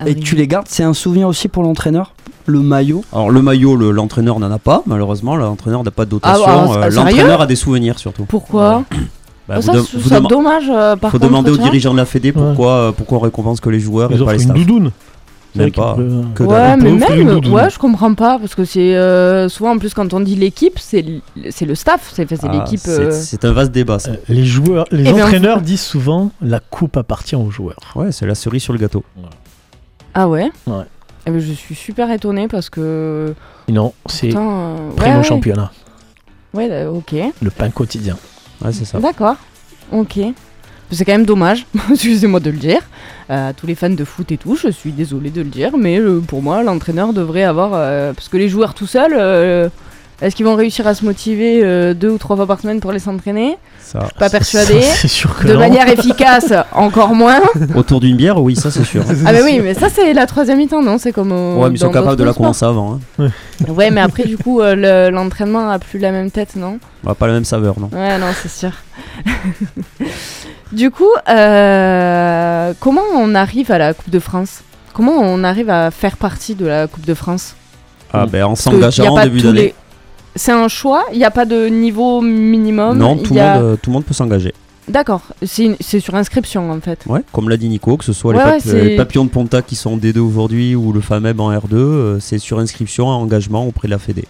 Ah 0.00 0.08
Et 0.08 0.14
tu 0.14 0.34
les 0.34 0.48
gardes, 0.48 0.66
c'est 0.68 0.82
un 0.82 0.94
souvenir 0.94 1.28
aussi 1.28 1.48
pour 1.48 1.62
l'entraîneur? 1.62 2.14
Le 2.46 2.60
maillot? 2.60 3.04
Alors 3.12 3.30
le 3.30 3.42
maillot, 3.42 3.76
le- 3.76 3.90
l'entraîneur 3.90 4.40
n'en 4.40 4.50
a 4.50 4.58
pas, 4.58 4.82
malheureusement. 4.86 5.36
L'entraîneur 5.36 5.84
n'a 5.84 5.90
pas 5.90 6.06
de 6.06 6.10
dotation. 6.10 6.44
Ah, 6.46 6.66
ah, 6.68 6.72
Euh, 6.86 6.90
sérieux? 6.90 6.96
l'entraîneur 6.96 7.40
a 7.42 7.46
des 7.46 7.56
souvenirs 7.56 7.98
surtout. 7.98 8.24
Pourquoi? 8.24 8.84
Bah, 9.56 9.62
Ça, 9.62 9.72
dema- 9.72 10.28
dommage, 10.28 10.64
euh, 10.70 10.96
par 10.96 11.10
faut 11.10 11.18
contre. 11.18 11.28
demander 11.28 11.50
aux 11.50 11.56
dirigeants 11.56 11.92
de 11.92 11.96
la 11.98 12.04
Fédé 12.04 12.32
pourquoi, 12.32 12.72
euh, 12.72 12.92
pourquoi 12.92 13.18
on 13.18 13.20
récompense 13.20 13.60
que 13.60 13.68
les 13.70 13.80
joueurs 13.80 14.10
Ils 14.12 14.20
et 14.22 14.24
pas 14.24 14.32
les 14.32 14.42
une 14.42 14.50
staffs. 14.50 14.56
doudoune. 14.58 14.90
C'est 15.52 15.58
Même 15.62 15.72
pas. 15.72 15.94
qu'il 15.96 16.04
peut- 16.04 16.22
Que 16.36 16.42
ouais, 16.44 16.76
mais 16.76 16.90
une 16.90 16.98
même, 17.00 17.26
doudoune. 17.34 17.52
ouais, 17.54 17.68
je 17.70 17.76
comprends 17.80 18.14
pas 18.14 18.38
parce 18.38 18.54
que 18.54 18.64
c'est 18.64 18.94
euh, 18.94 19.48
souvent 19.48 19.72
en 19.72 19.78
plus 19.78 19.92
quand 19.94 20.14
on 20.14 20.20
dit 20.20 20.36
l'équipe, 20.36 20.78
c'est 20.78 21.04
c'est 21.50 21.66
le 21.66 21.74
staff, 21.74 22.12
c'est 22.14 22.28
c'est 22.28 22.38
Ah, 22.44 22.52
l'équipe. 22.52 22.78
c'est- 22.78 22.90
euh, 23.00 23.10
C'est 23.10 23.44
un 23.44 23.52
vaste 23.52 23.72
débat, 23.72 23.98
ça. 23.98 24.12
Euh, 24.12 24.16
Les 24.28 24.44
joueurs, 24.46 24.84
les 24.92 25.00
Eh 25.08 25.12
bien, 25.12 25.24
entraîneurs 25.24 25.60
disent 25.60 25.80
souvent 25.82 26.30
la 26.40 26.60
coupe 26.60 26.96
appartient 26.96 27.34
aux 27.34 27.50
joueurs. 27.50 27.80
Ouais, 27.96 28.12
c'est 28.12 28.26
la 28.26 28.36
cerise 28.36 28.62
sur 28.62 28.72
le 28.72 28.78
gâteau. 28.78 29.02
Ah 30.14 30.28
ouais? 30.28 30.52
Ouais. 30.68 30.84
Eh 31.26 31.30
ben, 31.32 31.40
je 31.40 31.52
suis 31.52 31.74
super 31.74 32.08
étonnée 32.12 32.46
parce 32.46 32.70
que. 32.70 33.34
Non, 33.68 33.92
c'est 34.06 34.34
euh, 34.36 34.76
prime 34.96 35.16
ouais, 35.18 35.24
championnat, 35.24 35.72
Ouais, 36.54 36.86
ok. 36.86 37.14
le 37.42 37.50
pain 37.50 37.70
quotidien. 37.70 38.16
Ouais, 38.64 38.72
c'est 38.72 38.84
ça. 38.84 38.98
D'accord. 38.98 39.36
Ok. 39.92 40.18
C'est 40.92 41.04
quand 41.04 41.12
même 41.12 41.24
dommage, 41.26 41.66
excusez-moi 41.90 42.40
de 42.40 42.50
le 42.50 42.56
dire. 42.58 42.80
Euh, 43.30 43.52
tous 43.56 43.66
les 43.68 43.76
fans 43.76 43.90
de 43.90 44.04
foot 44.04 44.32
et 44.32 44.36
tout, 44.36 44.56
je 44.56 44.68
suis 44.68 44.90
désolée 44.90 45.30
de 45.30 45.40
le 45.40 45.48
dire, 45.48 45.76
mais 45.78 46.00
euh, 46.00 46.18
pour 46.20 46.42
moi, 46.42 46.64
l'entraîneur 46.64 47.12
devrait 47.12 47.44
avoir. 47.44 47.70
euh, 47.74 48.12
parce 48.12 48.28
que 48.28 48.36
les 48.36 48.48
joueurs 48.48 48.74
tout 48.74 48.88
seuls, 48.88 49.14
euh, 49.16 49.68
est-ce 50.22 50.36
qu'ils 50.36 50.44
vont 50.46 50.54
réussir 50.56 50.86
à 50.86 50.94
se 50.94 51.04
motiver 51.04 51.60
euh, 51.62 51.94
deux 51.94 52.10
ou 52.10 52.18
trois 52.18 52.36
fois 52.36 52.46
par 52.46 52.60
semaine 52.60 52.80
pour 52.80 52.90
aller 52.90 52.98
s'entraîner? 53.00 53.56
Pas 54.18 54.30
persuadé. 54.30 54.82
Ça, 54.82 54.94
C'est 55.00 55.08
sûr 55.08 55.36
que 55.38 55.48
De 55.48 55.54
non. 55.54 55.58
manière 55.58 55.88
efficace, 55.88 56.52
encore 56.72 57.14
moins. 57.14 57.40
Autour 57.74 58.00
d'une 58.00 58.16
bière, 58.16 58.40
oui, 58.40 58.54
ça 58.54 58.70
c'est 58.70 58.84
sûr. 58.84 59.02
Ah, 59.26 59.32
bah 59.32 59.38
oui, 59.44 59.60
mais 59.62 59.74
ça, 59.74 59.88
c'est 59.88 60.12
la 60.12 60.26
troisième 60.26 60.58
mi-temps, 60.58 60.82
non? 60.82 60.98
C'est 60.98 61.12
comme. 61.12 61.32
au- 61.32 61.60
Ouais, 61.62 61.68
mais 61.70 61.76
ils 61.76 61.80
sont 61.80 61.90
capables 61.90 62.16
de 62.16 62.24
la 62.24 62.32
commencer 62.32 62.64
avant. 62.64 63.00
Hein. 63.18 63.28
Ouais, 63.68 63.90
mais 63.90 64.00
après, 64.00 64.24
du 64.24 64.36
coup, 64.38 64.60
euh, 64.60 64.74
le- 64.76 65.10
l'entraînement 65.14 65.68
a 65.70 65.78
plus 65.78 65.98
la 65.98 66.12
même 66.12 66.30
tête, 66.30 66.54
non? 66.56 66.78
Ouais, 67.04 67.14
pas 67.14 67.26
la 67.26 67.32
même 67.32 67.44
saveur, 67.44 67.80
non. 67.80 67.88
Ouais, 67.92 68.18
non, 68.18 68.26
c'est 68.40 68.50
sûr. 68.50 68.70
du 70.72 70.90
coup, 70.90 71.10
euh, 71.28 72.72
comment 72.80 73.02
on 73.14 73.34
arrive 73.34 73.72
à 73.72 73.78
la 73.78 73.94
Coupe 73.94 74.10
de 74.10 74.18
France? 74.18 74.60
Comment 74.92 75.12
on 75.18 75.44
arrive 75.44 75.70
à 75.70 75.90
faire 75.90 76.16
partie 76.16 76.54
de 76.54 76.66
la 76.66 76.86
Coupe 76.86 77.06
de 77.06 77.14
France? 77.14 77.54
Ah, 78.12 78.26
ben 78.26 78.44
en 78.44 78.50
y 78.50 78.52
a 78.52 78.56
s'engageant 78.56 79.16
en 79.16 79.22
début 79.22 79.40
d'année. 79.40 79.74
C'est 80.36 80.52
un 80.52 80.68
choix 80.68 81.04
Il 81.12 81.18
n'y 81.18 81.24
a 81.24 81.30
pas 81.30 81.44
de 81.44 81.66
niveau 81.68 82.20
minimum 82.20 82.96
Non, 82.98 83.16
tout 83.16 83.32
y 83.32 83.36
le, 83.36 83.42
a- 83.42 83.54
monde, 83.54 83.64
euh, 83.64 83.76
tout 83.80 83.90
le 83.90 83.94
monde 83.94 84.04
peut 84.04 84.14
s'engager. 84.14 84.54
D'accord, 84.88 85.22
c'est 85.42 85.64
une- 85.66 85.76
c'est 85.80 86.00
sur 86.00 86.14
inscription 86.16 86.70
en 86.70 86.80
fait. 86.80 87.04
Ouais, 87.06 87.20
comme 87.32 87.48
l'a 87.48 87.56
dit 87.56 87.68
Nico, 87.68 87.96
que 87.96 88.04
ce 88.04 88.12
soit 88.12 88.34
Ouais, 88.34 88.58
les, 88.64 88.96
pap- 88.96 89.06
papillons 89.06 89.24
de 89.24 89.30
Ponta 89.30 89.62
qui 89.62 89.76
sont 89.76 89.92
en 89.92 89.96
D2 89.96 90.18
aujourd'hui 90.18 90.74
ou 90.74 90.92
le 90.92 91.00
FAMEB 91.00 91.38
en 91.40 91.52
R2, 91.52 91.74
euh, 91.74 92.18
c'est 92.20 92.38
sur 92.38 92.58
inscription 92.58 93.06
et 93.06 93.14
engagement 93.14 93.64
auprès 93.66 93.86
de 93.86 93.92
la 93.92 93.98
Fédé. 93.98 94.24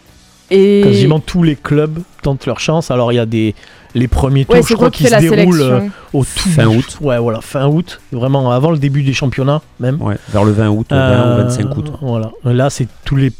Et... 0.51 0.81
Quasiment 0.85 1.21
tous 1.21 1.45
les 1.45 1.55
clubs 1.57 2.01
tentent 2.23 2.45
leur 2.45 2.59
chance. 2.61 2.91
Alors 2.91 3.13
il 3.13 3.17
y 3.17 3.21
a 3.21 3.27
des 3.27 3.55
les 3.95 4.07
premiers 4.09 4.45
tours, 4.45 4.55
Ouais, 4.57 4.63
je 4.63 4.67
c'est 4.69 4.75
crois, 4.75 4.91
toi 4.91 4.97
qui 4.99 5.05
se 5.07 5.19
déroulent 5.19 5.63
euh, 5.63 5.81
au 6.13 6.25
tout 6.25 6.49
Fin 6.51 6.67
août. 6.67 6.99
Ouais, 7.01 7.19
voilà, 7.19 7.41
fin 7.41 7.67
août, 7.69 8.01
vraiment 8.13 8.51
avant 8.51 8.71
le 8.71 8.79
début 8.79 9.03
des 9.03 9.13
championnats 9.13 9.63
même. 9.79 10.01
Ouais, 10.03 10.17
vers 10.31 10.45
le 10.45 10.53
20 10.53 10.69
août, 10.71 10.87
le 10.91 10.97
20 10.97 11.35
ou 11.35 11.37
25 11.45 11.77
août. 11.77 11.93
Voilà. 12.03 12.33
Là, 12.45 12.69
c'est 12.69 12.87
tous 13.05 13.17
les 13.17 13.33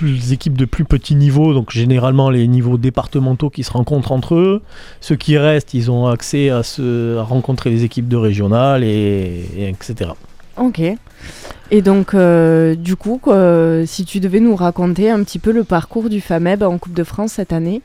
plus 0.00 0.32
équipes 0.32 0.56
de 0.56 0.64
plus 0.64 0.84
petit 0.84 1.14
niveau, 1.14 1.52
donc 1.52 1.70
généralement 1.72 2.30
les 2.30 2.48
niveaux 2.48 2.78
départementaux 2.78 3.50
qui 3.50 3.62
se 3.64 3.70
rencontrent 3.72 4.12
entre 4.12 4.34
eux. 4.34 4.62
Ceux 5.02 5.16
qui 5.16 5.36
restent, 5.36 5.74
ils 5.74 5.90
ont 5.90 6.06
accès 6.06 6.48
à, 6.48 6.62
se, 6.62 7.18
à 7.18 7.22
rencontrer 7.22 7.68
les 7.68 7.84
équipes 7.84 8.08
de 8.08 8.16
régionales 8.16 8.82
et, 8.82 9.44
et 9.58 9.68
etc. 9.68 10.12
Ok. 10.56 10.80
Et 11.70 11.82
donc, 11.82 12.14
euh, 12.14 12.74
du 12.74 12.96
coup, 12.96 13.18
quoi, 13.20 13.84
si 13.84 14.04
tu 14.06 14.20
devais 14.20 14.40
nous 14.40 14.56
raconter 14.56 15.10
un 15.10 15.22
petit 15.22 15.38
peu 15.38 15.52
le 15.52 15.64
parcours 15.64 16.08
du 16.08 16.20
FAMEB 16.22 16.62
en 16.62 16.78
Coupe 16.78 16.94
de 16.94 17.04
France 17.04 17.32
cette 17.32 17.52
année, 17.52 17.82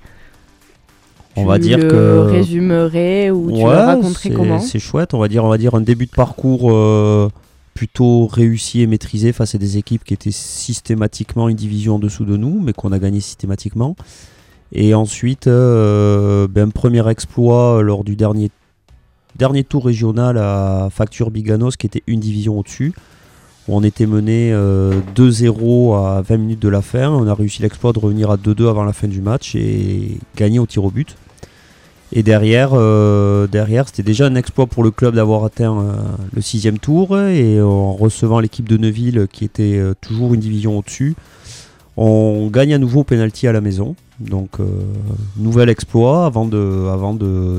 On 1.35 1.41
tu 1.41 1.47
va 1.49 1.59
dire 1.59 1.77
le 1.77 1.89
que. 1.89 2.31
résumerais 2.31 3.29
ou 3.29 3.51
tu 3.51 3.57
le 3.57 3.63
Ouais, 3.65 3.75
raconterais 3.75 4.29
comment? 4.31 4.59
C'est 4.59 4.79
chouette, 4.79 5.13
on 5.13 5.19
va 5.19 5.27
dire, 5.27 5.43
on 5.43 5.49
va 5.49 5.57
dire 5.57 5.75
un 5.75 5.81
début 5.81 6.05
de 6.05 6.11
parcours 6.11 6.71
euh, 6.71 7.27
plutôt 7.75 8.25
réussi 8.25 8.81
et 8.81 8.87
maîtrisé 8.87 9.33
face 9.33 9.53
à 9.53 9.57
des 9.59 9.77
équipes 9.77 10.03
qui 10.03 10.13
étaient 10.15 10.31
systématiquement 10.31 11.49
une 11.49 11.57
division 11.57 11.95
en 11.95 11.99
dessous 11.99 12.25
de 12.25 12.37
nous, 12.37 12.59
mais 12.59 12.73
qu'on 12.73 12.91
a 12.93 12.99
gagné 12.99 13.19
systématiquement. 13.19 13.95
Et 14.71 14.95
ensuite, 14.95 15.47
euh, 15.47 16.47
ben, 16.47 16.71
premier 16.71 17.07
exploit 17.07 17.83
lors 17.83 18.03
du 18.03 18.15
dernier, 18.15 18.49
tour 19.67 19.85
régional 19.85 20.37
à 20.37 20.87
Facture 20.89 21.29
Biganos, 21.29 21.75
qui 21.77 21.85
était 21.85 22.01
une 22.07 22.21
division 22.21 22.57
au-dessus, 22.57 22.93
on 23.67 23.83
était 23.83 24.05
mené 24.05 24.51
euh, 24.53 25.01
2-0 25.15 25.95
à 25.97 26.21
20 26.21 26.37
minutes 26.37 26.61
de 26.61 26.69
la 26.69 26.81
fin. 26.81 27.09
On 27.09 27.27
a 27.27 27.33
réussi 27.33 27.61
l'exploit 27.61 27.93
de 27.93 27.99
revenir 27.99 28.29
à 28.31 28.37
2-2 28.37 28.69
avant 28.69 28.83
la 28.83 28.93
fin 28.93 29.07
du 29.07 29.21
match 29.21 29.55
et 29.55 30.19
gagner 30.35 30.59
au 30.59 30.65
tir 30.65 30.85
au 30.85 30.91
but. 30.91 31.15
Et 32.17 32.23
derrière, 32.23 32.69
euh, 32.71 33.45
derrière 33.45 33.89
c'était 33.89 34.01
déjà 34.01 34.25
un 34.25 34.35
exploit 34.35 34.67
pour 34.67 34.83
le 34.83 34.91
club 34.91 35.15
d'avoir 35.15 35.43
atteint 35.43 35.77
euh, 35.77 35.93
le 36.33 36.41
sixième 36.41 36.79
tour. 36.79 37.19
Et 37.19 37.61
en 37.61 37.91
recevant 37.91 38.39
l'équipe 38.39 38.69
de 38.69 38.77
Neuville, 38.77 39.27
qui 39.29 39.43
était 39.43 39.77
euh, 39.77 39.93
toujours 39.99 40.33
une 40.33 40.39
division 40.39 40.77
au-dessus, 40.77 41.15
on 41.97 42.47
gagne 42.47 42.73
à 42.73 42.77
nouveau 42.77 43.01
au 43.01 43.03
penalty 43.03 43.47
à 43.47 43.51
la 43.51 43.59
maison. 43.59 43.95
Donc, 44.21 44.59
nouvel 45.37 45.69
exploit 45.69 46.25
avant 46.25 46.45
de, 46.45 46.89
avant 46.91 47.13
de, 47.13 47.57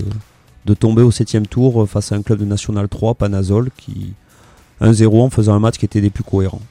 de 0.65 0.75
tomber 0.75 1.03
au 1.03 1.11
septième 1.11 1.47
tour 1.47 1.87
face 1.89 2.13
à 2.13 2.17
un 2.17 2.23
club 2.23 2.39
de 2.39 2.45
National 2.47 2.89
3, 2.89 3.15
Panazol, 3.15 3.69
qui 3.77 4.13
1-0 4.83 5.21
en 5.21 5.31
faisant 5.31 5.55
un 5.55 5.59
match 5.59 5.77
qui 5.77 5.85
était 5.85 6.03
des 6.03 6.11
plus 6.11 6.25
cohérents. 6.25 6.63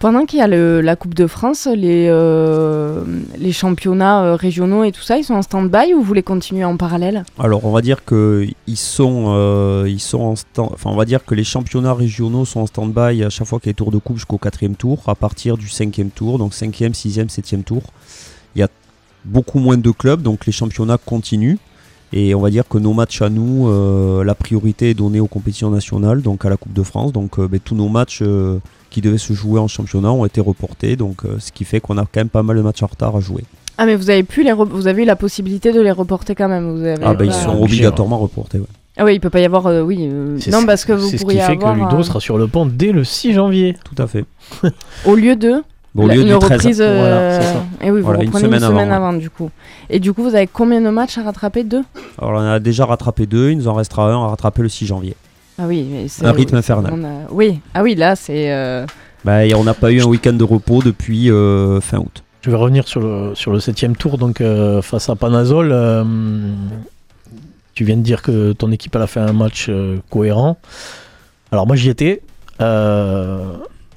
Pendant 0.00 0.24
qu'il 0.24 0.38
y 0.38 0.42
a 0.42 0.46
la 0.46 0.96
Coupe 0.96 1.12
de 1.12 1.26
France, 1.26 1.68
les, 1.70 2.08
euh, 2.08 3.04
championnats 3.52 4.24
euh, 4.24 4.34
régionaux 4.34 4.82
et 4.82 4.92
tout 4.92 5.02
ça, 5.02 5.18
ils 5.18 5.24
sont 5.24 5.34
en 5.34 5.42
stand-by 5.42 5.92
ou 5.92 6.00
vous 6.00 6.14
les 6.14 6.22
continuez 6.22 6.64
en 6.64 6.78
parallèle? 6.78 7.22
Alors, 7.38 7.66
on 7.66 7.70
va 7.70 7.82
dire 7.82 8.02
que 8.06 8.46
ils 8.66 8.78
sont, 8.78 9.26
euh, 9.28 9.84
ils 9.86 10.00
sont 10.00 10.20
en 10.20 10.36
stand. 10.36 10.70
Enfin, 10.72 10.88
on 10.88 10.96
va 10.96 11.04
dire 11.04 11.22
que 11.26 11.34
les 11.34 11.44
championnats 11.44 11.92
régionaux 11.92 12.46
sont 12.46 12.60
en 12.60 12.66
stand-by 12.66 13.22
à 13.22 13.28
chaque 13.28 13.46
fois 13.46 13.60
qu'il 13.60 13.68
y 13.68 13.72
a 13.72 13.74
tour 13.74 13.90
de 13.90 13.98
coupe 13.98 14.16
jusqu'au 14.16 14.38
quatrième 14.38 14.74
tour, 14.74 15.02
à 15.06 15.14
partir 15.14 15.58
du 15.58 15.68
cinquième 15.68 16.08
tour, 16.08 16.38
donc 16.38 16.54
cinquième, 16.54 16.94
sixième, 16.94 17.28
septième 17.28 17.62
tour. 17.62 17.82
Il 18.56 18.60
y 18.60 18.62
a 18.62 18.68
beaucoup 19.26 19.58
moins 19.58 19.76
de 19.76 19.90
clubs, 19.90 20.22
donc 20.22 20.46
les 20.46 20.52
championnats 20.52 20.96
continuent. 20.96 21.58
Et 22.14 22.34
on 22.34 22.40
va 22.40 22.48
dire 22.48 22.66
que 22.66 22.78
nos 22.78 22.94
matchs 22.94 23.20
à 23.20 23.28
nous, 23.28 23.70
la 24.24 24.34
priorité 24.34 24.90
est 24.90 24.94
donnée 24.94 25.20
aux 25.20 25.28
compétitions 25.28 25.70
nationales, 25.70 26.22
donc 26.22 26.46
à 26.46 26.48
la 26.48 26.56
Coupe 26.56 26.72
de 26.72 26.82
France. 26.82 27.12
Donc, 27.12 27.38
ben, 27.38 27.60
tous 27.60 27.74
nos 27.74 27.88
matchs 27.88 28.22
qui 28.90 29.00
devaient 29.00 29.18
se 29.18 29.32
jouer 29.32 29.60
en 29.60 29.68
championnat 29.68 30.10
ont 30.12 30.24
été 30.26 30.40
reportés, 30.40 30.96
donc 30.96 31.24
euh, 31.24 31.36
ce 31.38 31.52
qui 31.52 31.64
fait 31.64 31.80
qu'on 31.80 31.96
a 31.98 32.02
quand 32.02 32.16
même 32.20 32.28
pas 32.28 32.42
mal 32.42 32.56
de 32.56 32.62
matchs 32.62 32.82
en 32.82 32.86
retard 32.86 33.16
à 33.16 33.20
jouer. 33.20 33.44
Ah 33.78 33.86
mais 33.86 33.96
vous 33.96 34.10
avez 34.10 34.22
pu 34.24 34.42
les 34.42 34.52
vous 34.52 34.86
avez 34.88 35.02
eu 35.02 35.06
la 35.06 35.16
possibilité 35.16 35.72
de 35.72 35.80
les 35.80 35.90
reporter 35.92 36.34
quand 36.34 36.48
même. 36.48 36.76
Vous 36.76 36.84
avez 36.84 37.02
Ah, 37.02 37.14
ben 37.14 37.24
ils 37.24 37.32
sont 37.32 37.62
obligatoirement 37.62 38.18
reportés. 38.18 38.58
ouais. 38.58 38.66
Ah 38.98 39.04
oui, 39.06 39.14
il 39.14 39.20
peut 39.20 39.30
pas 39.30 39.40
y 39.40 39.44
avoir 39.46 39.66
euh, 39.68 39.80
oui. 39.80 40.08
euh, 40.12 40.36
C'est 40.38 40.50
non 40.50 40.60
ce- 40.60 40.66
parce 40.66 40.84
que 40.84 40.92
vous 40.92 41.06
C'est 41.06 41.12
ce 41.12 41.16
qui 41.18 41.22
pourriez 41.24 41.40
fait 41.40 41.52
avoir 41.52 41.74
que 41.74 41.78
Ludo 41.80 41.96
euh, 41.96 42.02
sera 42.02 42.20
sur 42.20 42.36
le 42.36 42.46
pont 42.48 42.66
dès 42.66 42.92
le 42.92 43.04
6 43.04 43.32
janvier. 43.32 43.74
Tout 43.84 44.02
à 44.02 44.06
fait. 44.06 44.26
au 45.06 45.14
lieu 45.14 45.36
de 45.36 45.62
Bon, 45.94 46.04
au 46.04 46.08
la- 46.08 46.14
lieu 46.16 46.20
une 46.22 46.28
du 46.28 46.38
13. 46.38 46.52
reprise. 46.52 46.80
euh, 46.82 46.98
Voilà, 46.98 47.40
c'est 47.40 47.46
ça. 47.54 47.64
Et 47.82 47.90
oui, 47.90 48.00
vous 48.00 48.04
Voilà, 48.06 48.20
une 48.22 48.26
reprenez 48.28 48.44
une 48.44 48.50
semaine 48.58 48.68
semaine, 48.68 48.92
avant, 48.92 49.06
avant, 49.08 49.18
du 49.18 49.30
coup. 49.30 49.50
Et 49.88 49.98
du 50.00 50.12
coup, 50.12 50.22
vous 50.22 50.34
avez 50.34 50.46
combien 50.46 50.80
de 50.82 50.90
matchs 50.90 51.16
à 51.18 51.22
rattraper? 51.22 51.64
Deux? 51.64 51.82
Alors 52.20 52.32
on 52.32 52.44
a 52.44 52.58
déjà 52.60 52.84
rattrapé 52.84 53.24
deux, 53.26 53.50
il 53.50 53.56
nous 53.58 53.68
en 53.68 53.74
restera 53.74 54.12
un 54.12 54.24
à 54.24 54.28
rattraper 54.28 54.60
le 54.62 54.68
6 54.68 54.86
janvier. 54.86 55.14
Ah 55.60 55.66
oui, 55.66 55.86
mais 55.90 56.08
c'est 56.08 56.24
Un 56.24 56.32
rythme 56.32 56.56
infernal. 56.56 56.92
on 56.96 57.04
a- 57.04 57.30
Oui, 57.30 57.60
ah 57.74 57.82
oui, 57.82 57.94
là 57.94 58.16
c'est. 58.16 58.52
euh, 58.52 58.86
Bah, 59.24 59.40
on 59.56 59.64
n'a 59.64 59.74
pas 59.74 59.92
eu 59.92 60.00
un 60.00 60.06
week-end 60.06 60.32
de 60.32 60.44
repos 60.44 60.82
depuis 60.82 61.30
euh, 61.30 61.80
fin 61.80 61.98
août. 61.98 62.22
Je 62.42 62.50
vais 62.50 62.56
revenir 62.56 62.88
sur 62.88 63.00
le, 63.00 63.34
sur 63.34 63.52
le 63.52 63.60
septième 63.60 63.94
tour, 63.96 64.16
donc 64.16 64.40
euh, 64.40 64.80
face 64.80 65.10
à 65.10 65.16
Panazol. 65.16 65.70
euh, 65.72 66.02
tu 67.74 67.84
viens 67.84 67.96
de 67.96 68.02
dire 68.02 68.22
que 68.22 68.52
ton 68.52 68.70
équipe 68.72 68.94
elle 68.96 69.02
a 69.02 69.06
fait 69.06 69.20
un 69.20 69.32
match 69.32 69.66
euh, 69.68 69.98
cohérent. 70.10 70.56
Alors 71.52 71.66
moi 71.66 71.76
j'y 71.76 71.88
étais. 71.90 72.22
Euh, 72.60 73.44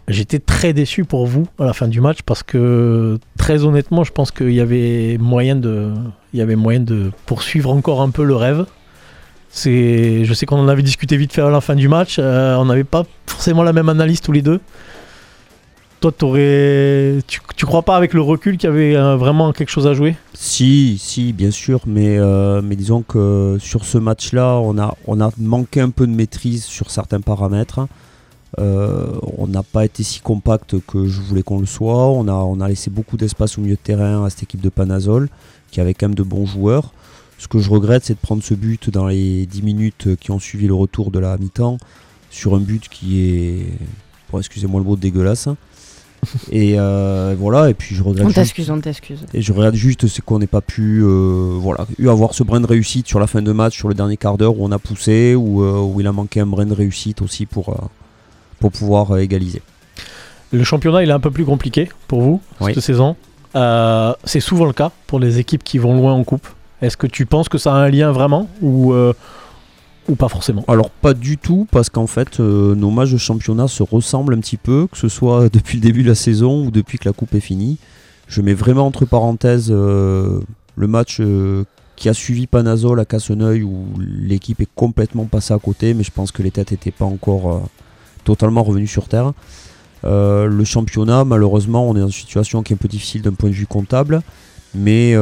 J'étais 0.09 0.39
très 0.39 0.73
déçu 0.73 1.05
pour 1.05 1.25
vous 1.27 1.47
à 1.57 1.63
la 1.63 1.71
fin 1.71 1.87
du 1.87 2.01
match 2.01 2.23
parce 2.25 2.43
que 2.43 3.17
très 3.37 3.63
honnêtement, 3.63 4.03
je 4.03 4.11
pense 4.11 4.31
qu'il 4.31 4.51
y 4.51 4.59
avait 4.59 5.17
moyen 5.17 5.55
de, 5.55 5.93
il 6.33 6.39
y 6.39 6.41
avait 6.41 6.57
moyen 6.57 6.81
de 6.81 7.11
poursuivre 7.25 7.69
encore 7.71 8.01
un 8.01 8.09
peu 8.09 8.25
le 8.25 8.35
rêve. 8.35 8.65
C'est, 9.55 10.25
je 10.25 10.33
sais 10.33 10.47
qu'on 10.47 10.57
en 10.57 10.67
avait 10.67 10.81
discuté 10.81 11.15
vite 11.15 11.31
fait 11.31 11.43
à 11.43 11.49
la 11.51 11.61
fin 11.61 11.75
du 11.75 11.87
match. 11.87 12.17
euh, 12.17 12.55
on 12.55 12.65
n'avait 12.65 12.83
pas 12.83 13.03
forcément 13.27 13.61
la 13.61 13.71
même 13.71 13.87
analyse 13.87 14.19
tous 14.19 14.31
les 14.31 14.41
deux. 14.41 14.59
Toi, 15.99 16.11
t'aurais, 16.11 17.19
tu, 17.27 17.39
tu 17.55 17.65
crois 17.67 17.83
pas 17.83 17.95
avec 17.95 18.15
le 18.15 18.21
recul 18.21 18.57
qu'il 18.57 18.67
y 18.67 18.73
avait 18.73 18.95
euh, 18.95 19.15
vraiment 19.15 19.53
quelque 19.53 19.69
chose 19.69 19.85
à 19.85 19.93
jouer? 19.93 20.15
Si, 20.33 20.97
si, 20.97 21.33
bien 21.33 21.51
sûr, 21.51 21.81
mais, 21.85 22.17
euh, 22.17 22.63
mais 22.63 22.75
disons 22.75 23.03
que 23.03 23.57
sur 23.59 23.85
ce 23.85 23.99
match-là, 23.99 24.55
on 24.55 24.79
a, 24.79 24.97
on 25.05 25.21
a 25.21 25.29
manqué 25.37 25.81
un 25.81 25.91
peu 25.91 26.07
de 26.07 26.11
maîtrise 26.11 26.65
sur 26.65 26.89
certains 26.89 27.21
paramètres. 27.21 27.87
Euh, 28.59 29.11
on 29.37 29.45
n'a 29.45 29.63
pas 29.63 29.85
été 29.85 30.01
si 30.01 30.19
compact 30.19 30.75
que 30.87 31.05
je 31.05 31.21
voulais 31.21 31.43
qu'on 31.43 31.59
le 31.59 31.67
soit. 31.67 32.07
On 32.07 32.27
a, 32.27 32.33
on 32.33 32.59
a 32.59 32.67
laissé 32.67 32.89
beaucoup 32.89 33.17
d'espace 33.17 33.59
au 33.59 33.61
milieu 33.61 33.75
de 33.75 33.79
terrain 33.79 34.25
à 34.25 34.31
cette 34.31 34.43
équipe 34.43 34.61
de 34.61 34.69
Panazol, 34.69 35.29
qui 35.69 35.79
avait 35.79 35.93
quand 35.93 36.07
même 36.07 36.15
de 36.15 36.23
bons 36.23 36.47
joueurs. 36.47 36.91
Ce 37.43 37.49
que 37.49 37.59
je 37.59 37.69
regrette, 37.69 38.05
c'est 38.05 38.13
de 38.13 38.19
prendre 38.19 38.41
ce 38.41 38.53
but 38.53 38.89
dans 38.89 39.05
les 39.05 39.45
10 39.45 39.63
minutes 39.63 40.15
qui 40.15 40.31
ont 40.31 40.39
suivi 40.39 40.65
le 40.65 40.73
retour 40.73 41.11
de 41.11 41.19
la 41.19 41.37
mi-temps, 41.37 41.77
sur 42.31 42.55
un 42.55 42.59
but 42.59 42.87
qui 42.87 43.19
est, 43.19 43.65
bon, 44.31 44.39
excusez-moi 44.39 44.79
le 44.79 44.85
mot, 44.85 44.95
dégueulasse. 44.95 45.49
Et 46.53 46.75
euh, 46.79 47.35
voilà, 47.37 47.69
et 47.69 47.73
puis 47.73 47.95
je 47.97 48.01
regrette 48.01 48.23
On 48.23 48.29
juste- 48.29 48.35
t'excuse, 48.37 48.69
on 48.71 48.79
t'excuse. 48.79 49.19
et 49.33 49.41
je 49.41 49.51
regarde 49.51 49.75
juste, 49.75 50.07
c'est 50.07 50.21
qu'on 50.23 50.39
n'ait 50.39 50.47
pas 50.47 50.61
pu 50.61 51.01
euh, 51.03 51.57
voilà, 51.59 51.85
eu 51.99 52.07
avoir 52.07 52.33
ce 52.33 52.43
brin 52.43 52.61
de 52.61 52.65
réussite 52.65 53.09
sur 53.09 53.19
la 53.19 53.27
fin 53.27 53.41
de 53.41 53.51
match, 53.51 53.75
sur 53.75 53.89
le 53.89 53.93
dernier 53.93 54.15
quart 54.15 54.37
d'heure 54.37 54.57
où 54.57 54.63
on 54.63 54.71
a 54.71 54.79
poussé, 54.79 55.35
où, 55.35 55.61
euh, 55.63 55.81
où 55.81 55.99
il 55.99 56.07
a 56.07 56.13
manqué 56.13 56.39
un 56.39 56.45
brin 56.45 56.65
de 56.65 56.73
réussite 56.73 57.21
aussi 57.21 57.45
pour, 57.45 57.67
euh, 57.71 57.75
pour 58.61 58.71
pouvoir 58.71 59.11
euh, 59.11 59.17
égaliser. 59.17 59.61
Le 60.53 60.63
championnat, 60.63 61.03
il 61.03 61.09
est 61.09 61.13
un 61.13 61.19
peu 61.19 61.29
plus 61.31 61.43
compliqué 61.43 61.89
pour 62.07 62.21
vous 62.21 62.41
Oui. 62.61 62.73
cette 62.73 62.83
saison. 62.85 63.17
Euh, 63.57 64.13
c'est 64.23 64.39
souvent 64.39 64.63
le 64.63 64.71
cas 64.73 64.91
pour 65.07 65.19
les 65.19 65.39
équipes 65.39 65.65
qui 65.65 65.77
vont 65.77 65.93
loin 65.93 66.13
en 66.13 66.23
coupe. 66.23 66.47
Est-ce 66.83 66.97
que 66.97 67.07
tu 67.07 67.25
penses 67.25 67.47
que 67.47 67.57
ça 67.57 67.73
a 67.73 67.77
un 67.77 67.87
lien 67.87 68.11
vraiment 68.11 68.49
ou, 68.61 68.91
euh, 68.91 69.13
pas 70.17 70.27
forcément? 70.27 70.65
Alors 70.67 70.89
pas 70.89 71.13
du 71.13 71.37
tout, 71.37 71.65
parce 71.71 71.89
qu'en 71.89 72.07
fait, 72.07 72.41
euh, 72.41 72.75
nos 72.75 72.91
matchs 72.91 73.11
de 73.11 73.17
championnat 73.17 73.69
se 73.69 73.83
ressemblent 73.83 74.33
un 74.33 74.39
petit 74.39 74.57
peu, 74.57 74.87
que 74.91 74.97
ce 74.97 75.07
soit 75.07 75.47
depuis 75.53 75.77
le 75.77 75.81
début 75.81 76.03
de 76.03 76.09
la 76.09 76.15
saison 76.15 76.65
ou 76.65 76.71
depuis 76.71 76.97
que 76.97 77.07
la 77.07 77.13
coupe 77.13 77.33
est 77.35 77.39
finie. 77.39 77.77
Je 78.27 78.41
mets 78.41 78.53
vraiment 78.53 78.85
entre 78.85 79.05
parenthèses 79.05 79.69
euh, 79.71 80.41
le 80.75 80.87
match 80.87 81.21
qui 81.95 82.09
a 82.09 82.13
suivi 82.13 82.47
Panazol 82.47 82.99
à 82.99 83.05
Casseneuil, 83.05 83.63
où 83.63 83.85
l'équipe 83.97 84.59
est 84.59 84.69
complètement 84.75 85.23
passée 85.23 85.53
à 85.53 85.59
côté, 85.59 85.93
mais 85.93 86.03
je 86.03 86.11
pense 86.11 86.33
que 86.33 86.43
les 86.43 86.51
têtes 86.51 86.71
n'étaient 86.71 86.91
pas 86.91 87.05
encore 87.05 87.69
totalement 88.25 88.63
revenues 88.63 88.87
sur 88.87 89.07
terre. 89.07 89.31
Le 90.03 90.63
championnat, 90.63 91.23
malheureusement, 91.23 91.87
on 91.87 91.95
est 91.95 91.99
dans 91.99 92.07
une 92.07 92.11
situation 92.11 92.63
qui 92.63 92.73
est 92.73 92.75
un 92.75 92.77
peu 92.77 92.87
difficile 92.87 93.21
d'un 93.21 93.33
point 93.33 93.49
de 93.49 93.55
vue 93.55 93.67
comptable, 93.67 94.21
mais 94.73 95.15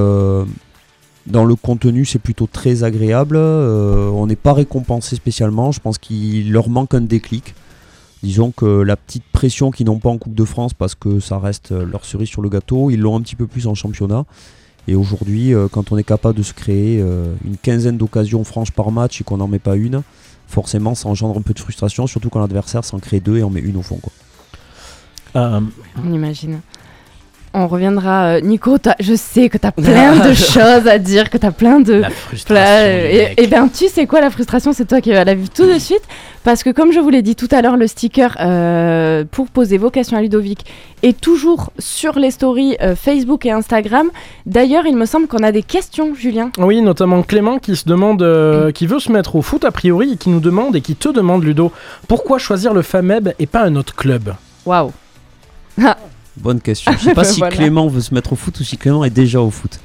dans 1.27 1.45
le 1.45 1.55
contenu, 1.55 2.05
c'est 2.05 2.19
plutôt 2.19 2.47
très 2.51 2.83
agréable. 2.83 3.35
Euh, 3.37 4.09
on 4.09 4.27
n'est 4.27 4.35
pas 4.35 4.53
récompensé 4.53 5.15
spécialement. 5.15 5.71
Je 5.71 5.79
pense 5.79 5.97
qu'il 5.97 6.51
leur 6.51 6.69
manque 6.69 6.93
un 6.93 7.01
déclic. 7.01 7.53
Disons 8.23 8.51
que 8.51 8.65
la 8.65 8.95
petite 8.95 9.23
pression 9.31 9.71
qu'ils 9.71 9.87
n'ont 9.87 9.99
pas 9.99 10.09
en 10.09 10.17
Coupe 10.17 10.35
de 10.35 10.45
France, 10.45 10.73
parce 10.73 10.95
que 10.95 11.19
ça 11.19 11.39
reste 11.39 11.71
euh, 11.71 11.85
leur 11.85 12.05
cerise 12.05 12.29
sur 12.29 12.41
le 12.41 12.49
gâteau, 12.49 12.91
ils 12.91 12.99
l'ont 12.99 13.15
un 13.15 13.21
petit 13.21 13.35
peu 13.35 13.47
plus 13.47 13.67
en 13.67 13.75
championnat. 13.75 14.25
Et 14.87 14.95
aujourd'hui, 14.95 15.53
euh, 15.53 15.67
quand 15.71 15.91
on 15.91 15.97
est 15.97 16.03
capable 16.03 16.37
de 16.37 16.43
se 16.43 16.53
créer 16.53 16.99
une 16.99 17.57
quinzaine 17.61 17.97
d'occasions 17.97 18.43
franches 18.43 18.71
par 18.71 18.91
match 18.91 19.21
et 19.21 19.23
qu'on 19.23 19.37
n'en 19.37 19.47
met 19.47 19.59
pas 19.59 19.75
une, 19.75 20.01
forcément 20.47 20.95
ça 20.95 21.07
engendre 21.07 21.37
un 21.37 21.41
peu 21.41 21.53
de 21.53 21.59
frustration, 21.59 22.07
surtout 22.07 22.29
quand 22.29 22.39
l'adversaire 22.39 22.83
s'en 22.83 22.99
crée 22.99 23.19
deux 23.19 23.37
et 23.37 23.43
en 23.43 23.49
met 23.49 23.61
une 23.61 23.77
au 23.77 23.81
fond. 23.81 23.99
Quoi. 24.01 24.11
Euh, 25.35 25.61
On 26.03 26.13
imagine. 26.13 26.61
On 27.53 27.67
reviendra. 27.67 28.25
euh, 28.35 28.41
Nico, 28.41 28.77
je 28.99 29.13
sais 29.13 29.49
que 29.49 29.57
t'as 29.57 29.71
plein 29.71 30.25
de 30.27 30.33
choses 30.33 30.87
à 30.87 30.97
dire, 30.97 31.29
que 31.29 31.37
t'as 31.37 31.51
plein 31.51 31.79
de. 31.81 31.93
La 31.95 32.09
frustration. 32.09 32.85
Du 32.87 33.15
et, 33.15 33.43
et 33.43 33.47
ben 33.47 33.67
tu 33.67 33.87
sais 33.89 34.07
quoi 34.07 34.21
la 34.21 34.29
frustration 34.29 34.71
c'est 34.73 34.85
toi 34.85 35.01
qui 35.01 35.11
vas 35.11 35.25
la 35.25 35.33
vivre 35.35 35.49
tout 35.49 35.65
de 35.65 35.77
suite 35.79 36.01
parce 36.43 36.63
que 36.63 36.69
comme 36.69 36.91
je 36.91 36.99
vous 36.99 37.09
l'ai 37.09 37.21
dit 37.21 37.35
tout 37.35 37.47
à 37.51 37.61
l'heure 37.61 37.77
le 37.77 37.87
sticker 37.87 38.35
euh, 38.39 39.23
pour 39.29 39.47
poser 39.49 39.77
vos 39.77 39.89
questions 39.89 40.17
à 40.17 40.21
Ludovic 40.21 40.65
est 41.03 41.19
toujours 41.19 41.71
sur 41.77 42.17
les 42.17 42.31
stories 42.31 42.77
euh, 42.81 42.95
Facebook 42.95 43.45
et 43.45 43.51
Instagram 43.51 44.09
d'ailleurs 44.45 44.85
il 44.87 44.95
me 44.95 45.05
semble 45.05 45.27
qu'on 45.27 45.43
a 45.43 45.51
des 45.51 45.63
questions 45.63 46.15
Julien 46.15 46.51
Oui, 46.57 46.81
notamment 46.81 47.21
Clément 47.21 47.59
qui 47.59 47.75
se 47.75 47.87
demande, 47.87 48.21
euh, 48.23 48.71
qui 48.71 48.87
veut 48.87 48.99
se 48.99 49.11
mettre 49.11 49.35
au 49.35 49.41
foot 49.41 49.65
a 49.65 49.71
priori 49.71 50.13
et 50.13 50.17
qui 50.17 50.29
nous 50.29 50.39
demande 50.39 50.75
et 50.75 50.81
qui 50.81 50.95
te 50.95 51.09
demande 51.09 51.43
Ludo, 51.43 51.71
pourquoi 52.07 52.37
choisir 52.39 52.73
le 52.73 52.81
FAMEB 52.81 53.33
et 53.39 53.45
pas 53.45 53.61
un 53.63 53.75
autre 53.75 53.95
club? 53.95 54.33
Waouh 54.65 54.91
Bonne 56.37 56.61
question. 56.61 56.91
Je 56.93 56.97
sais 57.05 57.13
pas 57.13 57.23
si 57.25 57.39
Voilà. 57.39 57.55
Clément 57.55 57.87
veut 57.87 58.01
se 58.01 58.13
mettre 58.13 58.33
au 58.33 58.35
foot 58.35 58.59
ou 58.59 58.63
si 58.63 58.77
Clément 58.77 59.03
est 59.03 59.09
déjà 59.09 59.41
au 59.41 59.49
foot. 59.51 59.79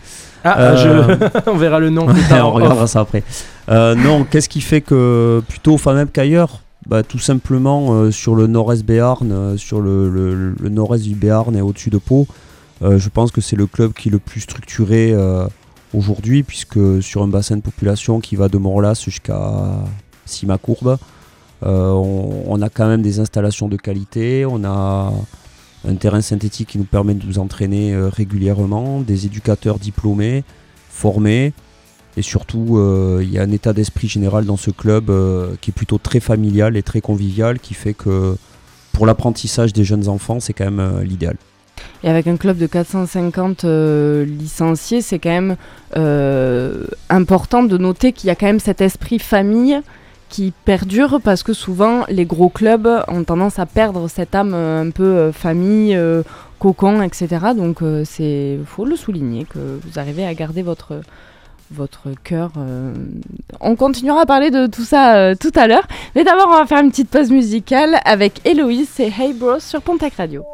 Ah, 0.44 0.60
Euh, 0.60 1.10
je... 1.44 1.50
on 1.50 1.56
verra 1.56 1.78
le 1.80 1.90
nom 1.90 2.06
plus 2.06 2.22
tard. 2.28 2.48
on 2.48 2.52
regardera 2.52 2.86
ça 2.86 3.00
après. 3.00 3.22
Euh, 3.68 3.94
non, 3.94 4.24
qu'est-ce 4.24 4.48
qui 4.48 4.60
fait 4.60 4.80
que 4.80 5.42
plutôt 5.48 5.74
au 5.74 5.78
FAMEB 5.78 6.08
qu'ailleurs? 6.12 6.60
Bah, 6.86 7.02
Tout 7.02 7.18
simplement 7.18 7.94
euh, 7.94 8.10
sur 8.12 8.36
le 8.36 8.46
nord-est 8.46 8.84
Béarn, 8.84 9.32
euh, 9.32 9.56
sur 9.56 9.80
le, 9.80 10.08
le- 10.08 10.54
le 10.60 10.68
nord-est 10.68 11.02
du 11.02 11.16
Béarn 11.16 11.56
et 11.56 11.60
au-dessus 11.60 11.90
de 11.90 11.98
Pau, 11.98 12.28
euh, 12.82 12.98
je 12.98 13.08
pense 13.08 13.32
que 13.32 13.40
c'est 13.40 13.56
le 13.56 13.66
club 13.66 13.92
qui 13.92 14.08
est 14.08 14.12
le 14.12 14.20
plus 14.20 14.42
structuré 14.42 15.10
euh, 15.12 15.48
aujourd'hui, 15.94 16.44
puisque 16.44 16.78
sur 17.02 17.22
un 17.24 17.28
bassin 17.28 17.56
de 17.56 17.62
population 17.62 18.20
qui 18.20 18.36
va 18.36 18.48
de 18.48 18.58
Morlas 18.58 19.00
jusqu'à 19.04 19.40
Simacourbe, 20.26 20.98
euh, 21.64 21.90
on, 21.90 22.44
on 22.46 22.62
a 22.62 22.68
quand 22.68 22.86
même 22.86 23.02
des 23.02 23.18
installations 23.18 23.66
de 23.66 23.76
qualité, 23.76 24.46
on 24.46 24.62
a 24.64 25.12
un 25.86 25.94
terrain 25.94 26.20
synthétique 26.20 26.68
qui 26.68 26.78
nous 26.78 26.84
permet 26.84 27.14
de 27.14 27.24
nous 27.26 27.38
entraîner 27.38 27.94
euh, 27.94 28.08
régulièrement, 28.08 29.00
des 29.00 29.26
éducateurs 29.26 29.78
diplômés, 29.78 30.44
formés, 30.90 31.52
et 32.16 32.22
surtout 32.22 32.78
euh, 32.78 33.20
il 33.22 33.30
y 33.30 33.38
a 33.38 33.42
un 33.42 33.50
état 33.50 33.72
d'esprit 33.72 34.08
général 34.08 34.46
dans 34.46 34.56
ce 34.56 34.70
club 34.70 35.10
euh, 35.10 35.54
qui 35.60 35.70
est 35.70 35.74
plutôt 35.74 35.98
très 35.98 36.20
familial 36.20 36.76
et 36.76 36.82
très 36.82 37.00
convivial, 37.00 37.58
qui 37.58 37.74
fait 37.74 37.94
que 37.94 38.36
pour 38.92 39.06
l'apprentissage 39.06 39.72
des 39.72 39.84
jeunes 39.84 40.08
enfants, 40.08 40.40
c'est 40.40 40.54
quand 40.54 40.70
même 40.70 41.02
l'idéal. 41.02 41.36
et 42.02 42.08
avec 42.08 42.26
un 42.26 42.38
club 42.38 42.56
de 42.56 42.66
450 42.66 43.64
euh, 43.64 44.24
licenciés 44.24 45.02
c'est 45.02 45.18
quand 45.18 45.28
même 45.28 45.56
important 47.10 47.62
de 47.62 47.76
noter 47.76 48.12
qu'il 48.12 48.28
y 48.28 48.30
a 48.30 48.34
quand 48.34 48.46
même 48.46 48.60
cet 48.60 48.80
esprit 48.80 49.18
famille 49.18 49.80
qui 50.28 50.52
perdure 50.64 51.20
parce 51.22 51.42
que 51.42 51.52
souvent 51.52 52.04
les 52.08 52.24
gros 52.24 52.48
clubs 52.48 52.88
ont 53.08 53.24
tendance 53.24 53.58
à 53.58 53.66
perdre 53.66 54.08
cette 54.08 54.34
âme 54.34 54.52
euh, 54.54 54.82
un 54.82 54.90
peu 54.90 55.04
euh, 55.04 55.32
famille, 55.32 55.94
euh, 55.94 56.22
cocon, 56.58 57.02
etc. 57.02 57.28
Donc 57.56 57.78
c'est 58.04 58.58
faut 58.66 58.84
le 58.84 58.96
souligner 58.96 59.44
que 59.44 59.58
vous 59.58 59.98
arrivez 59.98 60.26
à 60.26 60.34
garder 60.34 60.62
votre 60.62 61.00
votre 61.70 62.10
cœur. 62.22 62.52
On 63.60 63.76
continuera 63.76 64.22
à 64.22 64.26
parler 64.26 64.50
de 64.50 64.66
tout 64.66 64.84
ça 64.84 65.34
tout 65.36 65.50
à 65.54 65.66
l'heure, 65.66 65.86
mais 66.14 66.24
d'abord 66.24 66.46
on 66.48 66.58
va 66.58 66.64
faire 66.64 66.82
une 66.82 66.90
petite 66.90 67.10
pause 67.10 67.30
musicale 67.30 67.98
avec 68.04 68.40
Héloïse 68.46 68.88
et 69.00 69.12
Hey 69.18 69.34
Bros 69.34 69.58
sur 69.58 69.82
Pontac 69.82 70.14
Radio. 70.14 70.44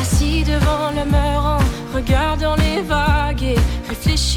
Assis 0.00 0.44
devant 0.44 0.90
le 0.96 1.04
mur 1.10 1.58
regardant 1.94 2.54
les 2.56 2.67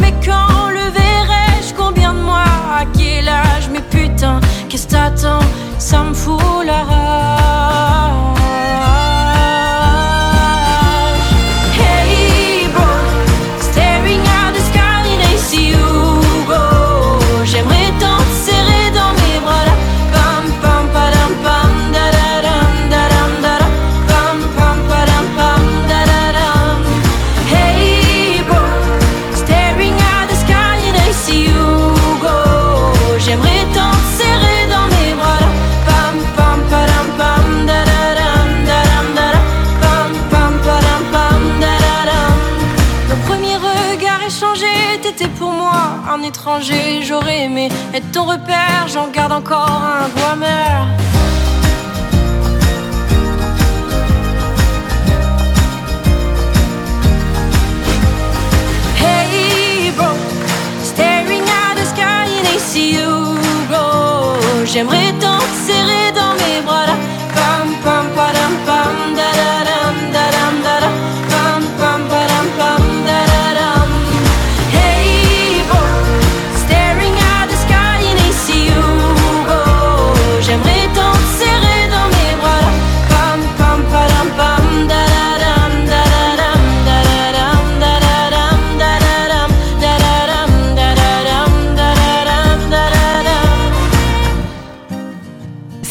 Mais 0.00 0.14
quand 0.24 0.70
le 0.70 0.90
verrai-je? 0.90 1.74
Combien 1.76 2.14
de 2.14 2.20
mois? 2.20 2.44
À 2.72 2.84
quel 2.96 3.28
âge? 3.28 3.68
Mais 3.70 3.80
putain, 3.80 4.40
qu'est-ce 4.68 4.86
que 4.86 4.92
t'attends? 4.92 5.44
Ça 5.78 6.02
me 6.02 6.14
fout 6.14 6.40
la 6.64 6.84
rage. 6.84 7.07
Regards 44.28 44.54
échangés, 44.54 45.00
t'étais 45.02 45.28
pour 45.28 45.50
moi 45.50 45.72
un 46.10 46.22
étranger. 46.22 47.02
J'aurais 47.02 47.44
aimé 47.44 47.68
être 47.94 48.10
ton 48.12 48.24
repère, 48.24 48.86
j'en 48.88 49.08
garde 49.08 49.32
encore 49.32 49.70
un 49.70 50.08
goût 50.08 50.32
amer. 50.32 50.86
Hey 59.00 59.90
bro, 59.96 60.06
staring 60.82 61.42
at 61.42 61.74
the 61.76 61.86
sky 61.86 62.28
in 62.38 62.46
ACU 62.56 63.38
go. 63.68 64.64
J'aimerais 64.64 65.12
tant 65.20 65.38
te 65.38 65.72
serrer 65.72 66.07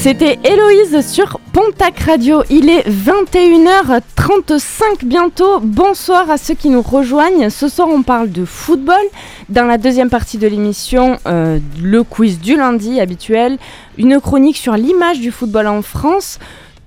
C'était 0.09 0.39
Héloïse 0.45 1.05
sur 1.05 1.37
Pontac 1.51 1.99
Radio. 1.99 2.41
Il 2.49 2.69
est 2.69 2.87
21h35 2.87 5.03
bientôt. 5.03 5.59
Bonsoir 5.59 6.31
à 6.31 6.37
ceux 6.37 6.53
qui 6.53 6.69
nous 6.69 6.81
rejoignent. 6.81 7.49
Ce 7.49 7.67
soir, 7.67 7.89
on 7.91 8.03
parle 8.03 8.31
de 8.31 8.45
football. 8.45 9.03
Dans 9.49 9.65
la 9.65 9.77
deuxième 9.77 10.09
partie 10.09 10.37
de 10.37 10.47
l'émission, 10.47 11.17
euh, 11.27 11.59
le 11.83 12.03
quiz 12.03 12.39
du 12.39 12.55
lundi 12.55 13.01
habituel, 13.01 13.57
une 13.97 14.21
chronique 14.21 14.55
sur 14.55 14.77
l'image 14.77 15.19
du 15.19 15.29
football 15.29 15.67
en 15.67 15.81
France. 15.81 16.39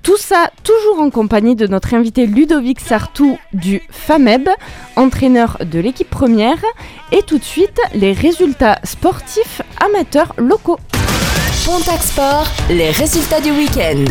Tout 0.02 0.16
ça 0.16 0.50
toujours 0.64 1.02
en 1.02 1.10
compagnie 1.10 1.56
de 1.56 1.66
notre 1.66 1.92
invité 1.92 2.24
Ludovic 2.24 2.80
Sartou 2.80 3.36
du 3.52 3.82
FAMEB, 3.90 4.48
entraîneur 4.96 5.58
de 5.70 5.78
l'équipe 5.78 6.08
première. 6.08 6.56
Et 7.12 7.20
tout 7.20 7.36
de 7.36 7.44
suite, 7.44 7.78
les 7.94 8.14
résultats 8.14 8.78
sportifs 8.82 9.60
amateurs 9.78 10.32
locaux. 10.38 10.78
Pontac 11.64 12.02
Sport, 12.02 12.46
les 12.70 12.90
résultats 12.90 13.40
du 13.40 13.50
week-end. 13.50 14.04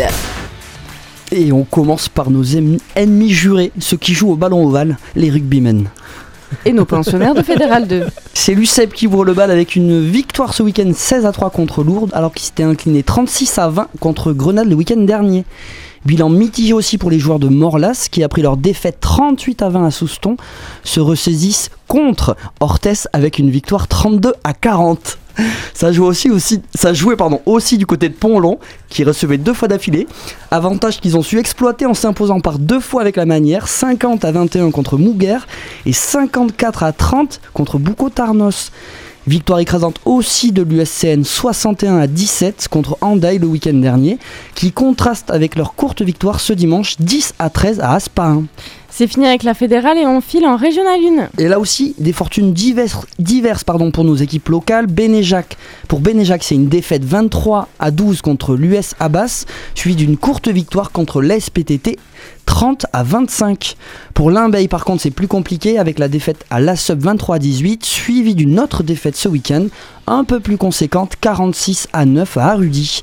Et 1.31 1.51
on 1.51 1.63
commence 1.63 2.07
par 2.07 2.29
nos 2.29 2.43
ennemis, 2.43 2.81
ennemis 2.95 3.31
jurés, 3.31 3.71
ceux 3.79 3.97
qui 3.97 4.13
jouent 4.13 4.31
au 4.31 4.35
ballon 4.35 4.67
ovale, 4.67 4.97
les 5.15 5.29
rugbymen. 5.29 5.89
Et 6.65 6.73
nos 6.73 6.85
pensionnaires 6.85 7.33
de 7.33 7.41
Fédéral 7.41 7.87
2. 7.87 8.05
C'est 8.33 8.53
l'UCEP 8.53 8.93
qui 8.93 9.07
ouvre 9.07 9.25
le 9.25 9.33
bal 9.33 9.51
avec 9.51 9.75
une 9.75 10.03
victoire 10.03 10.53
ce 10.53 10.63
week-end 10.63 10.91
16 10.93 11.25
à 11.25 11.31
3 11.31 11.49
contre 11.49 11.83
Lourdes, 11.83 12.11
alors 12.13 12.33
qu'il 12.33 12.45
s'était 12.45 12.63
incliné 12.63 13.03
36 13.03 13.57
à 13.57 13.69
20 13.69 13.87
contre 13.99 14.31
Grenade 14.31 14.67
le 14.67 14.75
week-end 14.75 15.01
dernier. 15.01 15.45
Bilan 16.05 16.29
mitigé 16.29 16.73
aussi 16.73 16.97
pour 16.97 17.11
les 17.11 17.19
joueurs 17.19 17.39
de 17.39 17.49
Morlas 17.49 18.07
qui, 18.11 18.23
après 18.23 18.41
leur 18.41 18.57
défaite 18.57 18.97
38 19.01 19.61
à 19.61 19.69
20 19.69 19.85
à 19.85 19.91
Souston, 19.91 20.37
se 20.83 20.99
ressaisissent 20.99 21.69
contre 21.87 22.37
Orthez 22.59 23.07
avec 23.13 23.39
une 23.39 23.49
victoire 23.49 23.87
32 23.87 24.33
à 24.43 24.53
40. 24.53 25.18
Ça 25.73 25.91
jouait 25.91 26.07
aussi, 26.07 26.61
ça 26.75 26.93
jouait 26.93 27.15
pardon, 27.15 27.41
aussi 27.45 27.77
du 27.77 27.85
côté 27.85 28.09
de 28.09 28.13
Pont-Long, 28.13 28.59
qui 28.89 29.03
recevait 29.03 29.37
deux 29.37 29.53
fois 29.53 29.67
d'affilée. 29.67 30.07
Avantage 30.51 30.99
qu'ils 30.99 31.15
ont 31.17 31.21
su 31.21 31.39
exploiter 31.39 31.85
en 31.85 31.93
s'imposant 31.93 32.39
par 32.39 32.59
deux 32.59 32.79
fois 32.79 33.01
avec 33.01 33.15
la 33.15 33.25
manière, 33.25 33.67
50 33.67 34.25
à 34.25 34.31
21 34.31 34.71
contre 34.71 34.97
Mouguer 34.97 35.37
et 35.85 35.93
54 35.93 36.83
à 36.83 36.91
30 36.91 37.41
contre 37.53 37.77
Boucau 37.77 38.09
Tarnos. 38.09 38.71
Victoire 39.27 39.59
écrasante 39.59 39.99
aussi 40.05 40.51
de 40.51 40.63
l'USCN 40.63 41.23
61 41.23 41.97
à 41.97 42.07
17 42.07 42.67
contre 42.69 42.97
Handaï 43.01 43.37
le 43.37 43.45
week-end 43.45 43.75
dernier, 43.75 44.17
qui 44.55 44.71
contraste 44.71 45.29
avec 45.29 45.55
leur 45.55 45.75
courte 45.75 46.01
victoire 46.01 46.39
ce 46.39 46.51
dimanche 46.51 46.95
10 46.99 47.35
à 47.37 47.49
13 47.49 47.79
à 47.79 47.93
Asparin. 47.93 48.45
C'est 48.99 49.07
fini 49.07 49.27
avec 49.27 49.43
la 49.43 49.53
fédérale 49.53 49.97
et 49.97 50.05
on 50.05 50.19
file 50.19 50.45
en 50.45 50.57
régional 50.57 50.99
1. 51.37 51.41
Et 51.41 51.47
là 51.47 51.57
aussi, 51.57 51.95
des 51.99 52.11
fortunes 52.11 52.51
diverses, 52.51 53.05
diverses 53.17 53.63
pardon, 53.63 53.91
pour 53.91 54.03
nos 54.03 54.17
équipes 54.17 54.49
locales. 54.49 54.87
Bénéjac, 54.87 55.55
pour 55.87 56.01
Bénéjac, 56.01 56.43
c'est 56.43 56.55
une 56.55 56.67
défaite 56.67 57.05
23 57.05 57.69
à 57.79 57.91
12 57.91 58.21
contre 58.21 58.57
l'US 58.57 58.95
Abbas, 58.99 59.45
suivi 59.73 59.95
d'une 59.95 60.17
courte 60.17 60.49
victoire 60.49 60.91
contre 60.91 61.21
l'SPTT 61.21 61.97
30 62.45 62.87
à 62.91 63.03
25. 63.03 63.77
Pour 64.13 64.31
Limbeil, 64.31 64.67
par 64.67 64.83
contre, 64.83 65.01
c'est 65.03 65.11
plus 65.11 65.29
compliqué 65.29 65.79
avec 65.79 65.97
la 65.97 66.09
défaite 66.09 66.43
à 66.49 66.59
la 66.59 66.75
sub 66.75 66.99
23 66.99 67.37
à 67.37 67.39
18, 67.39 67.85
suivi 67.85 68.35
d'une 68.35 68.59
autre 68.59 68.83
défaite 68.83 69.15
ce 69.15 69.29
week-end, 69.29 69.67
un 70.07 70.25
peu 70.25 70.41
plus 70.41 70.57
conséquente, 70.57 71.13
46 71.21 71.87
à 71.93 72.03
9 72.03 72.35
à 72.35 72.47
Arudy. 72.47 73.01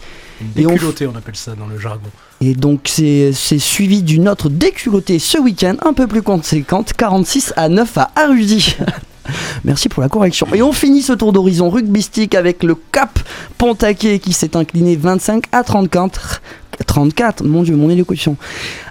Et 0.57 0.67
on 0.67 0.75
on 0.75 1.17
appelle 1.17 1.37
ça 1.37 1.55
dans 1.55 1.67
le 1.67 1.79
jargon. 1.79 2.11
Et 2.41 2.55
donc 2.55 2.81
c'est 2.85 3.33
suivi 3.33 4.03
d'une 4.03 4.29
autre 4.29 4.49
déculottée 4.49 5.19
ce 5.19 5.39
week-end, 5.39 5.77
un 5.85 5.93
peu 5.93 6.07
plus 6.07 6.23
conséquente, 6.23 6.93
46 6.93 7.55
à 7.57 7.69
9 7.69 7.99
à 7.99 8.11
Arudy. 8.15 8.77
Merci 9.65 9.89
pour 9.89 10.03
la 10.03 10.09
correction. 10.09 10.47
Et 10.55 10.63
on 10.63 10.73
finit 10.73 11.03
ce 11.03 11.13
tour 11.13 11.33
d'horizon 11.33 11.71
rugbystique 11.71 12.35
avec 12.35 12.63
le 12.63 12.77
Cap 12.93 13.19
Pontaquet 13.59 14.19
qui 14.19 14.33
s'est 14.33 14.57
incliné 14.57 14.97
25 14.97 15.45
à 15.53 15.65
34. 15.65 16.43
34, 16.85 17.45
mon 17.45 17.63
dieu, 17.63 17.77
mon 17.77 17.89
élocution. 17.91 18.37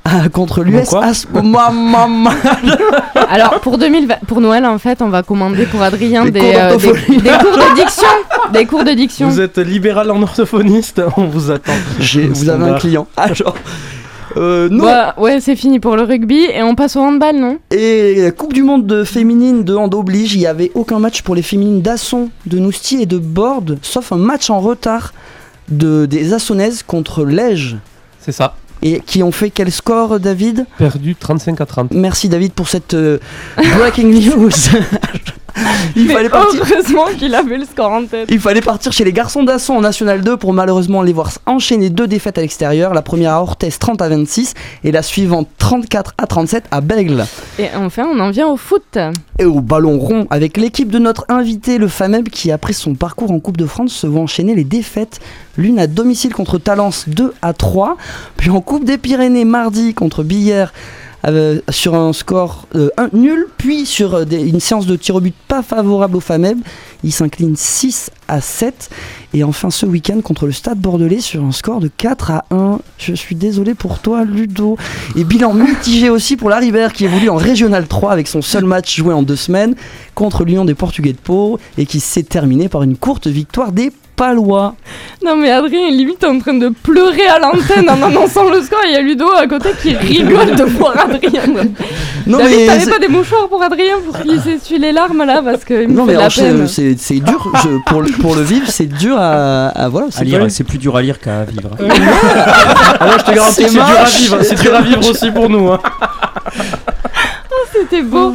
Ah, 0.03 0.29
contre 0.29 0.63
l'US 0.63 0.89
quoi 0.89 1.03
As- 1.05 1.25
ma- 1.43 1.71
Alors 3.29 3.59
pour 3.61 3.77
2020, 3.77 4.15
pour 4.27 4.41
Noël 4.41 4.65
en 4.65 4.77
fait, 4.77 5.01
on 5.01 5.09
va 5.09 5.23
commander 5.23 5.65
pour 5.65 5.81
Adrien 5.81 6.25
Des 6.25 6.31
des, 6.31 6.39
cours 6.39 6.49
euh, 6.55 6.77
des- 6.77 6.87
cours 7.29 7.57
de 7.57 7.75
diction, 7.75 8.07
des 8.53 8.65
cours 8.65 8.83
de 8.83 8.91
diction. 8.91 9.27
Vous 9.29 9.41
êtes 9.41 9.57
libéral 9.57 10.11
en 10.11 10.21
orthophoniste, 10.21 11.01
on 11.17 11.25
vous 11.25 11.51
attend. 11.51 11.73
J'ai- 11.99 12.27
Vous 12.27 12.49
avez 12.49 12.65
un 12.71 12.73
client. 12.75 13.07
Ah, 13.17 13.33
genre. 13.33 13.55
Euh, 14.37 14.67
non. 14.69 14.83
Bah, 14.83 15.13
ouais, 15.17 15.39
c'est 15.39 15.55
fini 15.55 15.79
pour 15.79 15.95
le 15.95 16.01
rugby 16.03 16.43
et 16.53 16.61
on 16.61 16.75
passe 16.75 16.97
au 16.97 16.99
handball, 16.99 17.37
non? 17.37 17.57
Et 17.71 18.21
la 18.21 18.31
Coupe 18.31 18.51
du 18.51 18.63
Monde 18.63 18.85
de 18.85 19.05
féminine 19.05 19.63
de 19.63 19.73
hand 19.75 19.93
oblige, 19.93 20.33
il 20.35 20.39
n'y 20.39 20.45
avait 20.47 20.71
aucun 20.75 20.99
match 20.99 21.21
pour 21.21 21.35
les 21.35 21.41
féminines 21.41 21.81
d'Asson, 21.81 22.29
de 22.45 22.59
Nousti 22.59 23.01
et 23.01 23.05
de 23.05 23.17
Borde, 23.17 23.77
sauf 23.81 24.11
un 24.11 24.17
match 24.17 24.49
en 24.49 24.59
retard 24.59 25.13
de, 25.69 26.05
des 26.05 26.33
Assonnaises 26.33 26.83
contre 26.83 27.25
l'Ège. 27.25 27.77
C'est 28.19 28.31
ça. 28.31 28.55
Et 28.81 28.99
qui 28.99 29.23
ont 29.23 29.31
fait 29.31 29.49
quel 29.49 29.71
score, 29.71 30.19
David? 30.19 30.65
Perdu 30.77 31.15
35 31.15 31.61
à 31.61 31.65
30. 31.65 31.91
Merci, 31.91 32.29
David, 32.29 32.53
pour 32.53 32.67
cette 32.67 32.93
euh, 32.93 33.19
breaking 33.77 34.11
news. 34.29 34.49
Il, 35.95 36.07
Mais 36.07 36.13
fallait 36.13 36.29
partir, 36.29 36.61
heureusement 36.69 37.05
qu'il 37.17 37.33
avait 37.33 37.57
le 37.57 37.65
score 37.65 37.91
en 37.91 38.05
tête. 38.05 38.27
il 38.29 38.39
fallait 38.39 38.61
partir 38.61 38.91
chez 38.91 39.03
les 39.03 39.13
garçons 39.13 39.43
d'Asson 39.43 39.73
en 39.73 39.81
National 39.81 40.21
2 40.21 40.37
pour 40.37 40.53
malheureusement 40.53 41.01
les 41.01 41.13
voir 41.13 41.31
enchaîner 41.45 41.89
deux 41.89 42.07
défaites 42.07 42.37
à 42.37 42.41
l'extérieur. 42.41 42.93
La 42.93 43.01
première 43.01 43.33
à 43.33 43.41
Orthez 43.41 43.71
30 43.71 44.01
à 44.01 44.09
26 44.09 44.53
et 44.83 44.91
la 44.91 45.01
suivante 45.01 45.47
34 45.57 46.13
à 46.17 46.27
37 46.27 46.65
à 46.71 46.81
Bègle. 46.81 47.25
Et 47.59 47.67
enfin, 47.75 48.05
on 48.11 48.19
en 48.19 48.31
vient 48.31 48.47
au 48.47 48.57
foot. 48.57 48.97
et 49.39 49.45
au 49.45 49.61
ballon 49.61 49.97
rond 49.97 50.27
avec 50.29 50.57
l'équipe 50.57 50.89
de 50.89 50.99
notre 50.99 51.25
invité, 51.29 51.77
le 51.77 51.87
FAMEB, 51.87 52.29
qui 52.29 52.51
après 52.51 52.73
son 52.73 52.95
parcours 52.95 53.31
en 53.31 53.39
Coupe 53.39 53.57
de 53.57 53.65
France 53.65 53.93
se 53.93 54.07
voit 54.07 54.21
enchaîner 54.21 54.55
les 54.55 54.63
défaites, 54.63 55.19
l'une 55.57 55.79
à 55.79 55.87
domicile 55.87 56.33
contre 56.33 56.57
Talence 56.57 57.05
2 57.07 57.33
à 57.41 57.53
3, 57.53 57.97
puis 58.37 58.49
en 58.49 58.61
Coupe 58.61 58.85
des 58.85 58.97
Pyrénées 58.97 59.45
mardi 59.45 59.93
contre 59.93 60.23
Billère 60.23 60.73
euh, 61.27 61.59
sur 61.69 61.95
un 61.95 62.13
score 62.13 62.67
euh, 62.75 62.89
nul, 63.11 63.47
puis 63.57 63.85
sur 63.85 64.13
euh, 64.13 64.25
une 64.29 64.59
séance 64.59 64.85
de 64.85 64.95
tir 64.95 65.15
au 65.15 65.21
but 65.21 65.33
pas 65.47 65.63
favorable 65.63 66.17
au 66.17 66.19
FAMEB, 66.19 66.59
il 67.03 67.11
s'incline 67.11 67.55
6 67.55 68.11
à 68.27 68.41
7, 68.41 68.89
et 69.33 69.43
enfin 69.43 69.71
ce 69.71 69.85
week-end 69.85 70.21
contre 70.21 70.45
le 70.45 70.51
Stade 70.51 70.79
Bordelais 70.79 71.21
sur 71.21 71.43
un 71.43 71.51
score 71.51 71.79
de 71.79 71.87
4 71.87 72.31
à 72.31 72.45
1. 72.51 72.79
Je 72.99 73.13
suis 73.13 73.35
désolé 73.35 73.73
pour 73.73 73.99
toi 73.99 74.23
Ludo. 74.23 74.77
Et 75.15 75.23
bilan 75.23 75.53
mitigé 75.53 76.09
aussi 76.09 76.37
pour 76.37 76.49
la 76.49 76.57
Ribère 76.57 76.93
qui 76.93 77.05
évolue 77.05 77.29
en 77.29 77.37
Régional 77.37 77.87
3 77.87 78.11
avec 78.11 78.27
son 78.27 78.41
seul 78.41 78.65
match 78.65 78.95
joué 78.95 79.13
en 79.13 79.23
deux 79.23 79.35
semaines 79.35 79.75
contre 80.13 80.45
l'Union 80.45 80.65
des 80.65 80.75
Portugais 80.75 81.13
de 81.13 81.17
Pau 81.17 81.59
et 81.77 81.85
qui 81.85 81.99
s'est 81.99 82.23
terminé 82.23 82.69
par 82.69 82.83
une 82.83 82.97
courte 82.97 83.27
victoire 83.27 83.71
des 83.71 83.91
Palois. 84.15 84.75
Non 85.23 85.35
mais 85.35 85.51
Adrien 85.51 85.87
est 85.87 85.91
limite 85.91 86.23
en 86.23 86.37
train 86.39 86.53
de 86.53 86.69
pleurer 86.69 87.27
à 87.27 87.39
l'antenne 87.39 87.89
en 87.89 88.01
annonçant 88.01 88.49
le 88.49 88.61
score. 88.61 88.79
Il 88.85 88.93
y 88.93 88.95
a 88.95 89.01
Ludo 89.01 89.27
à 89.31 89.47
côté 89.47 89.69
qui 89.81 89.93
rigole 89.95 90.55
de 90.55 90.63
voir 90.63 90.93
Adrien. 90.99 91.41
Non 92.27 92.37
David, 92.39 92.57
mais, 92.57 92.65
t'avais 92.67 92.91
pas 92.91 92.99
des 92.99 93.07
mouchoirs 93.07 93.47
pour 93.49 93.61
Adrien 93.61 93.95
pour 94.05 94.19
qu'il 94.21 94.39
s'essuie 94.41 94.79
les 94.79 94.91
larmes 94.91 95.23
là 95.25 95.41
parce 95.43 95.63
qu'il 95.65 95.87
me 95.89 95.93
non, 95.93 96.05
fait 96.05 96.13
mais 96.13 96.17
la 96.19 96.29
c'est 96.29 96.41
peine. 96.41 96.67
c'est- 96.67 96.95
c'est 96.97 97.19
dur 97.19 97.51
je- 97.63 97.77
pour, 97.89 98.01
le- 98.01 98.11
pour 98.13 98.35
le 98.35 98.41
vivre, 98.41 98.67
c'est 98.67 98.85
dur 98.87 99.15
à, 99.19 99.67
à- 99.69 99.89
voilà. 99.89 100.07
À 100.07 100.11
C'est 100.11 100.25
lire, 100.25 100.39
pas- 100.39 100.49
c'est 100.49 100.63
plus 100.63 100.77
dur 100.77 100.95
à 100.95 101.01
lire 101.01 101.19
qu'à 101.19 101.43
vivre. 101.43 101.69
Ah 102.99 103.07
ouais, 103.07 103.13
je 103.19 103.23
te 103.25 103.31
garantis 103.31 103.63
que 103.63 103.69
c'est 103.69 103.75
dur 103.75 103.83
à 103.83 104.03
vivre, 104.05 104.37
c'est 104.43 104.61
dur 104.61 104.75
à 104.75 104.81
vivre 104.81 105.09
aussi 105.09 105.31
pour 105.31 105.49
nous. 105.49 105.71
hein. 105.71 105.79
C'était 107.71 108.01
beau. 108.03 108.31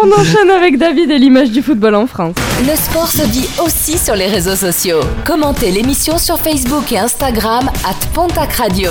On 0.00 0.12
enchaîne 0.12 0.50
avec 0.50 0.78
David 0.78 1.10
et 1.10 1.18
l'image 1.18 1.50
du 1.50 1.62
football 1.62 1.94
en 1.94 2.06
France. 2.06 2.36
Le 2.60 2.76
sport 2.76 3.08
se 3.08 3.26
dit 3.26 3.48
aussi 3.64 3.98
sur 3.98 4.14
les 4.14 4.26
réseaux 4.26 4.54
sociaux. 4.54 5.00
Commentez 5.26 5.70
l'émission 5.72 6.18
sur 6.18 6.38
Facebook 6.38 6.92
et 6.92 6.98
Instagram 6.98 7.68
at 7.84 8.06
Pontac 8.14 8.52
Radio. 8.52 8.90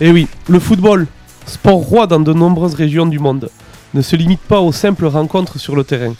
Eh 0.00 0.10
oui, 0.10 0.26
le 0.48 0.58
football, 0.58 1.06
sport 1.46 1.78
roi 1.80 2.06
dans 2.06 2.20
de 2.20 2.32
nombreuses 2.32 2.74
régions 2.74 3.06
du 3.06 3.18
monde, 3.18 3.50
ne 3.94 4.00
se 4.02 4.16
limite 4.16 4.40
pas 4.40 4.60
aux 4.60 4.72
simples 4.72 5.06
rencontres 5.06 5.58
sur 5.58 5.76
le 5.76 5.84
terrain. 5.84 6.14